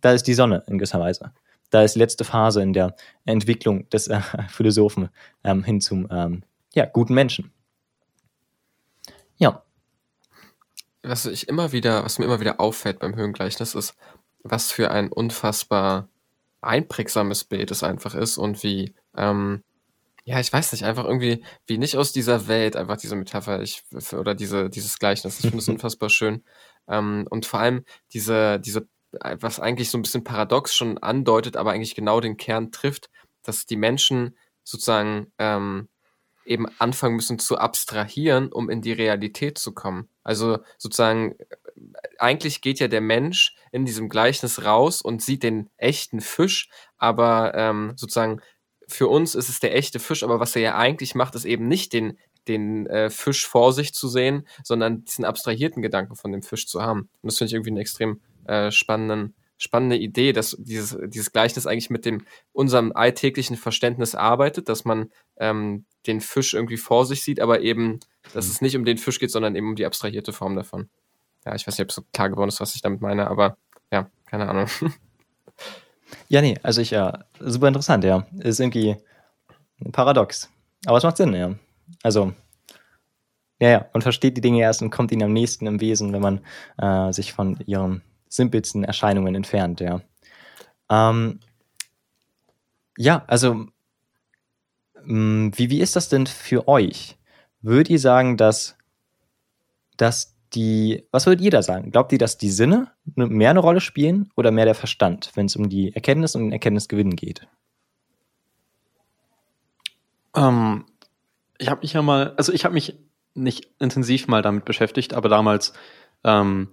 da 0.00 0.12
ist 0.12 0.24
die 0.24 0.34
Sonne 0.34 0.64
in 0.66 0.78
gewisser 0.78 1.00
Weise. 1.00 1.32
Da 1.70 1.82
ist 1.82 1.94
die 1.94 1.98
letzte 1.98 2.24
Phase 2.24 2.62
in 2.62 2.72
der 2.72 2.94
Entwicklung 3.24 3.88
des 3.90 4.08
äh, 4.08 4.20
Philosophen 4.48 5.08
ähm, 5.44 5.64
hin 5.64 5.80
zum, 5.80 6.08
ähm, 6.10 6.42
ja, 6.74 6.86
guten 6.86 7.14
Menschen. 7.14 7.52
Ja. 9.36 9.62
Was 11.02 11.26
ich 11.26 11.48
immer 11.48 11.72
wieder, 11.72 12.04
was 12.04 12.18
mir 12.18 12.26
immer 12.26 12.40
wieder 12.40 12.60
auffällt 12.60 12.98
beim 12.98 13.14
Höhengleichnis 13.14 13.74
ist, 13.74 13.94
was 14.42 14.70
für 14.70 14.90
ein 14.90 15.10
unfassbar 15.10 16.08
einprägsames 16.60 17.44
Bild 17.44 17.70
es 17.70 17.82
einfach 17.82 18.14
ist 18.14 18.36
und 18.36 18.62
wie, 18.62 18.94
ähm, 19.16 19.62
ja, 20.24 20.40
ich 20.40 20.52
weiß 20.52 20.72
nicht, 20.72 20.84
einfach 20.84 21.04
irgendwie, 21.04 21.44
wie 21.66 21.78
nicht 21.78 21.96
aus 21.96 22.12
dieser 22.12 22.48
Welt, 22.48 22.76
einfach 22.76 22.96
diese 22.96 23.16
Metapher, 23.16 23.62
ich, 23.62 23.84
oder 24.12 24.34
diese, 24.34 24.68
dieses 24.68 24.98
Gleichnis. 24.98 25.36
Ich 25.36 25.42
finde 25.42 25.58
es 25.58 25.68
unfassbar 25.68 26.10
schön. 26.10 26.44
Ähm, 26.88 27.26
und 27.30 27.46
vor 27.46 27.60
allem 27.60 27.84
diese, 28.12 28.60
diese, 28.60 28.88
was 29.12 29.60
eigentlich 29.60 29.90
so 29.90 29.98
ein 29.98 30.02
bisschen 30.02 30.24
paradox 30.24 30.74
schon 30.74 30.98
andeutet, 30.98 31.56
aber 31.56 31.72
eigentlich 31.72 31.94
genau 31.94 32.20
den 32.20 32.36
Kern 32.36 32.72
trifft, 32.72 33.08
dass 33.42 33.64
die 33.66 33.76
Menschen 33.76 34.36
sozusagen 34.64 35.32
ähm, 35.38 35.88
eben 36.48 36.66
anfangen 36.78 37.16
müssen 37.16 37.38
zu 37.38 37.58
abstrahieren, 37.58 38.50
um 38.52 38.70
in 38.70 38.80
die 38.80 38.92
Realität 38.92 39.58
zu 39.58 39.72
kommen. 39.72 40.08
Also 40.24 40.58
sozusagen, 40.78 41.36
eigentlich 42.18 42.60
geht 42.62 42.80
ja 42.80 42.88
der 42.88 43.00
Mensch 43.00 43.54
in 43.70 43.84
diesem 43.84 44.08
Gleichnis 44.08 44.64
raus 44.64 45.02
und 45.02 45.22
sieht 45.22 45.42
den 45.42 45.68
echten 45.76 46.20
Fisch, 46.20 46.68
aber 46.96 47.52
ähm, 47.54 47.92
sozusagen 47.96 48.40
für 48.88 49.08
uns 49.08 49.34
ist 49.34 49.50
es 49.50 49.60
der 49.60 49.76
echte 49.76 50.00
Fisch, 50.00 50.22
aber 50.24 50.40
was 50.40 50.56
er 50.56 50.62
ja 50.62 50.76
eigentlich 50.76 51.14
macht, 51.14 51.34
ist 51.34 51.44
eben 51.44 51.68
nicht 51.68 51.92
den, 51.92 52.18
den 52.48 52.86
äh, 52.86 53.10
Fisch 53.10 53.46
vor 53.46 53.74
sich 53.74 53.92
zu 53.92 54.08
sehen, 54.08 54.48
sondern 54.64 55.04
diesen 55.04 55.26
abstrahierten 55.26 55.82
Gedanken 55.82 56.16
von 56.16 56.32
dem 56.32 56.42
Fisch 56.42 56.66
zu 56.66 56.80
haben. 56.80 57.10
Und 57.20 57.30
das 57.30 57.36
finde 57.36 57.48
ich 57.48 57.54
irgendwie 57.54 57.70
einen 57.70 57.78
extrem 57.78 58.22
äh, 58.46 58.70
spannenden 58.70 59.34
spannende 59.58 59.96
Idee, 59.96 60.32
dass 60.32 60.56
dieses, 60.58 60.96
dieses 61.08 61.32
Gleichnis 61.32 61.66
eigentlich 61.66 61.90
mit 61.90 62.06
dem 62.06 62.24
unserem 62.52 62.92
alltäglichen 62.92 63.56
Verständnis 63.56 64.14
arbeitet, 64.14 64.68
dass 64.68 64.84
man 64.84 65.10
ähm, 65.36 65.84
den 66.08 66.20
Fisch 66.20 66.54
irgendwie 66.54 66.76
vor 66.76 67.06
sich 67.06 67.22
sieht, 67.22 67.40
aber 67.40 67.60
eben, 67.60 68.00
dass 68.34 68.46
mhm. 68.46 68.52
es 68.52 68.60
nicht 68.60 68.76
um 68.76 68.84
den 68.84 68.98
Fisch 68.98 69.20
geht, 69.20 69.30
sondern 69.30 69.54
eben 69.54 69.68
um 69.68 69.76
die 69.76 69.86
abstrahierte 69.86 70.32
Form 70.32 70.56
davon. 70.56 70.88
Ja, 71.44 71.54
ich 71.54 71.66
weiß 71.66 71.78
nicht, 71.78 71.84
ob 71.84 71.90
es 71.90 71.94
so 71.94 72.02
klar 72.12 72.30
geworden 72.30 72.48
ist, 72.48 72.60
was 72.60 72.74
ich 72.74 72.82
damit 72.82 73.00
meine, 73.00 73.28
aber 73.28 73.56
ja, 73.92 74.10
keine 74.26 74.48
Ahnung. 74.48 74.66
Ja, 76.28 76.40
nee, 76.40 76.56
also 76.62 76.80
ich, 76.80 76.90
ja, 76.90 77.24
super 77.38 77.68
interessant, 77.68 78.04
ja. 78.04 78.26
Ist 78.38 78.60
irgendwie 78.60 78.96
ein 79.84 79.92
paradox. 79.92 80.50
Aber 80.86 80.98
es 80.98 81.04
macht 81.04 81.16
Sinn, 81.16 81.34
ja. 81.34 81.54
Also, 82.02 82.32
ja, 83.60 83.68
ja, 83.70 83.86
man 83.92 84.02
versteht 84.02 84.36
die 84.36 84.40
Dinge 84.40 84.60
erst 84.60 84.82
und 84.82 84.90
kommt 84.90 85.10
ihnen 85.12 85.24
am 85.24 85.32
nächsten 85.32 85.66
im 85.66 85.80
Wesen, 85.80 86.12
wenn 86.12 86.22
man 86.22 86.40
äh, 86.78 87.12
sich 87.12 87.32
von 87.32 87.58
ihren 87.66 88.02
simpelsten 88.28 88.84
Erscheinungen 88.84 89.34
entfernt, 89.34 89.80
ja. 89.80 90.00
Ähm, 90.90 91.40
ja, 92.96 93.24
also 93.26 93.66
wie, 95.08 95.70
wie 95.70 95.80
ist 95.80 95.96
das 95.96 96.08
denn 96.08 96.26
für 96.26 96.68
euch? 96.68 97.16
Würdet 97.62 97.88
ihr 97.88 97.98
sagen, 97.98 98.36
dass, 98.36 98.76
dass 99.96 100.36
die, 100.54 101.06
was 101.10 101.26
würdet 101.26 101.42
ihr 101.42 101.50
da 101.50 101.62
sagen? 101.62 101.90
Glaubt 101.90 102.12
ihr, 102.12 102.18
dass 102.18 102.36
die 102.36 102.50
Sinne 102.50 102.92
mehr 103.14 103.50
eine 103.50 103.60
Rolle 103.60 103.80
spielen 103.80 104.30
oder 104.36 104.50
mehr 104.50 104.66
der 104.66 104.74
Verstand, 104.74 105.30
wenn 105.34 105.46
es 105.46 105.56
um 105.56 105.68
die 105.68 105.94
Erkenntnis 105.94 106.34
und 106.34 106.42
den 106.42 106.52
Erkenntnisgewinn 106.52 107.16
geht? 107.16 107.46
Ähm, 110.36 110.84
ich 111.58 111.70
habe 111.70 111.80
mich 111.80 111.94
ja 111.94 112.02
mal, 112.02 112.34
also 112.36 112.52
ich 112.52 112.64
habe 112.64 112.74
mich 112.74 112.98
nicht 113.34 113.70
intensiv 113.78 114.28
mal 114.28 114.42
damit 114.42 114.66
beschäftigt, 114.66 115.14
aber 115.14 115.28
damals 115.28 115.72
ähm, 116.22 116.68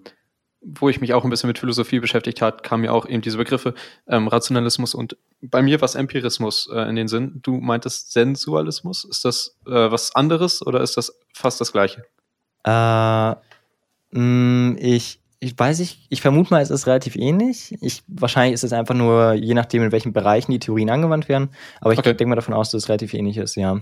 wo 0.66 0.90
ich 0.90 1.00
mich 1.00 1.14
auch 1.14 1.24
ein 1.24 1.30
bisschen 1.30 1.48
mit 1.48 1.60
Philosophie 1.60 2.00
beschäftigt 2.00 2.42
hat, 2.42 2.64
kamen 2.64 2.82
mir 2.82 2.94
auch 2.94 3.08
eben 3.08 3.22
diese 3.22 3.38
Begriffe 3.38 3.76
ähm, 4.08 4.28
Rationalismus 4.28 4.96
und 4.96 5.16
bei 5.42 5.62
mir 5.62 5.80
war 5.82 5.96
Empirismus 5.96 6.70
äh, 6.74 6.90
in 6.90 6.96
den 6.96 7.08
Sinn. 7.08 7.40
Du 7.44 7.58
meintest 7.58 8.12
Sensualismus. 8.12 9.04
Ist 9.04 9.26
das 9.26 9.58
äh, 9.68 9.72
was 9.72 10.16
anderes 10.16 10.66
oder 10.66 10.82
ist 10.82 10.98
das 10.98 11.18
fast 11.34 11.62
das 11.62 11.72
gleiche? 11.72 12.04
Äh, 12.64 12.70
mh, 12.70 13.36
mm, 14.12 14.78
ich, 14.80 15.20
ich 15.40 15.58
weiß 15.58 15.80
nicht, 15.80 16.08
ich 16.10 16.22
vermute 16.22 16.52
mal, 16.52 16.62
es 16.62 16.72
ist 16.72 16.88
relativ 16.88 17.16
ähnlich. 17.16 17.78
Ich, 17.82 18.02
wahrscheinlich 18.08 18.54
ist 18.54 18.64
es 18.64 18.74
einfach 18.74 18.96
nur, 18.96 19.34
je 19.34 19.54
nachdem, 19.54 19.84
in 19.84 19.92
welchen 19.92 20.14
Bereichen 20.14 20.52
die 20.52 20.60
Theorien 20.60 20.90
angewandt 20.90 21.30
werden. 21.30 21.50
Aber 21.82 21.94
ich 21.94 22.00
okay. 22.00 22.16
denke 22.16 22.28
mal 22.28 22.36
davon 22.36 22.56
aus, 22.56 22.72
dass 22.72 22.84
es 22.84 22.90
relativ 22.90 23.14
ähnlich 23.14 23.38
ist, 23.38 23.56
ja. 23.56 23.80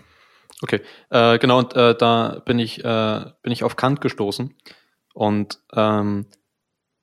Okay, 0.62 0.82
äh, 1.10 1.40
genau, 1.40 1.60
und 1.60 1.76
äh, 1.76 1.96
da 1.96 2.42
bin 2.46 2.60
ich, 2.60 2.84
äh, 2.84 3.26
bin 3.42 3.52
ich 3.52 3.64
auf 3.64 3.76
Kant 3.76 4.02
gestoßen. 4.02 4.54
Und 5.14 5.60
ähm, 5.74 6.26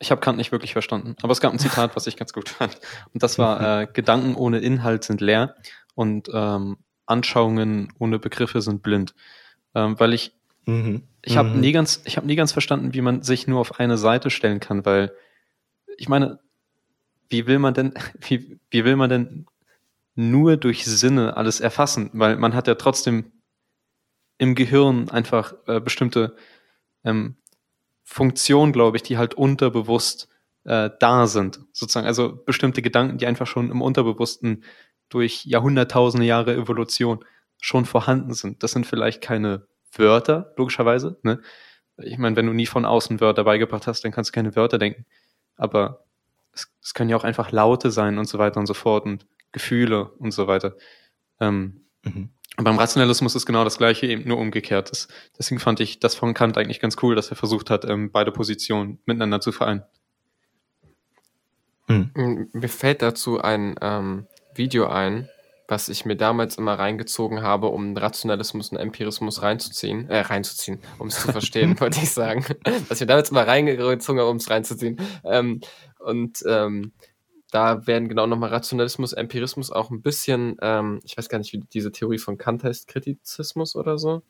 ich 0.01 0.11
habe 0.11 0.21
Kant 0.23 0.39
nicht 0.39 0.51
wirklich 0.51 0.73
verstanden, 0.73 1.15
aber 1.23 1.33
es 1.33 1.41
gab 1.41 1.53
ein 1.53 1.59
Zitat, 1.59 1.95
was 1.95 2.07
ich 2.07 2.17
ganz 2.17 2.33
gut 2.33 2.49
fand. 2.49 2.81
Und 3.13 3.23
das 3.23 3.39
war, 3.39 3.83
äh, 3.83 3.87
Gedanken 3.87 4.35
ohne 4.35 4.59
Inhalt 4.59 5.05
sind 5.05 5.21
leer 5.21 5.55
und 5.95 6.29
ähm, 6.33 6.79
Anschauungen 7.07 7.93
ohne 7.99 8.19
Begriffe 8.19 8.63
sind 8.63 8.83
blind. 8.83 9.15
Ähm, 9.75 10.01
weil 10.01 10.15
ich, 10.15 10.33
mhm. 10.65 11.03
ich 11.23 11.37
habe 11.37 11.51
mhm. 11.51 11.61
nie 11.61 11.73
ganz, 11.73 12.01
ich 12.05 12.17
habe 12.17 12.27
nie 12.27 12.35
ganz 12.35 12.51
verstanden, 12.51 12.95
wie 12.95 13.03
man 13.03 13.23
sich 13.23 13.47
nur 13.47 13.61
auf 13.61 13.79
eine 13.79 13.99
Seite 13.99 14.31
stellen 14.31 14.59
kann, 14.59 14.87
weil 14.87 15.13
ich 15.99 16.09
meine, 16.09 16.41
wie 17.29 17.47
will 17.47 17.59
man 17.59 17.75
denn, 17.75 17.93
wie, 18.21 18.59
wie 18.71 18.85
will 18.85 18.97
man 18.97 19.11
denn 19.11 19.47
nur 20.15 20.57
durch 20.57 20.87
Sinne 20.87 21.37
alles 21.37 21.61
erfassen? 21.61 22.09
Weil 22.15 22.37
man 22.37 22.55
hat 22.55 22.67
ja 22.69 22.75
trotzdem 22.75 23.33
im 24.39 24.55
Gehirn 24.55 25.11
einfach 25.11 25.53
äh, 25.67 25.79
bestimmte 25.79 26.35
ähm, 27.05 27.37
Funktion, 28.13 28.73
glaube 28.73 28.97
ich, 28.97 29.05
die 29.05 29.19
halt 29.19 29.35
unterbewusst 29.35 30.29
äh, 30.65 30.91
da 30.99 31.29
sind. 31.29 31.61
Sozusagen, 31.73 32.09
also 32.09 32.43
bestimmte 32.45 32.83
Gedanken, 32.83 33.19
die 33.19 33.27
einfach 33.27 33.47
schon 33.47 33.71
im 33.71 33.83
Unterbewussten 33.83 34.65
durch 35.11 35.45
Jahrhunderttausende 35.47 36.27
Jahre 36.27 36.55
Evolution 36.55 37.25
schon 37.61 37.85
vorhanden 37.85 38.35
sind. 38.35 38.65
Das 38.65 38.73
sind 38.73 38.85
vielleicht 38.85 39.23
keine 39.23 39.69
Wörter, 39.93 40.53
logischerweise. 40.57 41.21
Ne? 41.23 41.41
Ich 41.99 42.19
meine, 42.19 42.35
wenn 42.35 42.47
du 42.47 42.53
nie 42.53 42.67
von 42.67 42.85
außen 42.85 43.21
Wörter 43.21 43.45
beigebracht 43.45 43.87
hast, 43.87 44.05
dann 44.05 44.11
kannst 44.11 44.31
du 44.31 44.35
keine 44.35 44.57
Wörter 44.57 44.79
denken. 44.79 45.07
Aber 45.55 46.05
es, 46.53 46.69
es 46.83 46.95
können 46.95 47.11
ja 47.11 47.17
auch 47.17 47.25
einfach 47.25 47.53
Laute 47.53 47.93
sein 47.93 48.19
und 48.19 48.25
so 48.25 48.41
weiter 48.41 48.59
und 48.59 48.67
so 48.67 48.75
fort 48.75 49.05
und 49.05 49.25
Gefühle 49.53 50.11
und 50.19 50.33
so 50.33 50.49
weiter. 50.49 50.75
Ähm, 51.39 51.85
mhm. 52.03 52.31
Und 52.57 52.65
beim 52.65 52.79
Rationalismus 52.79 53.35
ist 53.35 53.47
genau 53.47 53.65
das 53.65 53.79
Gleiche, 53.79 54.07
eben 54.07 54.29
nur 54.29 54.39
umgekehrt. 54.39 54.91
Das, 54.91 55.09
deswegen 55.39 55.61
fand 55.61 55.81
ich 55.81 56.01
das 56.01 56.15
von 56.15 56.35
Kant 56.35 56.59
eigentlich 56.59 56.81
ganz 56.81 56.97
cool, 57.03 57.15
dass 57.15 57.31
er 57.31 57.37
versucht 57.37 57.71
hat, 57.71 57.85
ähm, 57.85 58.11
beide 58.11 58.33
Positionen 58.33 58.99
miteinander 59.07 59.41
zu 59.41 59.53
vereinen. 59.53 59.83
Hm. 61.87 62.49
Mir 62.53 62.69
fällt 62.69 63.03
dazu 63.03 63.41
ein 63.41 63.77
ähm, 63.81 64.27
Video 64.55 64.87
ein, 64.87 65.29
was 65.67 65.89
ich 65.89 66.05
mir 66.05 66.17
damals 66.17 66.57
immer 66.57 66.79
reingezogen 66.79 67.43
habe, 67.43 67.69
um 67.69 67.97
Rationalismus 67.97 68.71
und 68.71 68.79
Empirismus 68.79 69.43
reinzuziehen, 69.43 70.09
äh, 70.09 70.21
reinzuziehen, 70.21 70.81
um 70.99 71.09
es 71.09 71.21
zu 71.21 71.29
verstehen, 71.33 71.79
wollte 71.81 72.01
ich 72.01 72.11
sagen. 72.11 72.45
Was 72.89 72.97
ich 72.97 73.01
mir 73.01 73.07
damals 73.07 73.31
immer 73.31 73.47
reingezogen 73.47 74.21
habe, 74.21 74.31
um 74.31 74.37
es 74.37 74.51
reinzuziehen. 74.51 74.99
Ähm, 75.25 75.61
und 75.99 76.43
ähm, 76.47 76.93
da 77.51 77.87
werden 77.87 78.09
genau 78.09 78.27
nochmal 78.27 78.51
Rationalismus, 78.51 79.13
Empirismus 79.13 79.71
auch 79.71 79.91
ein 79.91 80.03
bisschen, 80.03 80.57
ähm, 80.63 81.01
ich 81.05 81.17
weiß 81.17 81.29
gar 81.29 81.39
nicht, 81.39 81.53
wie 81.53 81.61
diese 81.73 81.93
Theorie 81.93 82.19
von 82.19 82.39
Kant 82.39 82.65
heißt, 82.65 82.89
Kritizismus 82.89 83.77
oder 83.77 83.99
so. 83.99 84.23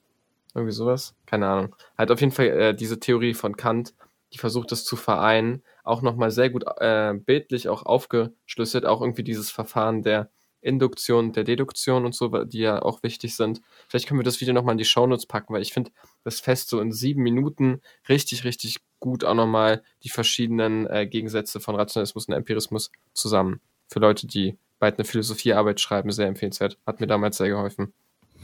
Irgendwie 0.54 0.72
sowas. 0.72 1.14
Keine 1.26 1.46
Ahnung. 1.46 1.76
Halt 1.96 2.10
auf 2.10 2.20
jeden 2.20 2.32
Fall 2.32 2.46
äh, 2.46 2.74
diese 2.74 2.98
Theorie 2.98 3.34
von 3.34 3.56
Kant, 3.56 3.94
die 4.32 4.38
versucht 4.38 4.72
es 4.72 4.84
zu 4.84 4.96
vereinen, 4.96 5.62
auch 5.84 6.02
nochmal 6.02 6.30
sehr 6.30 6.50
gut 6.50 6.64
äh, 6.78 7.14
bildlich 7.14 7.68
auch 7.68 7.84
aufgeschlüsselt, 7.84 8.86
auch 8.86 9.00
irgendwie 9.00 9.24
dieses 9.24 9.50
Verfahren 9.50 10.02
der 10.02 10.30
Induktion, 10.62 11.32
der 11.32 11.44
Deduktion 11.44 12.04
und 12.04 12.14
so, 12.14 12.28
die 12.44 12.58
ja 12.58 12.82
auch 12.82 13.02
wichtig 13.02 13.34
sind. 13.34 13.60
Vielleicht 13.88 14.06
können 14.06 14.20
wir 14.20 14.24
das 14.24 14.40
Video 14.40 14.52
nochmal 14.52 14.72
in 14.72 14.78
die 14.78 14.84
Shownotes 14.84 15.26
packen, 15.26 15.54
weil 15.54 15.62
ich 15.62 15.72
finde, 15.72 15.90
das 16.24 16.40
fest 16.40 16.68
so 16.68 16.80
in 16.80 16.92
sieben 16.92 17.22
Minuten 17.22 17.80
richtig, 18.08 18.44
richtig 18.44 18.78
gut 18.98 19.24
auch 19.24 19.34
nochmal 19.34 19.82
die 20.02 20.10
verschiedenen 20.10 20.86
äh, 20.86 21.06
Gegensätze 21.06 21.60
von 21.60 21.74
Rationalismus 21.74 22.26
und 22.26 22.34
Empirismus 22.34 22.90
zusammen. 23.14 23.60
Für 23.88 24.00
Leute, 24.00 24.26
die 24.26 24.56
bald 24.78 24.98
eine 24.98 25.04
Philosophiearbeit 25.04 25.80
schreiben, 25.80 26.10
sehr 26.10 26.26
empfehlenswert. 26.26 26.78
Hat 26.86 27.00
mir 27.00 27.06
damals 27.06 27.38
sehr 27.38 27.48
geholfen. 27.48 27.92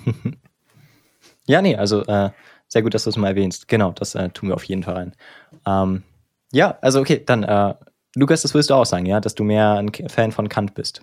ja, 1.47 1.61
nee, 1.61 1.77
also 1.77 2.03
äh, 2.05 2.31
sehr 2.69 2.83
gut, 2.83 2.95
dass 2.95 3.05
du 3.05 3.11
es 3.11 3.17
mal 3.17 3.29
erwähnst. 3.29 3.69
Genau, 3.69 3.93
das 3.93 4.15
äh, 4.15 4.31
tun 4.31 4.49
wir 4.49 4.55
auf 4.55 4.65
jeden 4.65 4.83
Fall 4.83 4.95
rein. 4.95 5.17
Ähm, 5.67 6.03
ja, 6.53 6.79
also 6.81 7.01
okay, 7.01 7.23
dann 7.25 7.43
äh, 7.43 7.75
Lukas, 8.15 8.43
das 8.43 8.55
willst 8.55 8.71
du 8.71 8.75
auch 8.75 8.87
sagen, 8.87 9.05
ja, 9.05 9.21
dass 9.21 9.35
du 9.35 9.45
mehr 9.45 9.75
ein 9.75 9.93
Fan 10.09 10.33
von 10.33 10.49
Kant 10.49 10.75
bist 10.75 11.03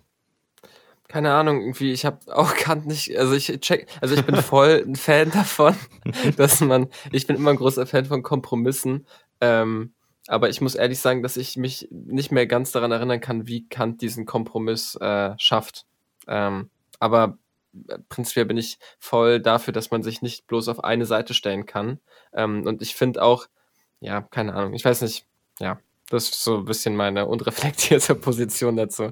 keine 1.14 1.32
Ahnung, 1.32 1.62
irgendwie, 1.62 1.92
ich 1.92 2.06
habe 2.06 2.36
auch 2.36 2.56
Kant 2.56 2.88
nicht, 2.88 3.16
also 3.16 3.34
ich 3.34 3.46
check, 3.62 3.88
also 4.02 4.16
ich 4.16 4.26
bin 4.26 4.36
voll 4.38 4.84
ein 4.84 4.96
Fan 4.96 5.30
davon, 5.30 5.76
dass 6.38 6.60
man, 6.60 6.88
ich 7.12 7.28
bin 7.28 7.36
immer 7.36 7.52
ein 7.52 7.58
großer 7.58 7.86
Fan 7.86 8.06
von 8.06 8.24
Kompromissen, 8.24 9.06
ähm, 9.40 9.94
aber 10.26 10.50
ich 10.50 10.60
muss 10.60 10.74
ehrlich 10.74 11.00
sagen, 11.00 11.22
dass 11.22 11.38
ich 11.38 11.56
mich 11.56 11.88
nicht 11.92 12.32
mehr 12.32 12.48
ganz 12.48 12.72
daran 12.72 12.92
erinnern 12.92 13.22
kann, 13.22 13.46
wie 13.46 13.68
Kant 13.70 14.02
diesen 14.02 14.26
Kompromiss 14.26 14.96
äh, 14.96 15.36
schafft. 15.38 15.86
Ähm, 16.28 16.72
aber 17.00 17.38
äh, 17.88 18.00
prinzipiell 18.10 18.46
bin 18.46 18.58
ich 18.58 18.80
voll 18.98 19.40
dafür, 19.40 19.72
dass 19.72 19.92
man 19.92 20.02
sich 20.02 20.24
nicht 20.24 20.48
bloß 20.48 20.68
auf 20.68 20.84
eine 20.84 21.06
Seite 21.06 21.36
stellen 21.36 21.68
kann. 21.68 22.00
Ähm, 22.34 22.66
und 22.66 22.82
ich 22.82 22.96
finde 22.96 23.22
auch, 23.22 23.46
ja, 24.00 24.22
keine 24.22 24.56
Ahnung, 24.56 24.74
ich 24.74 24.84
weiß 24.84 25.04
nicht, 25.04 25.28
ja, 25.60 25.80
das 26.10 26.30
ist 26.30 26.44
so 26.44 26.58
ein 26.58 26.66
bisschen 26.66 26.96
meine 26.96 27.28
unreflektierte 27.28 28.16
Position 28.20 28.78
dazu. 28.78 29.12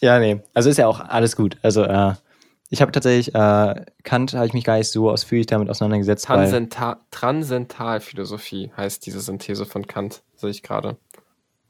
Ja, 0.00 0.18
nee. 0.18 0.40
Also 0.54 0.70
ist 0.70 0.76
ja 0.76 0.86
auch 0.86 1.00
alles 1.00 1.36
gut. 1.36 1.58
Also, 1.62 1.84
äh, 1.84 2.14
ich 2.70 2.82
habe 2.82 2.92
tatsächlich, 2.92 3.34
äh, 3.34 3.84
Kant 4.04 4.34
habe 4.34 4.46
ich 4.46 4.52
mich 4.52 4.64
gar 4.64 4.76
nicht 4.76 4.88
so 4.88 5.10
ausführlich 5.10 5.46
damit 5.46 5.70
auseinandergesetzt. 5.70 6.26
Transenta 6.26 7.00
Transzentalphilosophie 7.10 8.70
heißt 8.76 9.06
diese 9.06 9.20
Synthese 9.20 9.64
von 9.64 9.86
Kant, 9.86 10.22
sehe 10.36 10.50
ich 10.50 10.62
gerade. 10.62 10.98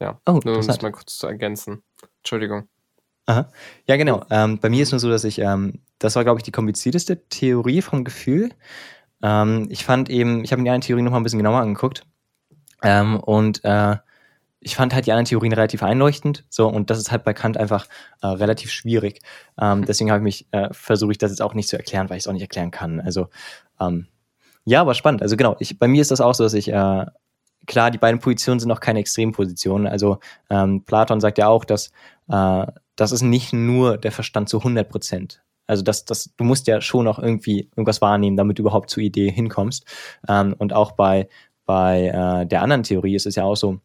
Ja, 0.00 0.20
oh, 0.26 0.40
nur 0.44 0.58
um 0.58 0.66
das 0.66 0.82
mal 0.82 0.92
kurz 0.92 1.18
zu 1.18 1.26
ergänzen. 1.26 1.82
Entschuldigung. 2.18 2.68
Aha. 3.26 3.50
Ja, 3.86 3.96
genau. 3.96 4.24
Ähm, 4.30 4.58
bei 4.58 4.70
mir 4.70 4.82
ist 4.82 4.90
nur 4.90 5.00
so, 5.00 5.08
dass 5.08 5.24
ich, 5.24 5.38
ähm, 5.38 5.80
das 5.98 6.16
war, 6.16 6.24
glaube 6.24 6.40
ich, 6.40 6.44
die 6.44 6.52
komplizierteste 6.52 7.28
Theorie 7.28 7.82
vom 7.82 8.02
Gefühl. 8.02 8.50
Ähm, 9.22 9.66
ich 9.70 9.84
fand 9.84 10.08
eben, 10.08 10.44
ich 10.44 10.50
habe 10.50 10.62
mir 10.62 10.66
die 10.66 10.70
eine 10.70 10.82
Theorie 10.82 11.02
noch 11.02 11.12
mal 11.12 11.18
ein 11.18 11.24
bisschen 11.24 11.38
genauer 11.38 11.60
angeguckt. 11.60 12.06
Ähm, 12.82 13.20
und 13.20 13.64
äh, 13.64 13.96
ich 14.60 14.76
fand 14.76 14.94
halt 14.94 15.06
die 15.06 15.12
anderen 15.12 15.26
Theorien 15.26 15.52
relativ 15.52 15.82
einleuchtend. 15.82 16.44
So, 16.48 16.68
und 16.68 16.90
das 16.90 16.98
ist 16.98 17.12
halt 17.12 17.24
bei 17.24 17.32
Kant 17.32 17.56
einfach 17.56 17.86
äh, 18.22 18.26
relativ 18.26 18.72
schwierig. 18.72 19.20
Ähm, 19.60 19.84
deswegen 19.84 20.10
habe 20.10 20.20
ich 20.20 20.24
mich, 20.24 20.46
äh, 20.52 20.68
versuche 20.72 21.12
ich 21.12 21.18
das 21.18 21.30
jetzt 21.30 21.42
auch 21.42 21.54
nicht 21.54 21.68
zu 21.68 21.76
erklären, 21.76 22.10
weil 22.10 22.16
ich 22.16 22.24
es 22.24 22.28
auch 22.28 22.32
nicht 22.32 22.42
erklären 22.42 22.70
kann. 22.70 23.00
Also, 23.00 23.28
ähm, 23.80 24.08
ja, 24.64 24.80
aber 24.80 24.94
spannend. 24.94 25.22
Also 25.22 25.36
genau, 25.36 25.56
ich, 25.60 25.78
bei 25.78 25.88
mir 25.88 26.02
ist 26.02 26.10
das 26.10 26.20
auch 26.20 26.34
so, 26.34 26.44
dass 26.44 26.54
ich, 26.54 26.68
äh, 26.68 27.06
klar, 27.66 27.90
die 27.90 27.98
beiden 27.98 28.20
Positionen 28.20 28.60
sind 28.60 28.68
noch 28.68 28.80
keine 28.80 28.98
Extrempositionen. 28.98 29.86
Also 29.86 30.18
ähm, 30.50 30.84
Platon 30.84 31.20
sagt 31.20 31.38
ja 31.38 31.48
auch, 31.48 31.64
dass 31.64 31.90
äh, 32.28 32.66
das 32.96 33.12
ist 33.12 33.22
nicht 33.22 33.52
nur 33.52 33.96
der 33.96 34.12
Verstand 34.12 34.48
zu 34.48 34.58
100 34.58 34.88
Prozent. 34.88 35.42
Also 35.68 35.82
das, 35.82 36.04
das, 36.04 36.34
du 36.36 36.44
musst 36.44 36.66
ja 36.66 36.80
schon 36.80 37.06
auch 37.06 37.18
irgendwie 37.18 37.68
irgendwas 37.76 38.00
wahrnehmen, 38.00 38.36
damit 38.36 38.58
du 38.58 38.62
überhaupt 38.62 38.90
zur 38.90 39.02
Idee 39.02 39.30
hinkommst. 39.30 39.84
Ähm, 40.28 40.54
und 40.58 40.72
auch 40.72 40.92
bei, 40.92 41.28
bei 41.66 42.06
äh, 42.06 42.46
der 42.46 42.62
anderen 42.62 42.82
Theorie 42.82 43.14
ist 43.14 43.26
es 43.26 43.36
ja 43.36 43.44
auch 43.44 43.56
so, 43.56 43.80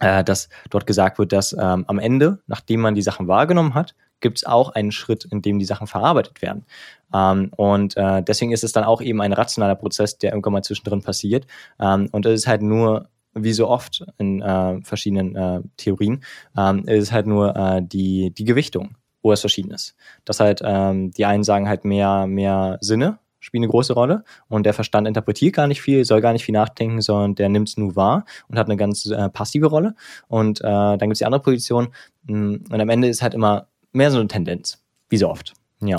äh, 0.00 0.24
dass 0.24 0.48
dort 0.70 0.86
gesagt 0.86 1.18
wird, 1.18 1.32
dass 1.32 1.52
ähm, 1.52 1.84
am 1.86 1.98
Ende, 1.98 2.40
nachdem 2.46 2.80
man 2.80 2.94
die 2.94 3.02
Sachen 3.02 3.28
wahrgenommen 3.28 3.74
hat, 3.74 3.94
gibt 4.20 4.38
es 4.38 4.44
auch 4.44 4.70
einen 4.70 4.92
Schritt, 4.92 5.26
in 5.30 5.42
dem 5.42 5.58
die 5.58 5.64
Sachen 5.64 5.86
verarbeitet 5.86 6.40
werden. 6.42 6.64
Ähm, 7.12 7.50
und 7.56 7.96
äh, 7.96 8.22
deswegen 8.22 8.52
ist 8.52 8.64
es 8.64 8.72
dann 8.72 8.84
auch 8.84 9.02
eben 9.02 9.20
ein 9.20 9.32
rationaler 9.32 9.74
Prozess, 9.74 10.18
der 10.18 10.32
irgendwann 10.32 10.54
mal 10.54 10.62
zwischendrin 10.62 11.02
passiert. 11.02 11.46
Ähm, 11.80 12.08
und 12.12 12.26
es 12.26 12.40
ist 12.40 12.46
halt 12.46 12.62
nur, 12.62 13.08
wie 13.34 13.52
so 13.52 13.68
oft 13.68 14.04
in 14.18 14.40
äh, 14.40 14.80
verschiedenen 14.82 15.36
äh, 15.36 15.60
Theorien, 15.76 16.24
ähm, 16.56 16.84
es 16.86 17.04
ist 17.04 17.12
halt 17.12 17.26
nur 17.26 17.54
äh, 17.54 17.82
die, 17.82 18.32
die 18.32 18.44
Gewichtung, 18.44 18.96
wo 19.22 19.32
es 19.32 19.40
verschieden 19.40 19.72
ist. 19.72 19.94
Das 20.24 20.40
halt, 20.40 20.62
ähm, 20.64 21.10
die 21.10 21.26
einen 21.26 21.44
sagen 21.44 21.68
halt 21.68 21.84
mehr, 21.84 22.26
mehr 22.26 22.78
Sinne 22.80 23.18
spielen 23.46 23.62
eine 23.62 23.70
große 23.70 23.92
Rolle 23.92 24.24
und 24.48 24.64
der 24.66 24.74
Verstand 24.74 25.06
interpretiert 25.06 25.54
gar 25.54 25.68
nicht 25.68 25.80
viel, 25.80 26.04
soll 26.04 26.20
gar 26.20 26.32
nicht 26.32 26.44
viel 26.44 26.52
nachdenken, 26.52 27.00
sondern 27.00 27.36
der 27.36 27.48
nimmt 27.48 27.68
es 27.68 27.76
nur 27.76 27.94
wahr 27.94 28.24
und 28.48 28.58
hat 28.58 28.66
eine 28.66 28.76
ganz 28.76 29.06
äh, 29.06 29.28
passive 29.28 29.66
Rolle. 29.66 29.94
Und 30.26 30.60
äh, 30.60 30.64
dann 30.64 30.98
gibt 30.98 31.12
es 31.12 31.18
die 31.20 31.26
andere 31.26 31.42
Position 31.42 31.88
mm, 32.24 32.56
und 32.70 32.80
am 32.80 32.88
Ende 32.88 33.08
ist 33.08 33.22
halt 33.22 33.34
immer 33.34 33.68
mehr 33.92 34.10
so 34.10 34.18
eine 34.18 34.26
Tendenz, 34.26 34.82
wie 35.08 35.16
so 35.16 35.30
oft. 35.30 35.54
Ja. 35.80 35.96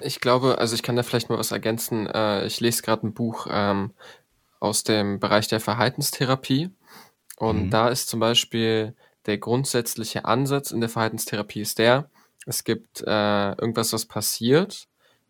Ich 0.00 0.20
glaube, 0.20 0.58
also 0.58 0.74
ich 0.74 0.82
kann 0.82 0.96
da 0.96 1.02
vielleicht 1.02 1.30
mal 1.30 1.38
was 1.38 1.50
ergänzen. 1.50 2.06
Äh, 2.08 2.44
ich 2.46 2.60
lese 2.60 2.82
gerade 2.82 3.06
ein 3.06 3.14
Buch 3.14 3.46
ähm, 3.50 3.92
aus 4.60 4.84
dem 4.84 5.20
Bereich 5.20 5.48
der 5.48 5.60
Verhaltenstherapie 5.60 6.70
und 7.36 7.66
mhm. 7.66 7.70
da 7.70 7.88
ist 7.88 8.08
zum 8.08 8.20
Beispiel 8.20 8.94
der 9.24 9.38
grundsätzliche 9.38 10.26
Ansatz 10.26 10.70
in 10.70 10.80
der 10.80 10.90
Verhaltenstherapie 10.90 11.62
ist 11.62 11.78
der, 11.78 12.10
es 12.44 12.64
gibt 12.64 13.00
äh, 13.00 13.52
irgendwas, 13.52 13.94
was 13.94 14.04
passiert 14.04 14.86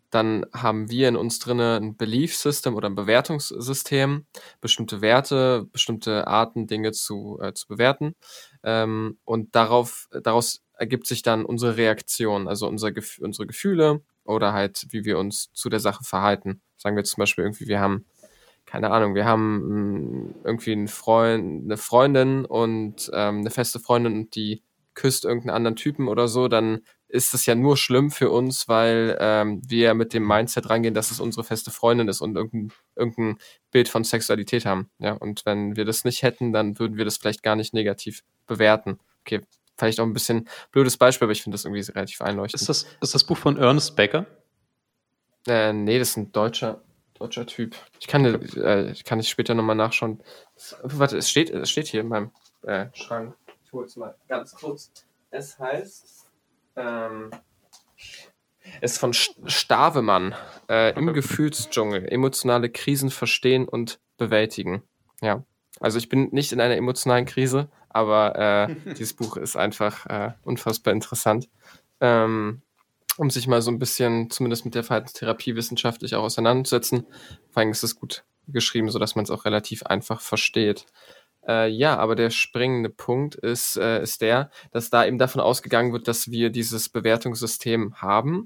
dann 0.09 0.45
haben 0.53 0.89
wir 0.89 1.09
in 1.09 1.15
uns 1.15 1.39
drinne 1.39 1.77
ein 1.81 1.97
Belief 1.97 2.35
System 2.35 2.75
oder 2.75 2.89
ein 2.89 2.95
Bewertungssystem, 2.95 4.25
bestimmte 4.61 5.01
Werte, 5.01 5.67
bestimmte 5.71 6.27
Arten, 6.27 6.67
Dinge 6.67 6.91
zu, 6.91 7.39
äh, 7.41 7.53
zu 7.53 7.67
bewerten. 7.67 8.15
Ähm, 8.63 9.17
und 9.25 9.55
darauf, 9.55 10.07
daraus 10.23 10.63
ergibt 10.77 11.07
sich 11.07 11.21
dann 11.21 11.45
unsere 11.45 11.77
Reaktion, 11.77 12.47
also 12.47 12.67
unser, 12.67 12.91
unsere 13.19 13.47
Gefühle 13.47 14.01
oder 14.23 14.53
halt, 14.53 14.87
wie 14.89 15.05
wir 15.05 15.17
uns 15.17 15.51
zu 15.53 15.69
der 15.69 15.79
Sache 15.79 16.03
verhalten. 16.03 16.61
Sagen 16.77 16.95
wir 16.95 17.03
zum 17.03 17.21
Beispiel 17.21 17.43
irgendwie, 17.43 17.67
wir 17.67 17.79
haben, 17.79 18.05
keine 18.65 18.91
Ahnung, 18.91 19.15
wir 19.15 19.25
haben 19.25 19.57
mh, 19.57 19.69
hm, 19.69 20.35
irgendwie 20.43 20.71
einen 20.71 20.87
Freund, 20.87 21.65
eine 21.65 21.77
Freundin 21.77 22.45
und 22.45 23.09
ähm, 23.13 23.39
eine 23.39 23.51
feste 23.51 23.79
Freundin 23.79 24.13
und 24.13 24.35
die 24.35 24.63
küsst 24.93 25.25
irgendeinen 25.25 25.55
anderen 25.55 25.75
Typen 25.75 26.07
oder 26.07 26.27
so, 26.27 26.47
dann 26.47 26.81
ist 27.15 27.33
es 27.33 27.45
ja 27.45 27.55
nur 27.55 27.77
schlimm 27.77 28.11
für 28.11 28.29
uns, 28.29 28.67
weil 28.67 29.17
ähm, 29.19 29.61
wir 29.65 29.93
mit 29.93 30.13
dem 30.13 30.27
Mindset 30.27 30.69
rangehen, 30.69 30.93
dass 30.93 31.11
es 31.11 31.19
unsere 31.19 31.43
feste 31.43 31.71
Freundin 31.71 32.07
ist 32.09 32.21
und 32.21 32.35
irgendein, 32.35 32.71
irgendein 32.95 33.39
Bild 33.71 33.89
von 33.89 34.03
Sexualität 34.03 34.65
haben. 34.65 34.89
Ja, 34.99 35.13
und 35.13 35.45
wenn 35.45 35.75
wir 35.75 35.85
das 35.85 36.03
nicht 36.03 36.21
hätten, 36.21 36.51
dann 36.51 36.77
würden 36.77 36.97
wir 36.97 37.05
das 37.05 37.17
vielleicht 37.17 37.41
gar 37.41 37.55
nicht 37.55 37.73
negativ 37.73 38.23
bewerten. 38.45 38.99
Okay, 39.21 39.41
vielleicht 39.77 39.99
auch 39.99 40.05
ein 40.05 40.13
bisschen 40.13 40.47
blödes 40.71 40.97
Beispiel, 40.97 41.25
aber 41.25 41.31
ich 41.31 41.41
finde 41.41 41.55
das 41.55 41.65
irgendwie 41.65 41.81
relativ 41.91 42.21
einleuchtend. 42.21 42.61
Ist 42.61 42.69
das, 42.69 42.85
ist 43.01 43.15
das 43.15 43.23
Buch 43.23 43.37
von 43.37 43.57
Ernest 43.57 43.95
Becker? 43.95 44.25
Äh, 45.47 45.73
nee, 45.73 45.97
das 45.97 46.09
ist 46.09 46.17
ein 46.17 46.31
deutscher, 46.31 46.81
deutscher 47.13 47.45
Typ. 47.45 47.75
Ich 47.99 48.07
kann, 48.07 48.25
äh, 48.25 48.91
ich 48.91 49.03
kann 49.03 49.19
es 49.19 49.29
später 49.29 49.53
nochmal 49.53 49.75
nachschauen. 49.75 50.21
Warte, 50.83 51.17
es 51.17 51.29
steht, 51.29 51.49
es 51.49 51.69
steht 51.69 51.87
hier 51.87 52.01
in 52.01 52.07
meinem 52.07 52.31
äh, 52.63 52.87
Schrank. 52.93 53.35
Ich 53.63 53.71
hole 53.71 53.85
es 53.85 53.95
mal 53.95 54.15
ganz 54.27 54.55
kurz. 54.55 54.91
Es 55.29 55.59
heißt 55.59 56.24
ähm, 56.75 57.31
ist 58.81 58.97
von 58.97 59.13
Stavemann 59.13 60.35
äh, 60.69 60.97
im 60.97 61.13
Gefühlsdschungel. 61.13 62.07
Emotionale 62.07 62.69
Krisen 62.69 63.09
verstehen 63.09 63.67
und 63.67 63.99
bewältigen. 64.17 64.83
Ja. 65.21 65.43
Also 65.79 65.97
ich 65.97 66.09
bin 66.09 66.29
nicht 66.31 66.51
in 66.51 66.61
einer 66.61 66.77
emotionalen 66.77 67.25
Krise, 67.25 67.69
aber 67.89 68.35
äh, 68.37 68.75
dieses 68.93 69.13
Buch 69.13 69.37
ist 69.37 69.55
einfach 69.55 70.05
äh, 70.07 70.31
unfassbar 70.43 70.93
interessant. 70.93 71.49
Ähm, 71.99 72.61
um 73.17 73.29
sich 73.29 73.47
mal 73.47 73.61
so 73.61 73.71
ein 73.71 73.79
bisschen, 73.79 74.29
zumindest 74.29 74.65
mit 74.65 74.75
der 74.75 74.83
Verhaltenstherapie 74.83 75.55
wissenschaftlich 75.55 76.15
auch 76.15 76.23
auseinanderzusetzen. 76.23 77.05
Vor 77.49 77.61
allem 77.61 77.71
ist 77.71 77.83
es 77.83 77.95
gut 77.95 78.25
geschrieben, 78.47 78.89
sodass 78.89 79.15
man 79.15 79.23
es 79.23 79.31
auch 79.31 79.45
relativ 79.45 79.83
einfach 79.83 80.21
versteht. 80.21 80.85
Äh, 81.47 81.69
ja, 81.69 81.97
aber 81.97 82.15
der 82.15 82.29
springende 82.29 82.89
Punkt 82.89 83.35
ist, 83.35 83.77
äh, 83.77 84.01
ist 84.01 84.21
der, 84.21 84.49
dass 84.71 84.89
da 84.89 85.05
eben 85.05 85.17
davon 85.17 85.41
ausgegangen 85.41 85.93
wird, 85.93 86.07
dass 86.07 86.31
wir 86.31 86.49
dieses 86.49 86.89
Bewertungssystem 86.89 87.95
haben. 88.01 88.45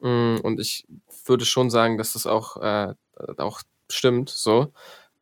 Mm, 0.00 0.36
und 0.42 0.60
ich 0.60 0.86
würde 1.26 1.44
schon 1.44 1.70
sagen, 1.70 1.98
dass 1.98 2.14
das 2.14 2.26
auch, 2.26 2.56
äh, 2.58 2.94
auch 3.38 3.60
stimmt, 3.90 4.30
so. 4.30 4.72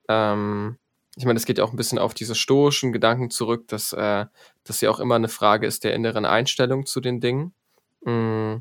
Ähm, 0.08 0.78
ich 1.16 1.24
meine, 1.24 1.36
es 1.38 1.46
geht 1.46 1.58
ja 1.58 1.64
auch 1.64 1.72
ein 1.72 1.76
bisschen 1.76 1.98
auf 1.98 2.14
diese 2.14 2.36
stoischen 2.36 2.92
Gedanken 2.92 3.30
zurück, 3.30 3.66
dass 3.68 3.92
äh, 3.92 4.26
das 4.64 4.80
ja 4.80 4.90
auch 4.90 5.00
immer 5.00 5.16
eine 5.16 5.28
Frage 5.28 5.66
ist 5.66 5.82
der 5.84 5.94
inneren 5.94 6.24
Einstellung 6.24 6.86
zu 6.86 7.00
den 7.00 7.20
Dingen. 7.20 7.54
Mm, 8.04 8.58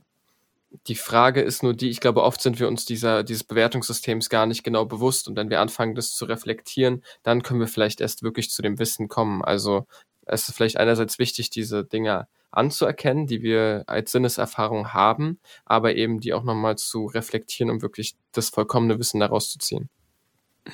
die 0.88 0.96
Frage 0.96 1.42
ist 1.42 1.64
nur 1.64 1.74
die, 1.74 1.90
ich 1.90 2.00
glaube, 2.00 2.24
oft 2.24 2.42
sind 2.42 2.60
wir 2.60 2.68
uns 2.68 2.86
dieser, 2.86 3.24
dieses 3.24 3.44
Bewertungssystems 3.44 4.30
gar 4.30 4.46
nicht 4.46 4.64
genau 4.64 4.86
bewusst 4.86 5.28
und 5.28 5.36
wenn 5.36 5.50
wir 5.50 5.62
anfangen, 5.62 5.96
das 5.96 6.12
zu 6.12 6.26
reflektieren, 6.26 7.04
dann 7.24 7.42
können 7.44 7.60
wir 7.60 7.68
vielleicht 7.68 8.02
erst 8.02 8.24
wirklich 8.24 8.50
zu 8.50 8.62
dem 8.62 8.80
Wissen 8.80 9.08
kommen. 9.08 9.44
Also 9.44 9.88
es 10.26 10.48
ist 10.48 10.56
vielleicht 10.56 10.78
einerseits 10.78 11.20
wichtig, 11.20 11.50
diese 11.50 11.84
Dinge 11.84 12.28
anzuerkennen, 12.52 13.28
die 13.28 13.42
wir 13.42 13.84
als 13.88 14.12
Sinneserfahrung 14.12 14.94
haben, 14.94 15.40
aber 15.66 15.96
eben 15.96 16.20
die 16.20 16.34
auch 16.34 16.44
nochmal 16.44 16.78
zu 16.78 17.06
reflektieren, 17.06 17.70
um 17.70 17.82
wirklich 17.82 18.16
das 18.32 18.50
vollkommene 18.50 19.00
Wissen 19.00 19.20
daraus 19.20 19.52
zu 19.52 19.60
ziehen. 19.60 19.90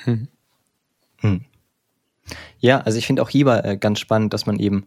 Hm. 0.04 0.28
Hm. 1.18 1.44
Ja, 2.58 2.80
also 2.80 2.98
ich 2.98 3.06
finde 3.06 3.22
auch 3.22 3.28
hier 3.28 3.64
äh, 3.64 3.76
ganz 3.76 4.00
spannend, 4.00 4.32
dass 4.32 4.46
man 4.46 4.58
eben 4.58 4.86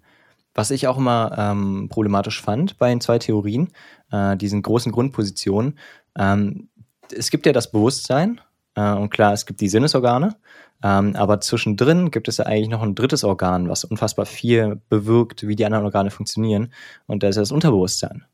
was 0.58 0.72
ich 0.72 0.88
auch 0.88 0.98
immer 0.98 1.36
ähm, 1.38 1.88
problematisch 1.88 2.42
fand 2.42 2.80
bei 2.80 2.90
den 2.90 3.00
zwei 3.00 3.20
Theorien, 3.20 3.70
äh, 4.12 4.36
diesen 4.36 4.64
großen 4.64 4.92
Grundpositionen, 4.92 5.78
ähm, 6.18 6.70
es 7.16 7.30
gibt 7.30 7.46
ja 7.46 7.54
das 7.54 7.72
Bewusstsein 7.72 8.42
äh, 8.76 8.92
und 8.92 9.12
klar, 9.12 9.34
es 9.34 9.46
gibt 9.46 9.62
die 9.62 9.70
Sinnesorgane, 9.70 10.36
ähm, 10.84 11.16
aber 11.16 11.40
zwischendrin 11.42 12.10
gibt 12.10 12.28
es 12.28 12.38
ja 12.38 12.48
eigentlich 12.48 12.70
noch 12.70 12.82
ein 12.82 12.96
drittes 12.96 13.24
Organ, 13.24 13.70
was 13.70 13.84
unfassbar 13.84 14.26
viel 14.26 14.82
bewirkt, 14.90 15.48
wie 15.48 15.56
die 15.56 15.64
anderen 15.64 15.86
Organe 15.86 16.10
funktionieren 16.10 16.74
und 17.06 17.22
das 17.22 17.38
ist 17.38 17.38
das 17.38 17.52
Unterbewusstsein. 17.52 18.26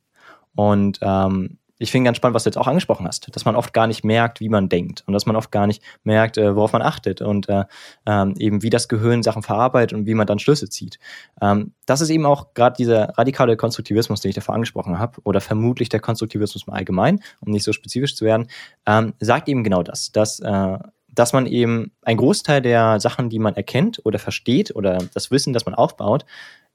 Und 0.55 0.99
ähm, 1.01 1.57
ich 1.83 1.91
finde 1.91 2.07
ganz 2.07 2.17
spannend, 2.17 2.33
was 2.33 2.43
du 2.43 2.47
jetzt 2.47 2.57
auch 2.57 2.67
angesprochen 2.67 3.05
hast, 3.05 3.35
dass 3.35 3.43
man 3.43 3.57
oft 3.57 3.73
gar 3.73 3.87
nicht 3.87 4.05
merkt, 4.05 4.39
wie 4.39 4.47
man 4.47 4.69
denkt 4.69 5.03
und 5.05 5.13
dass 5.13 5.25
man 5.25 5.35
oft 5.35 5.51
gar 5.51 5.67
nicht 5.67 5.83
merkt, 6.03 6.37
äh, 6.37 6.55
worauf 6.55 6.71
man 6.71 6.81
achtet 6.81 7.21
und 7.21 7.49
äh, 7.49 7.65
ähm, 8.05 8.35
eben 8.39 8.63
wie 8.63 8.69
das 8.69 8.87
Gehirn 8.87 9.21
Sachen 9.21 9.43
verarbeitet 9.43 9.91
und 9.97 10.05
wie 10.05 10.13
man 10.13 10.25
dann 10.25 10.39
Schlüsse 10.39 10.69
zieht. 10.69 10.97
Ähm, 11.41 11.73
das 11.85 11.99
ist 11.99 12.09
eben 12.09 12.25
auch 12.25 12.53
gerade 12.53 12.77
dieser 12.77 13.09
radikale 13.17 13.57
Konstruktivismus, 13.57 14.21
den 14.21 14.29
ich 14.29 14.35
davor 14.35 14.55
angesprochen 14.55 14.97
habe, 14.97 15.19
oder 15.25 15.41
vermutlich 15.41 15.89
der 15.89 15.99
Konstruktivismus 15.99 16.67
im 16.67 16.73
Allgemeinen, 16.73 17.19
um 17.41 17.51
nicht 17.51 17.63
so 17.65 17.73
spezifisch 17.73 18.15
zu 18.15 18.23
werden, 18.23 18.47
ähm, 18.87 19.13
sagt 19.19 19.49
eben 19.49 19.63
genau 19.65 19.83
das, 19.83 20.11
dass 20.13 20.39
äh, 20.39 20.77
dass 21.15 21.31
man 21.31 21.45
eben 21.45 21.91
ein 22.01 22.17
Großteil 22.17 22.61
der 22.63 22.99
Sachen, 22.99 23.29
die 23.29 23.37
man 23.37 23.55
erkennt 23.55 24.01
oder 24.03 24.17
versteht 24.17 24.75
oder 24.75 24.97
das 25.13 25.29
Wissen, 25.29 25.53
das 25.53 25.63
man 25.65 25.75
aufbaut, 25.75 26.25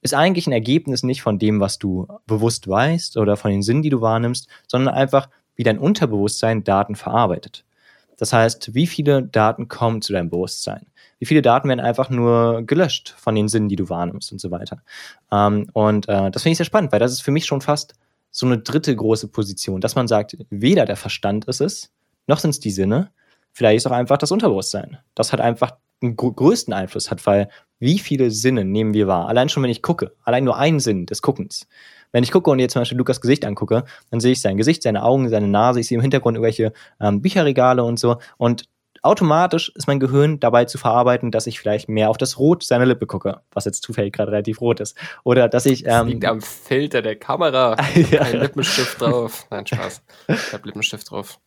ist 0.00 0.14
eigentlich 0.14 0.46
ein 0.46 0.52
Ergebnis 0.52 1.02
nicht 1.02 1.22
von 1.22 1.38
dem, 1.38 1.60
was 1.60 1.78
du 1.78 2.06
bewusst 2.26 2.68
weißt 2.68 3.16
oder 3.16 3.36
von 3.36 3.50
den 3.50 3.62
Sinnen, 3.62 3.82
die 3.82 3.90
du 3.90 4.00
wahrnimmst, 4.00 4.48
sondern 4.66 4.94
einfach, 4.94 5.28
wie 5.56 5.64
dein 5.64 5.78
Unterbewusstsein 5.78 6.64
Daten 6.64 6.94
verarbeitet. 6.94 7.64
Das 8.16 8.32
heißt, 8.32 8.74
wie 8.74 8.86
viele 8.86 9.22
Daten 9.22 9.68
kommen 9.68 10.02
zu 10.02 10.12
deinem 10.12 10.30
Bewusstsein? 10.30 10.86
Wie 11.18 11.26
viele 11.26 11.42
Daten 11.42 11.68
werden 11.68 11.80
einfach 11.80 12.10
nur 12.10 12.62
gelöscht 12.62 13.14
von 13.16 13.34
den 13.34 13.48
Sinnen, 13.48 13.68
die 13.68 13.76
du 13.76 13.88
wahrnimmst 13.88 14.30
und 14.32 14.40
so 14.40 14.50
weiter? 14.50 14.82
Ähm, 15.32 15.68
und 15.72 16.08
äh, 16.08 16.30
das 16.30 16.42
finde 16.42 16.52
ich 16.52 16.58
sehr 16.58 16.66
spannend, 16.66 16.92
weil 16.92 17.00
das 17.00 17.12
ist 17.12 17.20
für 17.20 17.30
mich 17.30 17.46
schon 17.46 17.60
fast 17.60 17.94
so 18.30 18.46
eine 18.46 18.58
dritte 18.58 18.94
große 18.94 19.28
Position, 19.28 19.80
dass 19.80 19.94
man 19.94 20.06
sagt, 20.06 20.36
weder 20.50 20.84
der 20.84 20.96
Verstand 20.96 21.46
ist 21.46 21.60
es, 21.60 21.92
noch 22.26 22.38
sind 22.38 22.50
es 22.50 22.60
die 22.60 22.70
Sinne, 22.70 23.10
vielleicht 23.52 23.78
ist 23.78 23.86
auch 23.86 23.92
einfach 23.92 24.18
das 24.18 24.30
Unterbewusstsein. 24.30 24.98
Das 25.14 25.32
hat 25.32 25.40
einfach 25.40 25.72
den 26.02 26.16
größten 26.16 26.72
Einfluss 26.72 27.10
hat, 27.10 27.26
weil 27.26 27.48
wie 27.78 27.98
viele 27.98 28.30
Sinne 28.30 28.64
nehmen 28.64 28.94
wir 28.94 29.06
wahr? 29.06 29.28
Allein 29.28 29.48
schon, 29.48 29.62
wenn 29.62 29.70
ich 29.70 29.82
gucke, 29.82 30.12
allein 30.24 30.44
nur 30.44 30.56
ein 30.56 30.80
Sinn 30.80 31.06
des 31.06 31.22
Guckens. 31.22 31.66
Wenn 32.10 32.24
ich 32.24 32.32
gucke 32.32 32.50
und 32.50 32.58
jetzt 32.58 32.72
zum 32.72 32.80
Beispiel 32.80 32.98
Lukas 32.98 33.20
Gesicht 33.20 33.44
angucke, 33.44 33.84
dann 34.10 34.20
sehe 34.20 34.32
ich 34.32 34.40
sein 34.40 34.56
Gesicht, 34.56 34.82
seine 34.82 35.02
Augen, 35.02 35.28
seine 35.28 35.46
Nase, 35.46 35.80
ich 35.80 35.88
sehe 35.88 35.96
im 35.96 36.02
Hintergrund 36.02 36.36
irgendwelche 36.36 36.72
ähm, 37.00 37.20
Bücherregale 37.20 37.84
und 37.84 37.98
so. 37.98 38.16
Und 38.38 38.64
automatisch 39.02 39.70
ist 39.74 39.86
mein 39.86 40.00
Gehirn 40.00 40.40
dabei 40.40 40.64
zu 40.64 40.78
verarbeiten, 40.78 41.30
dass 41.30 41.46
ich 41.46 41.60
vielleicht 41.60 41.88
mehr 41.88 42.10
auf 42.10 42.16
das 42.16 42.38
Rot 42.38 42.62
seiner 42.62 42.86
Lippe 42.86 43.06
gucke, 43.06 43.40
was 43.52 43.64
jetzt 43.64 43.82
zufällig 43.82 44.12
gerade 44.12 44.32
relativ 44.32 44.60
rot 44.60 44.80
ist. 44.80 44.96
Oder 45.24 45.48
dass 45.48 45.66
ich. 45.66 45.84
Ähm, 45.84 45.90
das 45.90 46.06
liegt 46.06 46.24
am 46.24 46.40
Filter 46.40 47.02
der 47.02 47.16
Kamera. 47.16 47.76
ja. 48.10 48.24
Kein 48.24 48.40
Lippenstift 48.40 49.00
drauf. 49.00 49.46
Nein, 49.50 49.66
Spaß. 49.66 50.02
Ich 50.28 50.52
habe 50.52 50.66
Lippenstift 50.66 51.10
drauf. 51.10 51.38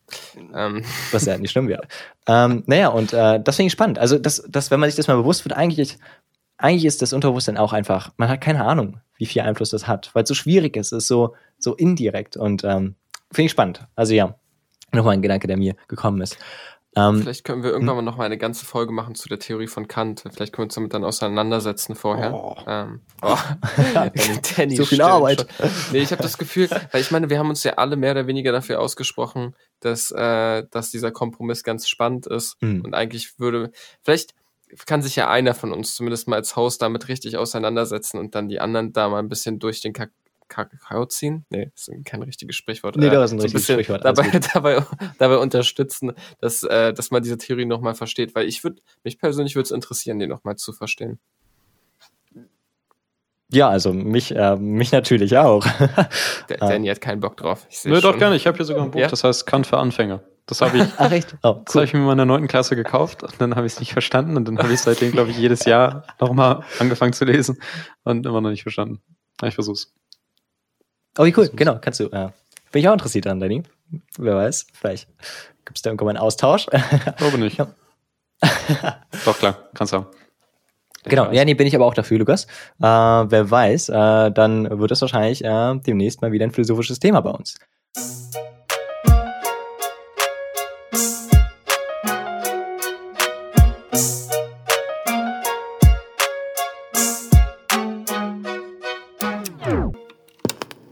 Ähm. 0.54 0.84
Was 1.12 1.26
ja 1.26 1.38
nicht 1.38 1.52
schlimm 1.52 1.68
wäre. 1.68 1.84
Ähm, 2.28 2.64
naja, 2.68 2.90
und 2.90 3.14
äh, 3.14 3.40
das 3.42 3.56
finde 3.56 3.68
ich 3.68 3.74
spannend. 3.74 4.00
Also, 4.00 4.18
das, 4.18 4.44
das, 4.48 4.72
wenn 4.72 4.80
man 4.80 4.90
sich 4.90 4.98
das 4.98 5.08
mal 5.08 5.18
bewusst 5.18 5.46
wird, 5.46 5.56
eigentlich, 5.56 5.98
eigentlich 6.58 6.86
ist 6.86 7.02
das 7.02 7.14
Unterbewusstsein 7.14 7.58
auch 7.58 7.74
einfach, 7.74 8.12
man 8.18 8.30
hat 8.30 8.42
keine 8.42 8.66
Ahnung, 8.66 9.00
wie 9.18 9.26
viel 9.26 9.42
Einfluss 9.42 9.70
das 9.72 9.88
hat, 9.88 10.10
weil 10.14 10.24
es 10.24 10.30
so 10.30 10.36
schwierig 10.36 10.76
ist, 10.76 10.92
es 10.92 11.04
ist 11.04 11.08
so, 11.08 11.36
so 11.60 11.76
indirekt 11.76 12.38
und 12.38 12.64
ähm, 12.64 12.96
finde 13.32 13.46
ich 13.46 13.52
spannend. 13.52 13.86
Also 13.96 14.14
ja, 14.14 14.36
nochmal 14.92 15.14
ein 15.14 15.22
Gedanke, 15.22 15.48
der 15.48 15.58
mir 15.58 15.76
gekommen 15.88 16.22
ist. 16.22 16.38
Ähm, 16.96 17.22
Vielleicht 17.22 17.46
können 17.46 17.64
wir 17.64 17.72
irgendwann 17.72 17.98
hm? 17.98 18.06
mal 18.06 18.12
noch 18.12 18.18
mal 18.18 18.26
eine 18.26 18.38
ganze 18.38 18.66
Folge 18.66 18.92
machen 18.92 19.16
zu 19.16 19.30
der 19.30 19.40
Theorie 19.40 19.68
von 19.68 19.88
Kant. 19.88 20.24
Vielleicht 20.34 20.52
können 20.52 20.64
wir 20.64 20.68
uns 20.68 20.76
damit 20.76 20.94
dann 20.94 21.06
auseinandersetzen 21.06 21.96
vorher. 21.96 22.34
Oh. 22.34 22.56
Ähm, 22.68 23.02
oh. 23.22 23.38
Danny 24.58 24.76
so 24.76 24.84
viel 24.84 25.02
Arbeit. 25.02 25.48
Schon. 25.58 25.70
Nee, 25.94 26.00
ich 26.00 26.12
habe 26.12 26.22
das 26.22 26.38
Gefühl, 26.38 26.70
weil 26.92 27.02
ich 27.02 27.12
meine, 27.12 27.30
wir 27.30 27.40
haben 27.40 27.50
uns 27.50 27.64
ja 27.64 27.74
alle 27.74 27.96
mehr 27.96 28.12
oder 28.12 28.28
weniger 28.28 28.52
dafür 28.52 28.82
ausgesprochen, 28.82 29.56
dass, 29.80 30.12
äh, 30.12 30.64
dass 30.70 30.92
dieser 30.92 31.12
Kompromiss 31.12 31.64
ganz 31.64 31.88
spannend 31.88 32.28
ist. 32.28 32.58
Hm. 32.60 32.82
Und 32.84 32.94
eigentlich 32.94 33.40
würde, 33.40 33.72
vielleicht 34.04 34.34
kann 34.86 35.02
sich 35.02 35.16
ja 35.16 35.30
einer 35.30 35.54
von 35.54 35.72
uns 35.72 35.96
zumindest 35.96 36.28
mal 36.28 36.38
als 36.38 36.56
Host 36.56 36.82
damit 36.82 37.08
richtig 37.08 37.38
auseinandersetzen 37.38 38.18
und 38.18 38.36
dann 38.36 38.50
die 38.50 38.60
anderen 38.60 38.92
da 38.92 39.08
mal 39.08 39.20
ein 39.20 39.30
bisschen 39.30 39.60
durch 39.60 39.82
den 39.82 39.94
Kak 39.94 40.12
Kakao 40.52 41.06
ziehen? 41.06 41.46
Nee, 41.50 41.72
das 41.74 41.88
ist 41.88 42.06
kein 42.06 42.22
richtiges 42.22 42.56
Sprichwort. 42.56 42.98
Nee, 42.98 43.10
das 43.10 43.32
ist 43.32 43.34
ein 43.34 43.40
so 43.40 43.44
richtiges 43.44 43.66
Sprichwort. 43.66 44.04
Dabei, 44.04 44.30
dabei, 44.54 44.84
dabei 45.18 45.38
unterstützen, 45.38 46.14
dass, 46.40 46.64
äh, 46.64 46.94
dass 46.94 47.10
man 47.10 47.24
diese 47.24 47.38
Theorie 47.38 47.66
nochmal 47.66 47.96
versteht, 47.96 48.36
weil 48.36 48.48
ich 48.48 48.64
würde, 48.64 48.82
mich 49.04 49.18
persönlich 49.18 49.56
würde 49.56 49.66
es 49.66 49.72
interessieren, 49.72 50.20
die 50.20 50.28
nochmal 50.28 50.58
zu 50.58 50.74
verstehen. 50.74 51.20
Ja, 53.54 53.70
also 53.70 53.92
mich, 53.92 54.34
äh, 54.34 54.56
mich 54.56 54.92
natürlich 54.92 55.38
auch. 55.38 55.66
Der, 56.50 56.58
Danny 56.58 56.88
hat 56.88 57.02
keinen 57.02 57.20
Bock 57.20 57.36
drauf. 57.38 57.68
Ich 57.70 57.84
Nö, 57.84 58.00
doch 58.00 58.18
gerne. 58.18 58.36
Ich 58.36 58.48
habe 58.48 58.56
hier 58.56 58.66
sogar 58.66 58.84
ein 58.84 58.92
Buch, 58.92 59.00
ja? 59.00 59.08
das 59.08 59.24
heißt 59.24 59.46
Kant 59.46 59.68
für 59.68 59.78
Anfänger. 59.78 60.22
Das 60.46 60.62
habe 60.62 60.78
ich, 60.78 60.84
Ach, 60.98 61.12
echt? 61.12 61.36
Oh, 61.44 61.50
cool. 61.50 61.62
das 61.66 61.76
habe 61.76 61.86
ich 61.86 61.94
mir 61.94 62.00
in 62.00 62.06
meiner 62.06 62.26
neunten 62.26 62.48
Klasse 62.48 62.76
gekauft 62.76 63.24
und 63.24 63.40
dann 63.40 63.56
habe 63.56 63.68
ich 63.68 63.74
es 63.74 63.80
nicht 63.80 63.92
verstanden 63.92 64.38
und 64.38 64.48
dann 64.48 64.58
habe 64.58 64.74
ich 64.74 64.80
seitdem, 64.80 65.12
glaube 65.12 65.32
ich, 65.32 65.38
jedes 65.38 65.66
Jahr 65.66 66.04
nochmal 66.20 66.64
angefangen 66.80 67.14
zu 67.14 67.26
lesen 67.26 67.62
und 68.04 68.26
immer 68.26 68.40
noch 68.40 68.50
nicht 68.50 68.64
verstanden. 68.64 69.02
Ich 69.44 69.56
versuch's. 69.56 69.94
Oh, 71.18 71.26
wie 71.26 71.34
cool, 71.36 71.50
genau, 71.54 71.78
kannst 71.80 72.00
du. 72.00 72.06
Äh, 72.06 72.30
bin 72.72 72.82
ich 72.82 72.88
auch 72.88 72.94
interessiert 72.94 73.28
an, 73.28 73.40
Danny. 73.40 73.64
Wer 74.18 74.36
weiß, 74.36 74.68
vielleicht 74.74 75.08
gibt 75.66 75.78
es 75.78 75.82
da 75.82 75.90
irgendwann 75.90 76.16
einen 76.16 76.26
Austausch. 76.26 76.68
Glaube 77.18 77.38
nicht. 77.38 77.58
Ja. 77.58 77.68
Doch, 79.26 79.38
klar, 79.38 79.70
kannst 79.74 79.94
du 79.94 79.98
haben. 79.98 80.08
Genau, 81.04 81.32
ja, 81.32 81.44
nee, 81.46 81.56
bin 81.56 81.68
ich 81.68 81.76
aber 81.76 81.86
auch 81.86 81.96
dafür, 81.96 82.20
Lukas. 82.20 82.46
Äh, 82.80 82.86
wer 82.86 83.50
weiß, 83.50 83.90
äh, 83.90 84.32
dann 84.32 84.80
wird 84.80 84.92
es 84.92 85.02
wahrscheinlich 85.02 85.44
äh, 85.44 85.76
demnächst 85.80 86.22
mal 86.22 86.32
wieder 86.32 86.46
ein 86.46 86.52
philosophisches 86.52 87.00
Thema 87.00 87.22
bei 87.22 87.32
uns. 87.32 87.58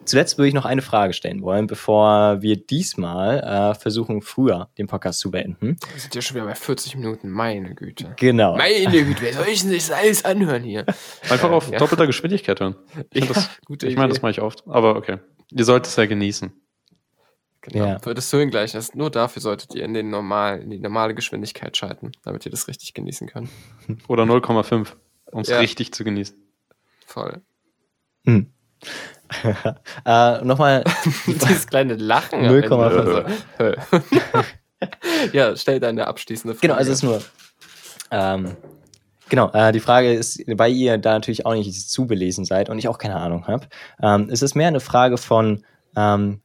Zuletzt 0.10 0.40
würde 0.40 0.48
ich 0.48 0.56
noch 0.56 0.66
eine 0.66 0.82
Frage 0.82 1.14
stellen 1.14 1.44
wollen, 1.44 1.68
bevor 1.68 2.42
wir 2.42 2.56
diesmal 2.56 3.42
äh, 3.42 3.76
versuchen, 3.76 4.24
früher 4.24 4.72
den 4.80 4.88
Podcast 4.88 5.20
zu 5.20 5.30
beenden. 5.30 5.78
Wir 5.92 6.00
sind 6.00 6.16
ja 6.16 6.22
schon 6.24 6.36
wieder 6.36 6.48
bei 6.48 6.56
40 6.56 6.96
Minuten, 6.96 7.30
meine 7.30 7.76
Güte. 7.76 8.16
Genau. 8.18 8.58
Meine 8.58 9.06
Güte, 9.06 9.22
wer 9.22 9.34
soll 9.34 9.48
ich 9.48 9.62
denn 9.62 9.72
das 9.72 9.92
alles 9.92 10.26
anhören 10.26 10.64
hier? 10.64 10.84
Einfach 11.30 11.52
auf 11.52 11.70
ja. 11.72 11.78
doppelter 11.78 12.08
Geschwindigkeit 12.08 12.60
hören. 12.60 12.76
Ich, 13.14 13.26
ja, 13.26 13.34
das, 13.34 13.50
ich 13.84 13.96
meine, 13.98 14.10
das 14.10 14.24
mache 14.24 14.32
ich 14.32 14.42
oft, 14.42 14.64
aber 14.66 14.96
okay. 14.96 15.20
Ihr 15.52 15.64
solltet 15.64 15.92
es 15.92 15.96
ja 15.96 16.08
genießen. 16.08 16.52
Genau. 17.62 17.86
Ja. 17.86 18.00
Für 18.00 18.16
das 18.16 18.34
Höhengleichnis, 18.34 18.96
nur 18.96 19.12
dafür 19.12 19.44
solltet 19.44 19.76
ihr 19.76 19.86
in, 19.86 19.94
den 19.94 20.10
normal, 20.10 20.60
in 20.60 20.72
die 20.72 20.80
normale 20.80 21.14
Geschwindigkeit 21.14 21.78
schalten, 21.78 22.14
damit 22.24 22.48
ihr 22.48 22.52
das 22.52 22.68
richtig 22.68 22.96
genießen 22.96 23.28
könnt. 23.28 23.50
Oder 24.08 24.24
0,5, 24.24 24.88
um 25.32 25.42
es 25.42 25.50
ja. 25.50 25.60
richtig 25.60 25.94
zu 25.94 26.04
genießen. 26.04 26.36
Voll. 27.06 27.44
Hm. 28.26 28.52
äh, 30.06 30.44
Nochmal. 30.44 30.84
Dieses 31.28 31.68
kleine 31.68 31.96
Lachen. 31.96 32.42
0,5. 32.42 33.76
ja, 35.34 35.56
stell 35.56 35.80
deine 35.80 36.08
abschließende 36.08 36.56
Frage. 36.56 36.68
Genau, 36.68 36.76
also 36.76 36.92
es 36.92 36.98
ist 36.98 37.04
nur. 37.04 37.22
Ähm, 38.12 38.56
genau, 39.30 39.52
äh, 39.52 39.72
die 39.72 39.80
Frage 39.80 40.14
ist, 40.14 40.42
weil 40.48 40.74
ihr 40.74 40.98
da 40.98 41.14
natürlich 41.14 41.46
auch 41.46 41.54
nicht 41.54 41.90
zu 41.90 42.08
belesen 42.08 42.46
seid 42.46 42.70
und 42.70 42.80
ich 42.80 42.88
auch 42.88 42.98
keine 42.98 43.18
Ahnung 43.18 43.48
habe, 43.48 43.68
ähm, 44.02 44.30
ist 44.30 44.42
es 44.42 44.56
mehr 44.56 44.68
eine 44.68 44.80
Frage 44.80 45.18
von, 45.18 45.64
ähm, 45.96 46.42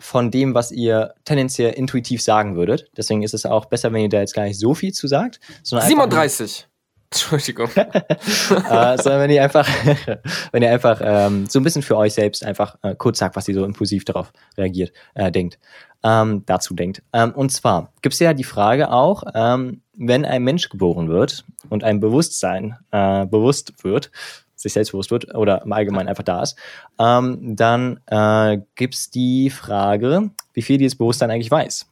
von 0.00 0.30
dem, 0.30 0.54
was 0.54 0.70
ihr 0.70 1.14
tendenziell 1.24 1.72
intuitiv 1.72 2.22
sagen 2.22 2.56
würdet. 2.56 2.90
Deswegen 2.96 3.22
ist 3.22 3.34
es 3.34 3.44
auch 3.44 3.66
besser, 3.66 3.92
wenn 3.92 4.02
ihr 4.02 4.08
da 4.08 4.20
jetzt 4.20 4.34
gar 4.34 4.44
nicht 4.44 4.58
so 4.58 4.74
viel 4.74 4.92
zu 4.92 5.08
sagt. 5.08 5.40
37. 5.62 6.68
Entschuldigung. 7.10 7.70
äh, 7.76 8.98
sondern 8.98 9.20
wenn 9.20 9.30
ihr 9.30 9.42
einfach, 9.42 9.68
wenn 10.52 10.62
ihr 10.62 10.70
einfach 10.70 11.00
ähm, 11.02 11.46
so 11.48 11.58
ein 11.58 11.62
bisschen 11.62 11.82
für 11.82 11.96
euch 11.96 12.12
selbst 12.14 12.44
einfach 12.44 12.76
äh, 12.82 12.94
kurz 12.94 13.18
sagt, 13.18 13.36
was 13.36 13.48
ihr 13.48 13.54
so 13.54 13.64
impulsiv 13.64 14.04
darauf 14.04 14.32
reagiert, 14.56 14.92
äh, 15.14 15.32
denkt, 15.32 15.58
ähm, 16.02 16.42
dazu 16.46 16.74
denkt. 16.74 17.02
Ähm, 17.12 17.32
und 17.32 17.50
zwar 17.50 17.92
gibt 18.02 18.12
es 18.14 18.20
ja 18.20 18.34
die 18.34 18.44
Frage 18.44 18.90
auch, 18.90 19.22
ähm, 19.34 19.80
wenn 19.96 20.24
ein 20.24 20.44
Mensch 20.44 20.68
geboren 20.68 21.08
wird 21.08 21.44
und 21.70 21.82
ein 21.82 22.00
Bewusstsein 22.00 22.76
äh, 22.90 23.24
bewusst 23.26 23.72
wird, 23.82 24.10
sich 24.54 24.72
selbst 24.72 24.92
bewusst 24.92 25.10
wird 25.10 25.34
oder 25.34 25.62
im 25.62 25.72
Allgemeinen 25.72 26.08
einfach 26.08 26.24
da 26.24 26.42
ist, 26.42 26.56
ähm, 26.98 27.56
dann 27.56 28.00
äh, 28.06 28.58
gibt 28.74 28.94
es 28.94 29.10
die 29.10 29.50
Frage, 29.50 30.30
wie 30.52 30.62
viel 30.62 30.78
dieses 30.78 30.98
Bewusstsein 30.98 31.30
eigentlich 31.30 31.50
weiß. 31.50 31.86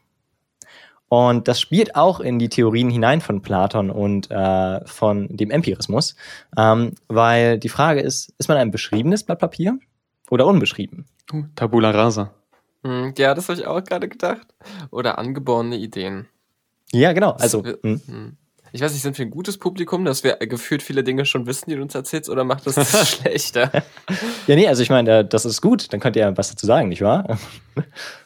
Und 1.09 1.47
das 1.47 1.61
spielt 1.61 1.95
auch 1.95 2.19
in 2.19 2.39
die 2.39 2.49
Theorien 2.49 2.91
hinein 2.91 3.21
von 3.21 3.41
Platon 3.41 3.91
und 3.91 4.31
äh, 4.31 4.85
von 4.87 5.29
dem 5.29 5.51
Empirismus, 5.51 6.17
ähm, 6.57 6.95
weil 7.09 7.59
die 7.59 7.69
Frage 7.69 8.01
ist, 8.01 8.33
ist 8.39 8.49
man 8.49 8.57
ein 8.57 8.73
beschriebenes 8.73 9.23
Blatt 9.23 9.39
Papier 9.39 9.79
oder 10.31 10.47
unbeschrieben? 10.47 11.07
Tabula 11.55 11.91
rasa. 11.91 12.33
Hm, 12.83 13.15
ja, 13.19 13.35
das 13.35 13.49
habe 13.49 13.61
ich 13.61 13.67
auch 13.67 13.83
gerade 13.83 14.09
gedacht. 14.09 14.47
Oder 14.91 15.19
angeborene 15.19 15.77
Ideen. 15.77 16.27
Ja, 16.93 17.13
genau. 17.13 17.33
Also. 17.33 17.65
Hm. 17.65 18.01
hm. 18.07 18.37
Ich 18.73 18.83
weiß 18.83 18.93
nicht, 18.93 19.03
sind 19.03 19.17
wir 19.17 19.25
ein 19.25 19.31
gutes 19.31 19.57
Publikum, 19.57 20.05
dass 20.05 20.23
wir 20.23 20.37
gefühlt 20.37 20.83
viele 20.83 21.03
Dinge 21.03 21.25
schon 21.25 21.47
wissen, 21.47 21.71
die 21.71 21.77
du 21.77 21.83
uns 21.83 21.95
erzählst, 21.95 22.29
oder 22.29 22.45
macht 22.45 22.67
das 22.67 22.75
das 22.75 23.11
schlechter? 23.13 23.71
Ja, 24.47 24.55
nee, 24.55 24.69
also 24.69 24.83
ich 24.83 24.91
meine, 24.91 25.21
äh, 25.21 25.25
das 25.25 25.47
ist 25.47 25.63
gut. 25.63 25.93
Dann 25.93 26.01
könnt 26.01 26.17
ihr 26.17 26.37
was 26.37 26.51
dazu 26.51 26.67
sagen, 26.67 26.89
nicht 26.89 27.01
wahr? 27.01 27.39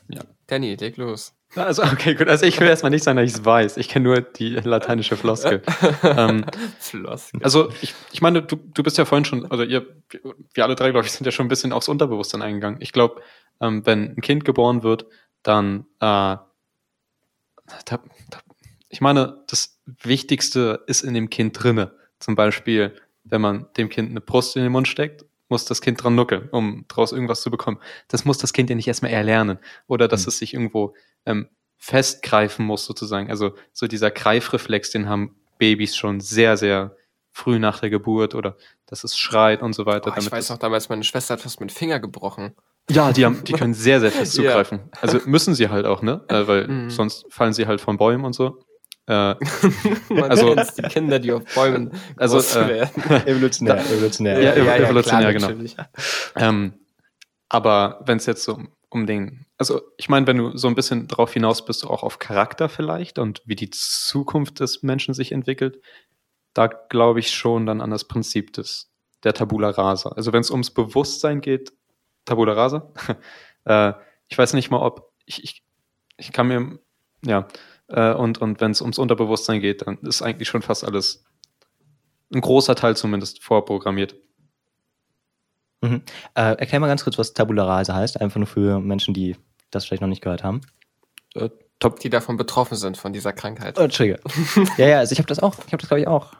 Ja. 0.08 0.22
Danny, 0.48 0.74
leg 0.74 0.96
los. 0.96 1.34
Also, 1.56 1.82
okay, 1.82 2.14
gut. 2.14 2.28
Also, 2.28 2.46
ich 2.46 2.60
will 2.60 2.68
erstmal 2.68 2.90
nicht 2.90 3.02
sagen, 3.02 3.16
dass 3.16 3.28
ich 3.28 3.36
es 3.36 3.44
weiß. 3.44 3.76
Ich 3.76 3.88
kenne 3.88 4.04
nur 4.04 4.20
die 4.20 4.50
lateinische 4.50 5.16
Floskel. 5.16 5.62
ähm, 6.02 6.44
Floskel. 6.78 7.42
Also, 7.42 7.70
ich, 7.82 7.94
ich 8.12 8.22
meine, 8.22 8.42
du, 8.42 8.56
du 8.56 8.82
bist 8.82 8.98
ja 8.98 9.04
vorhin 9.04 9.24
schon, 9.24 9.50
also 9.50 9.64
ihr, 9.64 9.86
wir 10.54 10.64
alle 10.64 10.76
drei, 10.76 10.90
glaube 10.90 11.06
ich, 11.06 11.12
sind 11.12 11.24
ja 11.24 11.32
schon 11.32 11.46
ein 11.46 11.48
bisschen 11.48 11.72
aufs 11.72 11.88
Unterbewusstsein 11.88 12.42
eingegangen. 12.42 12.80
Ich 12.80 12.92
glaube, 12.92 13.20
ähm, 13.60 13.84
wenn 13.84 14.16
ein 14.16 14.20
Kind 14.20 14.44
geboren 14.44 14.82
wird, 14.82 15.06
dann, 15.42 15.86
äh, 16.00 16.36
da, 16.36 16.44
da, 17.86 18.00
ich 18.88 19.00
meine, 19.00 19.42
das 19.48 19.80
Wichtigste 19.86 20.84
ist 20.86 21.02
in 21.02 21.14
dem 21.14 21.30
Kind 21.30 21.60
drinne. 21.60 21.92
Zum 22.20 22.36
Beispiel, 22.36 22.94
wenn 23.24 23.40
man 23.40 23.66
dem 23.76 23.88
Kind 23.88 24.10
eine 24.10 24.20
Brust 24.20 24.56
in 24.56 24.62
den 24.62 24.72
Mund 24.72 24.88
steckt 24.88 25.24
muss 25.50 25.64
das 25.64 25.82
Kind 25.82 26.02
dran 26.02 26.14
nuckeln, 26.14 26.48
um 26.52 26.84
daraus 26.88 27.12
irgendwas 27.12 27.42
zu 27.42 27.50
bekommen. 27.50 27.78
Das 28.08 28.24
muss 28.24 28.38
das 28.38 28.52
Kind 28.52 28.70
ja 28.70 28.76
nicht 28.76 28.88
erstmal 28.88 29.10
erlernen. 29.10 29.58
Oder 29.88 30.08
dass 30.08 30.22
mhm. 30.22 30.28
es 30.28 30.38
sich 30.38 30.54
irgendwo 30.54 30.94
ähm, 31.26 31.48
festgreifen 31.76 32.64
muss, 32.66 32.84
sozusagen. 32.84 33.30
Also 33.30 33.54
so 33.72 33.86
dieser 33.86 34.10
Greifreflex, 34.10 34.90
den 34.90 35.08
haben 35.08 35.36
Babys 35.58 35.96
schon 35.96 36.20
sehr, 36.20 36.56
sehr 36.56 36.96
früh 37.32 37.58
nach 37.58 37.80
der 37.80 37.90
Geburt 37.90 38.34
oder 38.34 38.56
dass 38.86 39.04
es 39.04 39.16
schreit 39.16 39.62
und 39.62 39.72
so 39.72 39.86
weiter. 39.86 40.12
Oh, 40.14 40.18
ich 40.18 40.30
weiß 40.30 40.50
noch, 40.50 40.58
damals 40.58 40.88
meine 40.88 41.04
Schwester 41.04 41.34
hat 41.34 41.40
fast 41.40 41.60
mit 41.60 41.70
dem 41.70 41.74
Finger 41.74 42.00
gebrochen. 42.00 42.54
Ja, 42.90 43.12
die, 43.12 43.24
haben, 43.24 43.44
die 43.44 43.52
können 43.52 43.74
sehr, 43.74 44.00
sehr 44.00 44.10
fest 44.10 44.32
zugreifen. 44.34 44.78
ja. 44.78 45.00
Also 45.00 45.20
müssen 45.26 45.54
sie 45.54 45.68
halt 45.68 45.86
auch, 45.86 46.02
ne? 46.02 46.24
Äh, 46.28 46.46
weil 46.46 46.68
mhm. 46.68 46.90
sonst 46.90 47.26
fallen 47.30 47.52
sie 47.52 47.66
halt 47.66 47.80
von 47.80 47.96
Bäumen 47.96 48.24
und 48.24 48.34
so. 48.34 48.64
Äh, 49.06 49.12
also 50.28 50.54
die 50.54 50.82
Kinder, 50.82 51.18
die 51.18 51.32
auf 51.32 51.42
Bäumen 51.54 51.92
also 52.16 52.38
äh, 52.58 52.82
evolutionär, 53.26 53.80
evolutionär, 53.90 54.40
ja, 54.40 54.56
ja, 54.56 54.64
ja 54.64 54.76
evolutionär, 54.76 55.34
klar, 55.34 55.52
genau. 55.52 55.72
Ähm, 56.36 56.74
Aber 57.48 58.02
wenn 58.04 58.18
es 58.18 58.26
jetzt 58.26 58.44
so 58.44 58.54
um 58.54 58.68
den, 58.92 59.46
also 59.56 59.80
ich 59.96 60.08
meine, 60.08 60.26
wenn 60.26 60.38
du 60.38 60.56
so 60.56 60.68
ein 60.68 60.74
bisschen 60.74 61.06
drauf 61.08 61.32
hinaus 61.32 61.64
bist, 61.64 61.86
auch 61.86 62.02
auf 62.02 62.18
Charakter 62.18 62.68
vielleicht 62.68 63.18
und 63.18 63.42
wie 63.44 63.56
die 63.56 63.70
Zukunft 63.70 64.60
des 64.60 64.82
Menschen 64.82 65.14
sich 65.14 65.32
entwickelt, 65.32 65.80
da 66.54 66.66
glaube 66.66 67.20
ich 67.20 67.32
schon 67.32 67.66
dann 67.66 67.80
an 67.80 67.90
das 67.90 68.04
Prinzip 68.04 68.52
des, 68.52 68.90
der 69.22 69.34
Tabula 69.34 69.70
Rasa. 69.70 70.10
Also 70.10 70.32
wenn 70.32 70.40
es 70.40 70.50
ums 70.50 70.70
Bewusstsein 70.70 71.40
geht, 71.40 71.72
Tabula 72.24 72.52
Rasa. 72.52 72.92
äh, 73.64 73.92
ich 74.28 74.36
weiß 74.36 74.54
nicht 74.54 74.70
mal, 74.70 74.80
ob 74.80 75.12
ich, 75.24 75.44
ich, 75.44 75.64
ich 76.16 76.32
kann 76.32 76.48
mir, 76.48 76.78
ja, 77.24 77.46
äh, 77.88 78.12
und, 78.12 78.38
und 78.38 78.60
wenn 78.60 78.70
es 78.70 78.80
ums 78.80 78.98
Unterbewusstsein 78.98 79.60
geht, 79.60 79.86
dann 79.86 79.98
ist 79.98 80.22
eigentlich 80.22 80.48
schon 80.48 80.62
fast 80.62 80.84
alles, 80.84 81.24
ein 82.32 82.40
großer 82.40 82.76
Teil 82.76 82.96
zumindest, 82.96 83.42
vorprogrammiert. 83.42 84.14
Mhm. 85.82 86.02
Äh, 86.34 86.56
erklär 86.56 86.80
mal 86.80 86.88
ganz 86.88 87.04
kurz, 87.04 87.18
was 87.18 87.32
Tabula 87.32 87.64
Rasa 87.64 87.94
heißt, 87.94 88.20
einfach 88.20 88.38
nur 88.38 88.46
für 88.46 88.80
Menschen, 88.80 89.14
die 89.14 89.36
das 89.70 89.84
vielleicht 89.84 90.02
noch 90.02 90.08
nicht 90.08 90.22
gehört 90.22 90.44
haben. 90.44 90.60
Äh, 91.34 91.50
top. 91.78 92.00
Die 92.00 92.10
davon 92.10 92.36
betroffen 92.36 92.76
sind, 92.76 92.96
von 92.96 93.12
dieser 93.12 93.32
Krankheit. 93.32 93.78
Oh, 93.78 93.82
Entschuldige. 93.82 94.20
ja, 94.76 94.86
ja, 94.86 94.98
also 94.98 95.12
ich 95.12 95.18
habe 95.18 95.28
das 95.28 95.40
auch. 95.40 95.54
Ich 95.66 95.72
habe 95.72 95.78
das, 95.78 95.88
glaube 95.88 96.00
ich, 96.00 96.08
auch. 96.08 96.32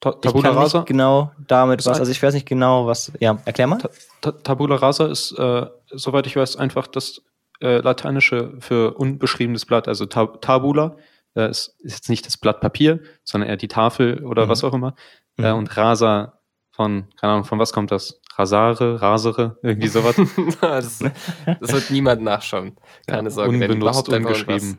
Ta 0.00 0.12
Tabula 0.12 0.50
ich 0.50 0.56
Rasa? 0.56 0.80
genau 0.82 1.32
damit 1.46 1.86
was. 1.86 1.98
Also 1.98 2.12
ich 2.12 2.22
weiß 2.22 2.34
nicht 2.34 2.46
genau, 2.46 2.86
was. 2.86 3.12
Ja, 3.20 3.38
erklär 3.46 3.66
mal. 3.66 3.80
Ta 4.20 4.32
Tabula 4.32 4.76
Rasa 4.76 5.06
ist, 5.06 5.32
äh, 5.32 5.66
soweit 5.90 6.26
ich 6.26 6.36
weiß, 6.36 6.56
einfach 6.56 6.86
das 6.86 7.22
äh, 7.60 7.78
Lateinische 7.78 8.54
für 8.60 8.94
unbeschriebenes 8.94 9.64
Blatt. 9.64 9.88
Also 9.88 10.04
Tab 10.04 10.42
Tabula 10.42 10.96
äh, 11.34 11.48
ist, 11.48 11.76
ist, 11.80 11.94
jetzt 11.94 12.08
nicht 12.10 12.26
das 12.26 12.36
Blatt 12.36 12.60
Papier, 12.60 13.00
sondern 13.24 13.48
eher 13.48 13.56
die 13.56 13.68
Tafel 13.68 14.22
oder 14.24 14.44
mhm. 14.44 14.48
was 14.50 14.64
auch 14.64 14.74
immer. 14.74 14.94
Mhm. 15.36 15.44
Äh, 15.44 15.52
und 15.52 15.76
Rasa 15.76 16.40
von, 16.70 17.06
keine 17.18 17.32
Ahnung, 17.32 17.44
von 17.44 17.58
was 17.58 17.72
kommt 17.72 17.90
das? 17.90 18.20
Rasare, 18.38 19.00
Rasere, 19.00 19.58
irgendwie 19.62 19.88
sowas. 19.88 20.16
das, 20.60 20.98
das, 20.98 21.72
wird 21.72 21.90
niemand 21.90 22.22
nachschauen. 22.22 22.76
Keine 23.06 23.28
ja, 23.28 23.30
Sorge. 23.30 23.50
Unbenutzt, 23.50 24.08
ungeschrieben. 24.08 24.78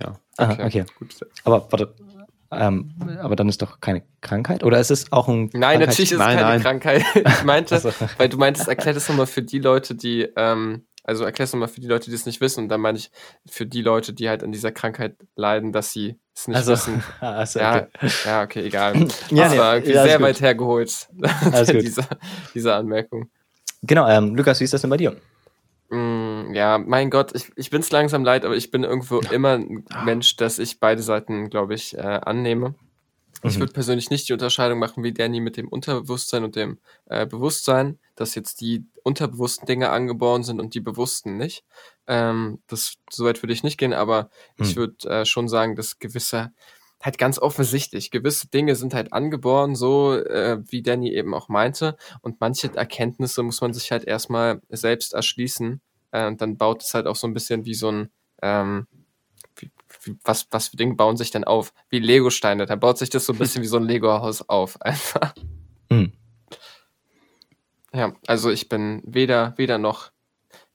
Ja. 0.00 0.18
Aha, 0.36 0.52
okay. 0.52 0.64
okay. 0.64 0.84
Gut. 0.98 1.14
Aber 1.44 1.66
warte, 1.70 1.94
ähm, 2.52 2.92
aber 3.20 3.36
dann 3.36 3.48
ist 3.48 3.62
doch 3.62 3.80
keine 3.80 4.02
Krankheit? 4.20 4.64
Oder 4.64 4.80
ist 4.80 4.90
es 4.90 5.12
auch 5.12 5.28
ein. 5.28 5.50
Nein, 5.52 5.78
Krankheit? 5.78 5.80
natürlich 5.80 6.12
ist 6.12 6.18
es 6.18 6.24
keine 6.24 6.40
nein. 6.40 6.60
Krankheit. 6.60 7.04
Ich 7.14 7.44
meinte, 7.44 7.74
also. 7.76 7.92
weil 8.18 8.28
du 8.28 8.38
meintest, 8.38 8.68
erklär 8.68 8.94
das 8.94 9.08
nochmal 9.08 9.26
für 9.26 9.42
die 9.42 9.60
Leute, 9.60 9.94
die 9.94 10.28
ähm, 10.36 10.84
also 11.04 11.24
erklär 11.24 11.44
es 11.44 11.52
nochmal 11.52 11.68
für 11.68 11.80
die 11.80 11.86
Leute, 11.86 12.10
die 12.10 12.16
es 12.16 12.26
nicht 12.26 12.40
wissen. 12.40 12.64
Und 12.64 12.68
dann 12.68 12.80
meine 12.80 12.98
ich 12.98 13.10
für 13.46 13.66
die 13.66 13.82
Leute, 13.82 14.12
die 14.12 14.28
halt 14.28 14.42
an 14.42 14.52
dieser 14.52 14.72
Krankheit 14.72 15.16
leiden, 15.34 15.72
dass 15.72 15.92
sie 15.92 16.18
es 16.34 16.48
nicht 16.48 16.56
also, 16.56 16.72
wissen. 16.72 17.02
Also, 17.20 17.60
ja, 17.60 17.76
okay. 17.76 18.10
ja, 18.24 18.42
okay, 18.42 18.66
egal. 18.66 18.96
ja, 18.98 19.04
das 19.04 19.30
nee, 19.30 19.58
war 19.58 19.78
ja, 19.78 20.02
sehr 20.04 20.20
weit 20.20 20.36
gut. 20.36 20.42
hergeholt, 20.42 21.08
diese, 21.72 22.06
diese 22.54 22.74
Anmerkung. 22.74 23.30
Genau, 23.82 24.08
ähm, 24.08 24.34
Lukas, 24.34 24.60
wie 24.60 24.64
ist 24.64 24.74
das 24.74 24.82
denn 24.82 24.90
bei 24.90 24.98
dir? 24.98 25.16
Mm, 25.88 26.54
ja, 26.54 26.78
mein 26.78 27.10
Gott, 27.10 27.34
ich, 27.34 27.50
ich 27.56 27.70
bin 27.70 27.80
es 27.80 27.90
langsam 27.90 28.24
leid, 28.24 28.44
aber 28.44 28.54
ich 28.54 28.70
bin 28.70 28.84
irgendwo 28.84 29.20
immer 29.30 29.54
ein 29.54 29.84
Mensch, 30.04 30.36
dass 30.36 30.58
ich 30.58 30.78
beide 30.78 31.02
Seiten, 31.02 31.50
glaube 31.50 31.74
ich, 31.74 31.96
äh, 31.96 32.00
annehme. 32.00 32.74
Ich 33.42 33.56
mhm. 33.56 33.60
würde 33.60 33.72
persönlich 33.72 34.10
nicht 34.10 34.28
die 34.28 34.34
Unterscheidung 34.34 34.78
machen 34.78 35.02
wie 35.02 35.12
Danny 35.12 35.40
mit 35.40 35.56
dem 35.56 35.68
Unterbewusstsein 35.68 36.44
und 36.44 36.56
dem 36.56 36.78
äh, 37.06 37.26
Bewusstsein, 37.26 37.98
dass 38.20 38.34
jetzt 38.34 38.60
die 38.60 38.84
unterbewussten 39.02 39.66
Dinge 39.66 39.90
angeboren 39.90 40.42
sind 40.42 40.60
und 40.60 40.74
die 40.74 40.80
bewussten 40.80 41.36
nicht. 41.36 41.64
Ähm, 42.06 42.62
das 42.66 42.96
soweit 43.10 43.42
würde 43.42 43.52
ich 43.52 43.62
nicht 43.62 43.78
gehen, 43.78 43.92
aber 43.92 44.30
mhm. 44.56 44.64
ich 44.64 44.76
würde 44.76 45.08
äh, 45.08 45.24
schon 45.24 45.48
sagen, 45.48 45.76
dass 45.76 45.98
gewisse 45.98 46.52
halt 47.00 47.16
ganz 47.16 47.38
offensichtlich 47.38 48.10
gewisse 48.10 48.48
Dinge 48.48 48.76
sind 48.76 48.92
halt 48.92 49.14
angeboren, 49.14 49.74
so 49.74 50.14
äh, 50.14 50.58
wie 50.66 50.82
Danny 50.82 51.14
eben 51.14 51.32
auch 51.32 51.48
meinte, 51.48 51.96
und 52.20 52.40
manche 52.40 52.74
Erkenntnisse 52.74 53.42
muss 53.42 53.62
man 53.62 53.72
sich 53.72 53.90
halt 53.90 54.04
erstmal 54.04 54.60
selbst 54.68 55.14
erschließen. 55.14 55.80
Äh, 56.10 56.26
und 56.26 56.42
dann 56.42 56.58
baut 56.58 56.82
es 56.82 56.92
halt 56.92 57.06
auch 57.06 57.16
so 57.16 57.26
ein 57.26 57.32
bisschen 57.32 57.64
wie 57.64 57.74
so 57.74 57.90
ein 57.90 58.10
ähm, 58.42 58.86
was, 60.24 60.46
was 60.50 60.68
für 60.68 60.76
Dinge 60.76 60.94
bauen 60.94 61.16
sich 61.16 61.30
denn 61.30 61.44
auf? 61.44 61.72
Wie 61.88 61.98
Lego-Steine. 61.98 62.66
Dann 62.66 62.80
baut 62.80 62.98
sich 62.98 63.10
das 63.10 63.26
so 63.26 63.32
ein 63.32 63.38
bisschen 63.38 63.62
wie 63.62 63.66
so 63.66 63.76
ein 63.76 63.84
Lego-Haus 63.84 64.48
auf, 64.48 64.80
einfach. 64.82 65.34
Mhm. 65.90 66.12
Ja, 67.92 68.12
also 68.26 68.50
ich 68.50 68.68
bin 68.68 69.02
weder, 69.04 69.54
weder 69.56 69.78
noch. 69.78 70.12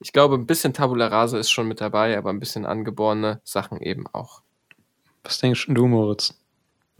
Ich 0.00 0.12
glaube, 0.12 0.34
ein 0.34 0.46
bisschen 0.46 0.74
Tabula 0.74 1.06
Rasa 1.06 1.38
ist 1.38 1.50
schon 1.50 1.68
mit 1.68 1.80
dabei, 1.80 2.16
aber 2.16 2.30
ein 2.30 2.40
bisschen 2.40 2.66
angeborene 2.66 3.40
Sachen 3.44 3.80
eben 3.80 4.06
auch. 4.12 4.42
Was 5.24 5.38
denkst 5.38 5.66
du, 5.68 5.86
Moritz? 5.86 6.34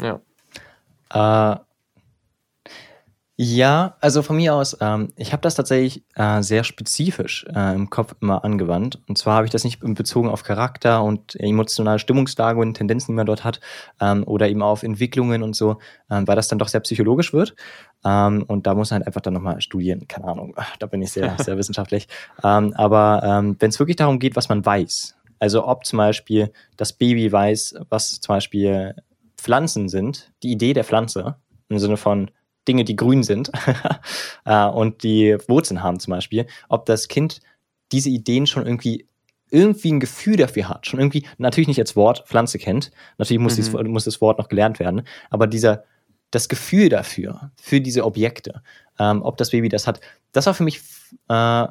Ja. 0.00 0.20
Äh, 1.10 1.58
ja, 3.38 3.96
also 4.00 4.22
von 4.22 4.36
mir 4.36 4.54
aus, 4.54 4.78
ähm, 4.80 5.12
ich 5.14 5.32
habe 5.32 5.42
das 5.42 5.54
tatsächlich 5.54 6.02
äh, 6.14 6.40
sehr 6.42 6.64
spezifisch 6.64 7.44
äh, 7.54 7.74
im 7.74 7.90
Kopf 7.90 8.14
immer 8.22 8.44
angewandt. 8.44 8.98
Und 9.08 9.18
zwar 9.18 9.36
habe 9.36 9.44
ich 9.44 9.52
das 9.52 9.62
nicht 9.62 9.80
bezogen 9.80 10.30
auf 10.30 10.42
Charakter 10.42 11.02
und 11.02 11.38
emotionale 11.38 11.98
Stimmungslage 11.98 12.58
und 12.58 12.72
Tendenzen, 12.72 13.12
die 13.12 13.16
man 13.16 13.26
dort 13.26 13.44
hat, 13.44 13.60
ähm, 14.00 14.24
oder 14.26 14.48
eben 14.48 14.62
auf 14.62 14.82
Entwicklungen 14.82 15.42
und 15.42 15.54
so, 15.54 15.76
ähm, 16.10 16.26
weil 16.26 16.34
das 16.34 16.48
dann 16.48 16.58
doch 16.58 16.68
sehr 16.68 16.80
psychologisch 16.80 17.34
wird. 17.34 17.54
Ähm, 18.06 18.42
und 18.46 18.66
da 18.66 18.74
muss 18.74 18.88
man 18.90 19.00
halt 19.00 19.06
einfach 19.06 19.20
dann 19.20 19.34
nochmal 19.34 19.60
studieren. 19.60 20.08
Keine 20.08 20.28
Ahnung, 20.28 20.54
da 20.78 20.86
bin 20.86 21.02
ich 21.02 21.12
sehr, 21.12 21.36
sehr 21.38 21.58
wissenschaftlich. 21.58 22.08
Ähm, 22.42 22.72
aber 22.74 23.20
ähm, 23.22 23.56
wenn 23.58 23.68
es 23.68 23.78
wirklich 23.78 23.96
darum 23.96 24.18
geht, 24.18 24.34
was 24.36 24.48
man 24.48 24.64
weiß, 24.64 25.14
also 25.40 25.66
ob 25.66 25.84
zum 25.84 25.98
Beispiel 25.98 26.52
das 26.78 26.94
Baby 26.94 27.30
weiß, 27.30 27.74
was 27.90 28.18
zum 28.18 28.34
Beispiel 28.34 28.94
Pflanzen 29.36 29.90
sind, 29.90 30.32
die 30.42 30.52
Idee 30.52 30.72
der 30.72 30.84
Pflanze, 30.84 31.36
im 31.68 31.78
Sinne 31.78 31.98
von, 31.98 32.30
Dinge, 32.68 32.84
die 32.84 32.96
grün 32.96 33.22
sind 33.22 33.50
äh, 34.44 34.66
und 34.66 35.02
die 35.02 35.36
Wurzeln 35.48 35.82
haben 35.82 36.00
zum 36.00 36.12
Beispiel, 36.12 36.46
ob 36.68 36.86
das 36.86 37.08
Kind 37.08 37.40
diese 37.92 38.10
Ideen 38.10 38.46
schon 38.46 38.66
irgendwie 38.66 39.06
irgendwie 39.50 39.92
ein 39.92 40.00
Gefühl 40.00 40.36
dafür 40.36 40.68
hat, 40.68 40.86
schon 40.86 40.98
irgendwie, 40.98 41.24
natürlich 41.38 41.68
nicht 41.68 41.78
als 41.78 41.94
Wort 41.94 42.24
Pflanze 42.26 42.58
kennt, 42.58 42.90
natürlich 43.18 43.40
muss, 43.40 43.52
mhm. 43.52 43.56
dieses, 43.56 43.72
muss 43.84 44.04
das 44.04 44.20
Wort 44.20 44.38
noch 44.38 44.48
gelernt 44.48 44.80
werden, 44.80 45.02
aber 45.30 45.46
dieser, 45.46 45.84
das 46.30 46.48
Gefühl 46.48 46.88
dafür, 46.88 47.52
für 47.56 47.80
diese 47.80 48.04
Objekte, 48.04 48.62
ähm, 48.98 49.22
ob 49.22 49.36
das 49.36 49.50
Baby 49.50 49.68
das 49.68 49.86
hat, 49.86 50.00
das 50.32 50.46
war 50.46 50.54
für 50.54 50.64
mich 50.64 50.80
äh, 51.28 51.66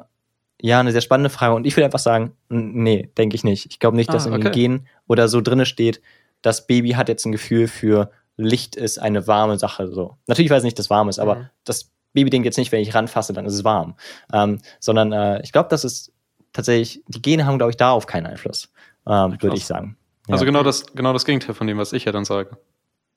ja 0.62 0.80
eine 0.80 0.92
sehr 0.92 1.02
spannende 1.02 1.30
Frage 1.30 1.54
und 1.54 1.66
ich 1.66 1.76
würde 1.76 1.84
einfach 1.84 1.98
sagen, 1.98 2.32
nee, 2.48 3.10
denke 3.18 3.36
ich 3.36 3.44
nicht. 3.44 3.66
Ich 3.66 3.78
glaube 3.78 3.96
nicht, 3.96 4.12
dass 4.12 4.26
ah, 4.26 4.30
okay. 4.30 4.36
in 4.36 4.42
den 4.42 4.52
Gen 4.52 4.86
oder 5.06 5.28
so 5.28 5.42
drinne 5.42 5.66
steht, 5.66 6.00
das 6.40 6.66
Baby 6.66 6.90
hat 6.92 7.08
jetzt 7.08 7.26
ein 7.26 7.32
Gefühl 7.32 7.68
für 7.68 8.10
Licht 8.36 8.76
ist 8.76 8.98
eine 8.98 9.26
warme 9.26 9.58
Sache. 9.58 9.92
So. 9.92 10.16
Natürlich 10.26 10.50
weiß 10.50 10.62
ich 10.62 10.66
nicht, 10.66 10.78
dass 10.78 10.90
warm 10.90 11.08
ist, 11.08 11.18
aber 11.18 11.36
mhm. 11.36 11.50
das 11.64 11.90
Baby 12.12 12.30
denkt 12.30 12.46
jetzt 12.46 12.56
nicht, 12.56 12.72
wenn 12.72 12.80
ich 12.80 12.94
ranfasse, 12.94 13.32
dann 13.32 13.46
ist 13.46 13.54
es 13.54 13.64
warm. 13.64 13.94
Ähm, 14.32 14.60
sondern 14.80 15.12
äh, 15.12 15.42
ich 15.42 15.52
glaube, 15.52 15.68
das 15.68 15.84
ist 15.84 16.12
tatsächlich, 16.52 17.02
die 17.08 17.22
Gene 17.22 17.46
haben, 17.46 17.58
glaube 17.58 17.70
ich, 17.70 17.76
darauf 17.76 18.06
keinen 18.06 18.26
Einfluss, 18.26 18.70
ähm, 19.06 19.36
würde 19.40 19.56
ich 19.56 19.66
sagen. 19.66 19.96
Ja. 20.26 20.34
Also 20.34 20.44
genau 20.44 20.62
das, 20.62 20.86
genau 20.94 21.12
das 21.12 21.24
Gegenteil 21.24 21.54
von 21.54 21.66
dem, 21.66 21.78
was 21.78 21.92
ich 21.92 22.04
ja 22.04 22.12
dann 22.12 22.24
sage. 22.24 22.58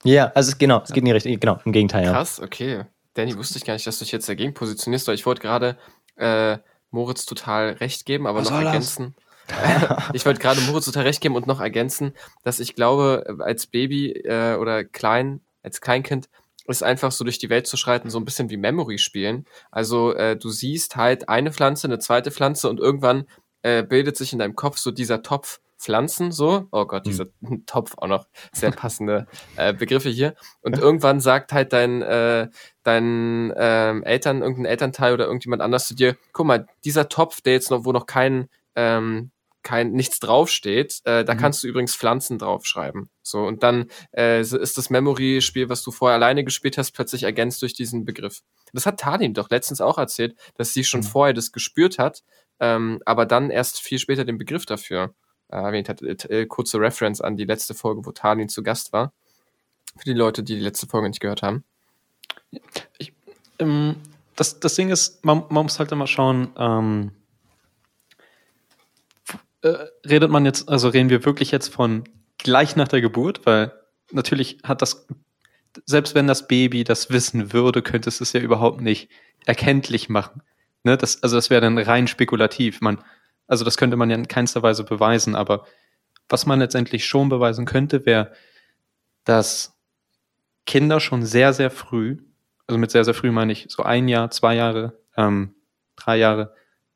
Ja, 0.04 0.32
also 0.36 0.54
genau, 0.58 0.82
es 0.84 0.90
geht 0.90 0.98
in 0.98 1.06
die 1.06 1.12
Richtung, 1.12 1.40
genau, 1.40 1.60
im 1.66 1.72
Gegenteil. 1.72 2.06
Ja. 2.06 2.12
Krass, 2.12 2.40
okay. 2.40 2.84
Danny, 3.16 3.36
wusste 3.36 3.58
ich 3.58 3.66
gar 3.66 3.74
nicht, 3.74 3.86
dass 3.86 4.00
du 4.00 4.06
dich 4.06 4.12
jetzt 4.12 4.30
dagegen 4.30 4.54
positionierst, 4.54 5.08
weil 5.08 5.16
ich 5.16 5.26
wollte 5.26 5.42
gerade 5.42 5.78
äh, 6.16 6.58
Moritz 6.92 7.26
total 7.26 7.72
recht 7.72 8.06
geben, 8.06 8.28
aber 8.28 8.40
was 8.40 8.50
noch 8.50 8.62
ergänzen. 8.62 9.16
Das? 9.16 9.26
ich 10.14 10.26
wollte 10.26 10.40
gerade 10.40 10.62
Moritz 10.62 10.86
total 10.86 11.04
recht 11.04 11.22
geben 11.22 11.36
und 11.36 11.48
noch 11.48 11.60
ergänzen, 11.60 12.14
dass 12.44 12.60
ich 12.60 12.76
glaube, 12.76 13.38
als 13.40 13.68
Baby 13.68 14.12
äh, 14.12 14.56
oder 14.56 14.84
klein, 14.84 15.42
als 15.64 15.82
Kleinkind 15.82 16.30
ist 16.68 16.84
einfach 16.84 17.12
so 17.12 17.24
durch 17.24 17.40
die 17.40 17.50
Welt 17.50 17.68
zu 17.68 17.78
schreiten, 17.78 18.10
so 18.10 18.20
ein 18.20 18.26
bisschen 18.26 18.50
wie 18.50 18.58
Memory 18.58 19.00
spielen. 19.00 19.46
Also 19.72 20.14
äh, 20.14 20.38
du 20.38 20.50
siehst 20.50 20.96
halt 20.96 21.28
eine 21.28 21.52
Pflanze, 21.52 21.88
eine 21.88 22.00
zweite 22.00 22.32
Pflanze 22.32 22.70
und 22.70 22.80
irgendwann 22.80 23.26
äh, 23.64 23.84
bildet 23.84 24.18
sich 24.18 24.34
in 24.34 24.40
deinem 24.40 24.56
Kopf 24.56 24.78
so 24.78 24.92
dieser 24.92 25.24
Topf 25.24 25.60
Pflanzen 25.80 26.32
so. 26.32 26.68
Oh 26.72 26.86
Gott, 26.86 27.06
dieser 27.06 27.28
mhm. 27.40 27.64
Topf 27.66 27.96
auch 27.98 28.08
noch 28.08 28.28
sehr 28.52 28.72
passende 28.72 29.28
äh, 29.56 29.74
Begriffe 29.74 30.10
hier. 30.10 30.36
Und 30.62 30.78
irgendwann 30.78 31.22
sagt 31.22 31.54
halt 31.54 31.74
dein 31.74 32.02
äh, 32.02 32.50
dein 32.84 33.54
ähm, 33.56 34.04
Eltern, 34.04 34.42
irgendein 34.42 34.66
Elternteil 34.66 35.14
oder 35.14 35.26
irgendjemand 35.26 35.62
anders 35.62 35.88
zu 35.88 35.96
dir, 35.96 36.18
guck 36.34 36.46
mal, 36.46 36.68
dieser 36.84 37.08
Topf, 37.08 37.42
der 37.42 37.54
jetzt 37.54 37.72
noch, 37.72 37.86
wo 37.86 37.94
noch 37.94 38.06
kein 38.06 38.50
ähm, 38.76 39.32
kein 39.70 39.92
nichts 39.92 40.20
draufsteht, 40.20 41.02
äh, 41.04 41.24
da 41.24 41.36
mhm. 41.36 41.38
kannst 41.38 41.64
du 41.64 41.68
übrigens 41.68 41.96
Pflanzen 41.96 42.40
draufschreiben. 42.40 43.12
So, 43.22 43.44
und 43.44 43.62
dann 43.62 43.86
äh, 44.18 44.42
ist 44.42 44.80
das 44.80 44.90
Memory-Spiel, 44.90 45.70
was 45.70 45.84
du 45.84 45.92
vorher 45.92 46.16
alleine 46.16 46.44
gespielt 46.44 46.80
hast, 46.80 46.94
plötzlich 46.94 47.22
ergänzt 47.22 47.62
durch 47.62 47.76
diesen 47.76 48.04
Begriff. 48.04 48.42
Das 48.74 48.88
hat 48.88 49.00
Talim 49.00 49.36
doch 49.36 49.52
letztens 49.52 49.80
auch 49.80 50.00
erzählt, 50.00 50.36
dass 50.56 50.74
sie 50.74 50.84
schon 50.84 51.02
mhm. 51.02 51.06
vorher 51.06 51.34
das 51.36 51.52
gespürt 51.52 52.00
hat, 52.00 52.24
ähm, 52.60 53.00
aber 53.06 53.28
dann 53.28 53.52
erst 53.52 53.80
viel 53.80 54.00
später 54.00 54.26
den 54.26 54.40
Begriff 54.40 54.66
dafür 54.66 55.14
äh, 55.50 55.58
erwähnt 55.58 55.88
hat. 55.88 56.02
Äh, 56.02 56.48
kurze 56.48 56.80
Reference 56.80 57.22
an 57.22 57.38
die 57.38 57.46
letzte 57.46 57.76
Folge, 57.76 58.04
wo 58.08 58.12
Talin 58.12 58.50
zu 58.50 58.64
Gast 58.64 58.92
war. 58.92 59.14
Für 59.98 60.06
die 60.06 60.14
Leute, 60.14 60.42
die 60.42 60.56
die 60.56 60.62
letzte 60.62 60.88
Folge 60.88 61.10
nicht 61.10 61.20
gehört 61.20 61.44
haben. 61.44 61.64
Ich, 62.98 63.14
ähm, 63.60 63.98
das, 64.36 64.60
das 64.60 64.74
Ding 64.74 64.90
ist, 64.90 65.24
man, 65.24 65.44
man 65.50 65.64
muss 65.64 65.78
halt 65.78 65.92
immer 65.92 66.08
schauen, 66.08 66.50
ähm, 66.58 67.12
äh, 69.62 69.76
redet 70.06 70.30
man 70.30 70.46
jetzt, 70.46 70.70
also 70.70 70.90
reden 70.90 71.10
wir 71.10 71.26
wirklich 71.26 71.52
jetzt 71.52 71.74
von 71.74 72.04
gleich 72.38 72.76
nach 72.76 72.88
der 72.88 73.02
Geburt, 73.02 73.46
weil 73.46 73.74
natürlich 74.12 74.60
hat 74.64 74.82
das, 74.82 75.08
selbst 75.86 76.16
wenn 76.16 76.28
das 76.28 76.48
Baby 76.48 76.84
das 76.84 77.10
wissen 77.10 77.54
würde, 77.54 77.82
könnte 77.82 78.10
es 78.10 78.22
es 78.22 78.34
ja 78.34 78.40
überhaupt 78.40 78.82
nicht 78.82 79.10
erkenntlich 79.46 80.10
machen. 80.10 80.42
Ne, 80.84 80.98
das, 80.98 81.22
also 81.24 81.36
das 81.36 81.50
wäre 81.50 81.62
dann 81.62 81.78
rein 81.78 82.08
spekulativ. 82.08 82.80
Man, 82.82 83.04
also 83.48 83.66
das 83.66 83.78
könnte 83.78 83.98
man 83.98 84.10
ja 84.10 84.16
in 84.16 84.28
keinster 84.28 84.64
Weise 84.64 84.84
beweisen, 84.84 85.36
aber 85.36 85.66
was 86.30 86.46
man 86.46 86.60
letztendlich 86.60 87.06
schon 87.06 87.28
beweisen 87.28 87.66
könnte, 87.66 88.06
wäre, 88.06 88.32
dass 89.26 89.76
Kinder 90.66 91.00
schon 91.00 91.26
sehr, 91.26 91.52
sehr 91.52 91.72
früh, 91.72 92.20
also 92.68 92.78
mit 92.78 92.92
sehr, 92.92 93.04
sehr 93.04 93.14
früh 93.16 93.32
meine 93.32 93.52
ich 93.52 93.66
so 93.70 93.84
ein 93.84 94.08
Jahr, 94.08 94.32
zwei 94.32 94.56
Jahre, 94.56 95.00
ähm, 95.18 95.56
drei 95.96 96.18
Jahre, 96.18 96.54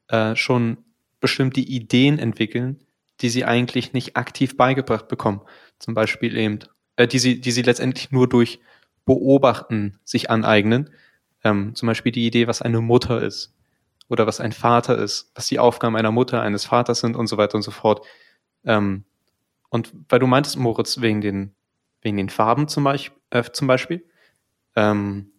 äh, 0.08 0.36
schon 0.36 0.78
bestimmte 1.24 1.62
Ideen 1.62 2.20
entwickeln, 2.20 2.84
die 3.22 3.30
sie 3.30 3.46
eigentlich 3.46 3.94
nicht 3.94 4.18
aktiv 4.18 4.58
beigebracht 4.58 5.08
bekommen. 5.08 5.40
Zum 5.80 5.94
Beispiel 5.94 6.36
eben, 6.36 6.60
äh, 6.98 7.08
die 7.08 7.18
sie, 7.18 7.40
die 7.40 7.52
sie 7.52 7.62
letztendlich 7.62 8.12
nur 8.12 8.28
durch 8.28 8.60
Beobachten 9.06 10.00
sich 10.04 10.30
aneignen. 10.30 10.90
Ähm, 11.46 11.76
zum 11.76 11.88
Beispiel 11.88 12.12
die 12.12 12.28
Idee, 12.28 12.48
was 12.48 12.62
eine 12.62 12.82
Mutter 12.82 13.22
ist 13.22 13.56
oder 14.10 14.28
was 14.28 14.42
ein 14.42 14.52
Vater 14.52 14.98
ist, 14.98 15.32
was 15.34 15.48
die 15.48 15.60
Aufgaben 15.60 15.96
einer 15.96 16.12
Mutter, 16.12 16.42
eines 16.42 16.66
Vaters 16.66 17.00
sind 17.00 17.16
und 17.16 17.28
so 17.28 17.38
weiter 17.38 17.56
und 17.56 17.62
so 17.62 17.72
fort. 17.72 18.06
Ähm, 18.66 19.06
und 19.70 19.94
weil 20.10 20.20
du 20.20 20.28
meintest, 20.28 20.58
Moritz, 20.58 21.00
wegen 21.00 21.22
den, 21.22 21.56
wegen 22.02 22.18
den 22.18 22.30
Farben 22.30 22.68
zum, 22.68 22.84
Beispiel, 22.84 23.18
äh, 23.30 23.44
zum 23.54 23.68
Beispiel 23.68 24.04
ähm, 24.76 25.32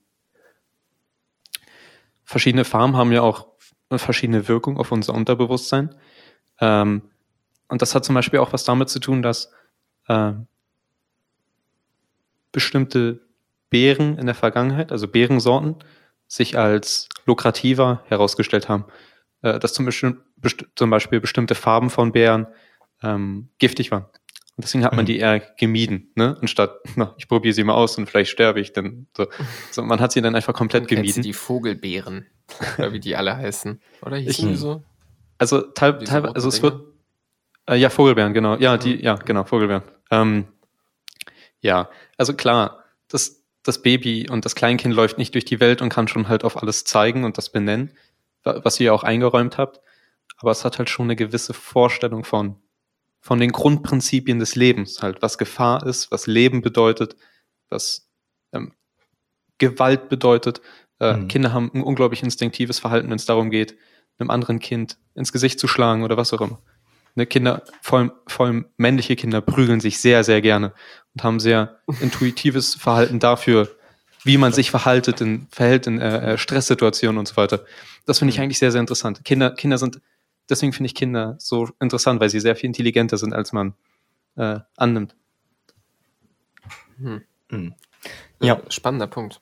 verschiedene 2.25 2.65
Farben 2.65 2.97
haben 2.97 3.13
ja 3.13 3.21
auch 3.21 3.54
verschiedene 3.91 4.49
Wirkungen 4.49 4.79
auf 4.79 4.93
unser 4.93 5.15
Unterbewusstsein. 5.15 5.95
Ähm, 6.61 7.03
und 7.69 7.83
das 7.83 7.95
hat 7.95 8.05
zum 8.05 8.15
Beispiel 8.15 8.41
auch 8.41 8.53
was 8.53 8.65
damit 8.65 8.89
zu 8.89 8.99
tun, 9.01 9.23
dass 9.23 9.53
äh, 10.09 10.33
bestimmte 12.53 13.21
Beeren 13.71 14.19
in 14.19 14.27
der 14.27 14.35
Vergangenheit, 14.35 14.93
also 14.93 15.09
Beerensorten, 15.09 15.77
sich 16.29 16.57
als 16.57 17.09
lukrativer 17.27 18.03
herausgestellt 18.07 18.69
haben. 18.69 18.85
Äh, 19.43 19.59
dass 19.59 19.75
zum, 19.75 19.85
Beispiel, 19.85 20.17
zum 20.75 20.91
Beispiel 20.91 21.21
bestimmte 21.21 21.55
Farben 21.55 21.91
von 21.91 22.13
Beeren 22.13 22.47
ähm, 23.03 23.51
giftig 23.59 23.91
waren. 23.91 24.07
Und 24.57 24.65
deswegen 24.65 24.85
hat 24.85 24.93
man 24.93 25.05
mhm. 25.05 25.07
die 25.07 25.19
eher 25.19 25.41
gemieden, 25.41 26.13
ne? 26.15 26.37
Anstatt, 26.41 26.79
na, 26.95 27.15
ich 27.19 27.27
probiere 27.27 27.53
sie 27.55 27.65
mal 27.65 27.75
aus 27.75 27.99
und 27.99 28.09
vielleicht 28.09 28.31
sterbe 28.31 28.61
ich. 28.61 28.73
Dann, 28.73 29.09
so. 29.17 29.27
so 29.73 29.83
man 29.83 30.01
hat 30.01 30.13
sie 30.13 30.23
dann 30.23 30.37
einfach 30.37 30.55
komplett 30.55 30.87
gemieden. 30.87 31.23
Die 31.23 31.33
Vogelbeeren, 31.33 32.27
oder 32.79 32.93
wie 32.93 33.01
die 33.01 33.17
alle 33.17 33.37
heißen. 33.37 33.81
Oder 34.03 34.17
hießen 34.17 34.49
die 34.49 34.57
so? 34.57 34.83
Also 35.39 35.61
teilweise, 35.61 36.35
also 36.35 36.49
es 36.49 36.63
wird, 36.63 36.81
äh, 37.69 37.77
ja, 37.77 37.91
Vogelbeeren, 37.91 38.33
genau. 38.33 38.57
Ja, 38.57 38.77
die, 38.77 39.03
ja, 39.03 39.17
genau, 39.17 39.45
Vogelbeeren. 39.45 39.83
Ähm, 40.13 40.47
ja, 41.61 41.89
also 42.17 42.35
klar, 42.35 42.85
das, 43.09 43.43
das 43.65 43.83
Baby 43.83 44.29
und 44.31 44.45
das 44.45 44.55
Kleinkind 44.55 44.95
läuft 44.95 45.19
nicht 45.19 45.35
durch 45.35 45.45
die 45.45 45.59
Welt 45.59 45.83
und 45.83 45.89
kann 45.89 46.07
schon 46.07 46.29
halt 46.29 46.45
auf 46.45 46.63
alles 46.63 46.85
zeigen 46.85 47.25
und 47.25 47.39
das 47.39 47.51
benennen, 47.51 47.91
was 48.45 48.79
ihr 48.79 48.95
auch 48.95 49.03
eingeräumt 49.03 49.59
habt. 49.59 49.81
Aber 50.37 50.53
es 50.53 50.65
hat 50.65 50.79
halt 50.79 50.91
schon 50.91 51.07
eine 51.07 51.17
gewisse 51.17 51.55
Vorstellung 51.55 52.23
von, 52.23 52.57
von 53.25 53.41
den 53.41 53.53
Grundprinzipien 53.53 54.39
des 54.39 54.55
Lebens, 54.55 55.01
halt, 55.01 55.23
was 55.23 55.39
Gefahr 55.39 55.87
ist, 55.87 56.11
was 56.11 56.27
Leben 56.27 56.61
bedeutet, 56.61 57.17
was 57.71 58.07
ähm, 58.53 58.75
Gewalt 59.57 60.11
bedeutet. 60.11 60.61
Äh, 61.01 61.17
mhm. 61.17 61.29
Kinder 61.29 61.55
haben 61.55 61.71
ein 61.73 61.83
unglaublich 61.83 62.23
instinktives 62.23 62.81
Verhalten, 62.81 63.09
wenn 63.09 63.17
es 63.17 63.25
darum 63.25 63.49
geht, 63.49 63.79
einem 64.19 64.29
anderen 64.29 64.59
Kind 64.59 64.99
ins 65.15 65.33
Gesicht 65.33 65.59
zu 65.59 65.69
schlagen 65.69 66.03
oder 66.03 66.19
was 66.19 66.35
auch 66.35 66.43
immer. 66.43 66.61
Ne, 67.15 67.25
Kinder, 67.25 67.63
vor 67.81 68.01
allem, 68.01 68.13
vor 68.27 68.45
allem 68.45 68.67
männliche 68.77 69.17
Kinder, 69.17 69.41
prügeln 69.41 69.81
sich 69.81 70.03
sehr, 70.03 70.23
sehr 70.23 70.43
gerne 70.43 70.75
und 71.15 71.25
haben 71.25 71.41
sehr 71.41 71.81
intuitives 72.03 72.75
Verhalten 72.75 73.21
dafür, 73.21 73.75
wie 74.23 74.37
man 74.37 74.53
sich 74.53 74.71
verhaltet 74.71 75.23
in, 75.23 75.47
verhält 75.51 75.87
in 75.87 75.99
äh, 75.99 76.35
äh 76.35 76.37
Stresssituationen 76.37 77.19
und 77.19 77.27
so 77.27 77.39
weiter. 77.39 77.65
Das 78.05 78.19
finde 78.19 78.33
ich 78.33 78.37
mhm. 78.37 78.45
eigentlich 78.45 78.59
sehr, 78.59 78.71
sehr 78.71 78.83
interessant. 78.83 79.25
Kinder, 79.25 79.53
Kinder 79.53 79.79
sind 79.79 80.03
deswegen 80.49 80.73
finde 80.73 80.87
ich 80.87 80.95
Kinder 80.95 81.37
so 81.39 81.69
interessant, 81.81 82.21
weil 82.21 82.31
sie 82.31 82.41
sehr 82.41 82.57
viel 82.57 82.69
intelligenter 82.69 83.17
sind, 83.17 83.33
als 83.33 83.53
man 83.53 83.75
äh, 84.37 84.61
annimmt. 84.77 85.15
Hm. 86.99 87.23
Hm. 87.51 87.75
Ja, 88.41 88.61
spannender 88.69 89.07
Punkt. 89.07 89.41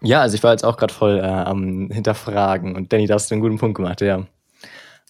Ja, 0.00 0.20
also 0.20 0.34
ich 0.34 0.42
war 0.42 0.52
jetzt 0.52 0.64
auch 0.64 0.76
gerade 0.76 0.92
voll 0.92 1.18
äh, 1.18 1.22
am 1.22 1.90
Hinterfragen 1.90 2.76
und 2.76 2.92
Danny, 2.92 3.06
da 3.06 3.14
hast 3.14 3.30
du 3.30 3.34
einen 3.34 3.42
guten 3.42 3.58
Punkt 3.58 3.76
gemacht, 3.76 4.00
ja. 4.00 4.26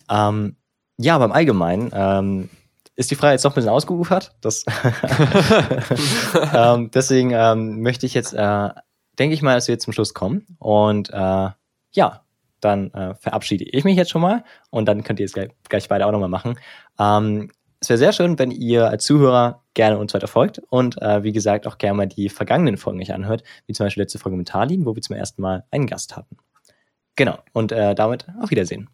Ähm, 0.08 0.56
ja, 0.96 1.16
aber 1.16 1.24
im 1.24 1.32
Allgemeinen 1.32 1.90
ähm, 1.92 2.50
ist 2.94 3.10
die 3.10 3.16
Frage 3.16 3.32
jetzt 3.32 3.44
noch 3.44 3.52
ein 3.52 3.54
bisschen 3.56 3.70
ausgeufert. 3.70 4.36
Das 4.40 4.64
ähm, 6.54 6.90
deswegen 6.92 7.32
ähm, 7.32 7.82
möchte 7.82 8.06
ich 8.06 8.14
jetzt, 8.14 8.34
äh, 8.34 8.68
denke 9.18 9.34
ich 9.34 9.42
mal, 9.42 9.54
dass 9.54 9.66
wir 9.66 9.74
jetzt 9.74 9.84
zum 9.84 9.92
Schluss 9.92 10.14
kommen. 10.14 10.46
Und 10.58 11.10
äh, 11.10 11.50
ja, 11.92 12.23
dann 12.64 12.92
äh, 12.92 13.14
verabschiede 13.14 13.64
ich 13.64 13.84
mich 13.84 13.96
jetzt 13.96 14.10
schon 14.10 14.22
mal 14.22 14.44
und 14.70 14.86
dann 14.86 15.02
könnt 15.02 15.20
ihr 15.20 15.26
es 15.26 15.32
gleich, 15.32 15.50
gleich 15.68 15.88
beide 15.88 16.06
auch 16.06 16.12
nochmal 16.12 16.28
machen. 16.28 16.58
Ähm, 16.98 17.50
es 17.80 17.90
wäre 17.90 17.98
sehr 17.98 18.12
schön, 18.12 18.38
wenn 18.38 18.50
ihr 18.50 18.88
als 18.88 19.04
Zuhörer 19.04 19.62
gerne 19.74 19.98
uns 19.98 20.14
weiter 20.14 20.28
folgt 20.28 20.60
und 20.70 21.00
äh, 21.02 21.22
wie 21.22 21.32
gesagt 21.32 21.66
auch 21.66 21.76
gerne 21.76 21.96
mal 21.96 22.06
die 22.06 22.28
vergangenen 22.28 22.78
Folgen 22.78 23.00
euch 23.00 23.12
anhört, 23.12 23.42
wie 23.66 23.74
zum 23.74 23.84
Beispiel 23.84 24.02
letzte 24.02 24.18
Folge 24.18 24.38
mit 24.38 24.48
Talin, 24.48 24.86
wo 24.86 24.94
wir 24.94 25.02
zum 25.02 25.16
ersten 25.16 25.42
Mal 25.42 25.64
einen 25.70 25.86
Gast 25.86 26.16
hatten. 26.16 26.38
Genau, 27.16 27.38
und 27.52 27.72
äh, 27.72 27.94
damit 27.94 28.26
auf 28.40 28.50
Wiedersehen. 28.50 28.88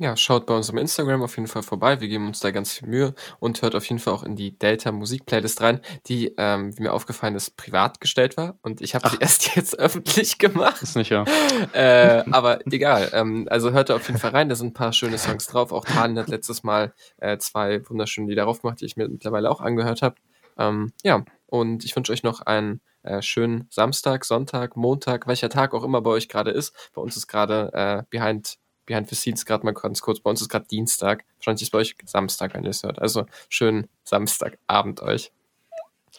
Ja, 0.00 0.16
schaut 0.16 0.46
bei 0.46 0.56
uns 0.56 0.70
im 0.70 0.78
Instagram 0.78 1.22
auf 1.22 1.36
jeden 1.36 1.46
Fall 1.46 1.62
vorbei. 1.62 2.00
Wir 2.00 2.08
geben 2.08 2.28
uns 2.28 2.40
da 2.40 2.50
ganz 2.52 2.72
viel 2.72 2.88
Mühe 2.88 3.14
und 3.38 3.60
hört 3.60 3.74
auf 3.74 3.84
jeden 3.84 3.98
Fall 3.98 4.14
auch 4.14 4.22
in 4.22 4.34
die 4.34 4.58
Delta 4.58 4.92
Musik 4.92 5.26
Playlist 5.26 5.60
rein, 5.60 5.82
die, 6.06 6.32
ähm, 6.38 6.74
wie 6.78 6.84
mir 6.84 6.94
aufgefallen 6.94 7.34
ist, 7.34 7.58
privat 7.58 8.00
gestellt 8.00 8.38
war. 8.38 8.58
Und 8.62 8.80
ich 8.80 8.94
habe 8.94 9.10
sie 9.10 9.18
erst 9.20 9.54
jetzt 9.56 9.78
öffentlich 9.78 10.38
gemacht. 10.38 10.80
Ist 10.80 10.96
nicht, 10.96 11.10
ja. 11.10 11.26
Äh, 11.74 12.24
aber 12.30 12.66
egal. 12.72 13.10
Ähm, 13.12 13.46
also 13.50 13.72
hört 13.72 13.90
da 13.90 13.96
auf 13.96 14.06
jeden 14.08 14.18
Fall 14.18 14.30
rein. 14.30 14.48
Da 14.48 14.54
sind 14.54 14.68
ein 14.68 14.72
paar 14.72 14.94
schöne 14.94 15.18
Songs 15.18 15.46
drauf. 15.48 15.70
Auch 15.70 15.84
Talen 15.84 16.18
hat 16.18 16.28
letztes 16.28 16.62
Mal 16.62 16.94
äh, 17.18 17.36
zwei 17.36 17.86
wunderschöne 17.86 18.26
Lieder 18.26 18.44
drauf 18.44 18.62
gemacht, 18.62 18.80
die 18.80 18.86
ich 18.86 18.96
mir 18.96 19.06
mittlerweile 19.06 19.50
auch 19.50 19.60
angehört 19.60 20.00
habe. 20.00 20.14
Ähm, 20.56 20.94
ja, 21.02 21.26
und 21.44 21.84
ich 21.84 21.94
wünsche 21.94 22.10
euch 22.12 22.22
noch 22.22 22.40
einen 22.40 22.80
äh, 23.02 23.20
schönen 23.20 23.66
Samstag, 23.68 24.24
Sonntag, 24.24 24.76
Montag, 24.76 25.26
welcher 25.26 25.50
Tag 25.50 25.74
auch 25.74 25.84
immer 25.84 26.00
bei 26.00 26.10
euch 26.10 26.30
gerade 26.30 26.52
ist. 26.52 26.74
Bei 26.94 27.02
uns 27.02 27.18
ist 27.18 27.26
gerade 27.26 27.70
äh, 27.74 28.02
Behind 28.08 28.56
Behind 28.90 29.08
the 29.08 29.14
Scenes 29.14 29.46
gerade 29.46 29.64
mal 29.64 29.72
ganz 29.72 30.00
kurz. 30.00 30.18
Bei 30.18 30.30
uns 30.30 30.40
ist 30.40 30.48
gerade 30.48 30.66
Dienstag. 30.66 31.24
Wahrscheinlich 31.38 31.62
ist 31.62 31.70
bei 31.70 31.78
euch 31.78 31.94
Samstag, 32.04 32.54
wenn 32.54 32.64
ihr 32.64 32.70
es 32.70 32.82
hört. 32.82 32.98
Also 32.98 33.24
schönen 33.48 33.88
Samstagabend 34.02 35.00
euch. 35.00 35.30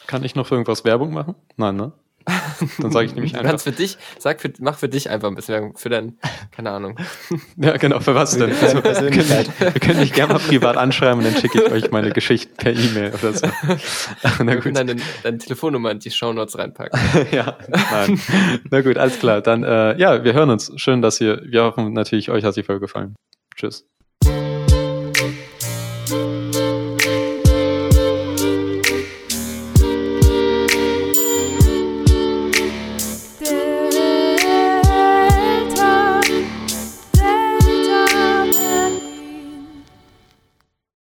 Kann 0.06 0.24
ich 0.24 0.34
noch 0.34 0.46
für 0.46 0.54
irgendwas 0.54 0.82
Werbung 0.82 1.12
machen? 1.12 1.34
Nein, 1.56 1.76
ne? 1.76 1.92
Dann 2.78 2.90
sage 2.90 3.06
ich 3.06 3.14
nämlich 3.14 3.32
einfach. 3.34 3.42
Du 3.42 3.48
kannst 3.48 3.64
für 3.64 3.72
dich, 3.72 3.98
sag 4.18 4.40
für, 4.40 4.52
mach 4.60 4.78
für 4.78 4.88
dich 4.88 5.10
einfach 5.10 5.28
ein 5.28 5.34
bisschen 5.34 5.54
Werbung, 5.54 5.76
für 5.76 5.88
dein, 5.88 6.18
keine 6.50 6.70
Ahnung. 6.70 6.98
ja, 7.56 7.76
genau, 7.76 8.00
für 8.00 8.14
was 8.14 8.36
denn? 8.36 8.52
Also, 8.60 8.82
wir, 8.82 9.10
können, 9.10 9.28
wir 9.58 9.72
können 9.72 10.00
mich 10.00 10.12
gerne 10.12 10.34
mal 10.34 10.38
privat 10.38 10.76
anschreiben 10.76 11.18
und 11.18 11.24
dann 11.24 11.40
schicke 11.40 11.62
ich 11.62 11.72
euch 11.72 11.90
meine 11.90 12.10
Geschichten 12.10 12.54
per 12.56 12.72
E-Mail 12.72 13.12
oder 13.12 13.32
so. 13.32 13.46
Na 14.44 14.54
gut. 14.56 14.76
Deine, 14.76 14.96
deine 15.22 15.38
Telefonnummer 15.38 15.90
in 15.90 15.98
die 15.98 16.10
Shownotes 16.10 16.58
reinpacken. 16.58 16.98
ja, 17.30 17.56
nein. 17.68 18.20
Na 18.70 18.80
gut, 18.80 18.98
alles 18.98 19.18
klar. 19.18 19.40
Dann, 19.40 19.64
äh, 19.64 19.98
ja, 19.98 20.24
wir 20.24 20.32
hören 20.32 20.50
uns. 20.50 20.72
Schön, 20.76 21.02
dass 21.02 21.20
ihr, 21.20 21.42
wir 21.44 21.64
hoffen 21.64 21.92
natürlich, 21.92 22.30
euch 22.30 22.44
hat 22.44 22.56
die 22.56 22.62
Folge 22.62 22.80
gefallen. 22.80 23.14
Tschüss. 23.56 23.86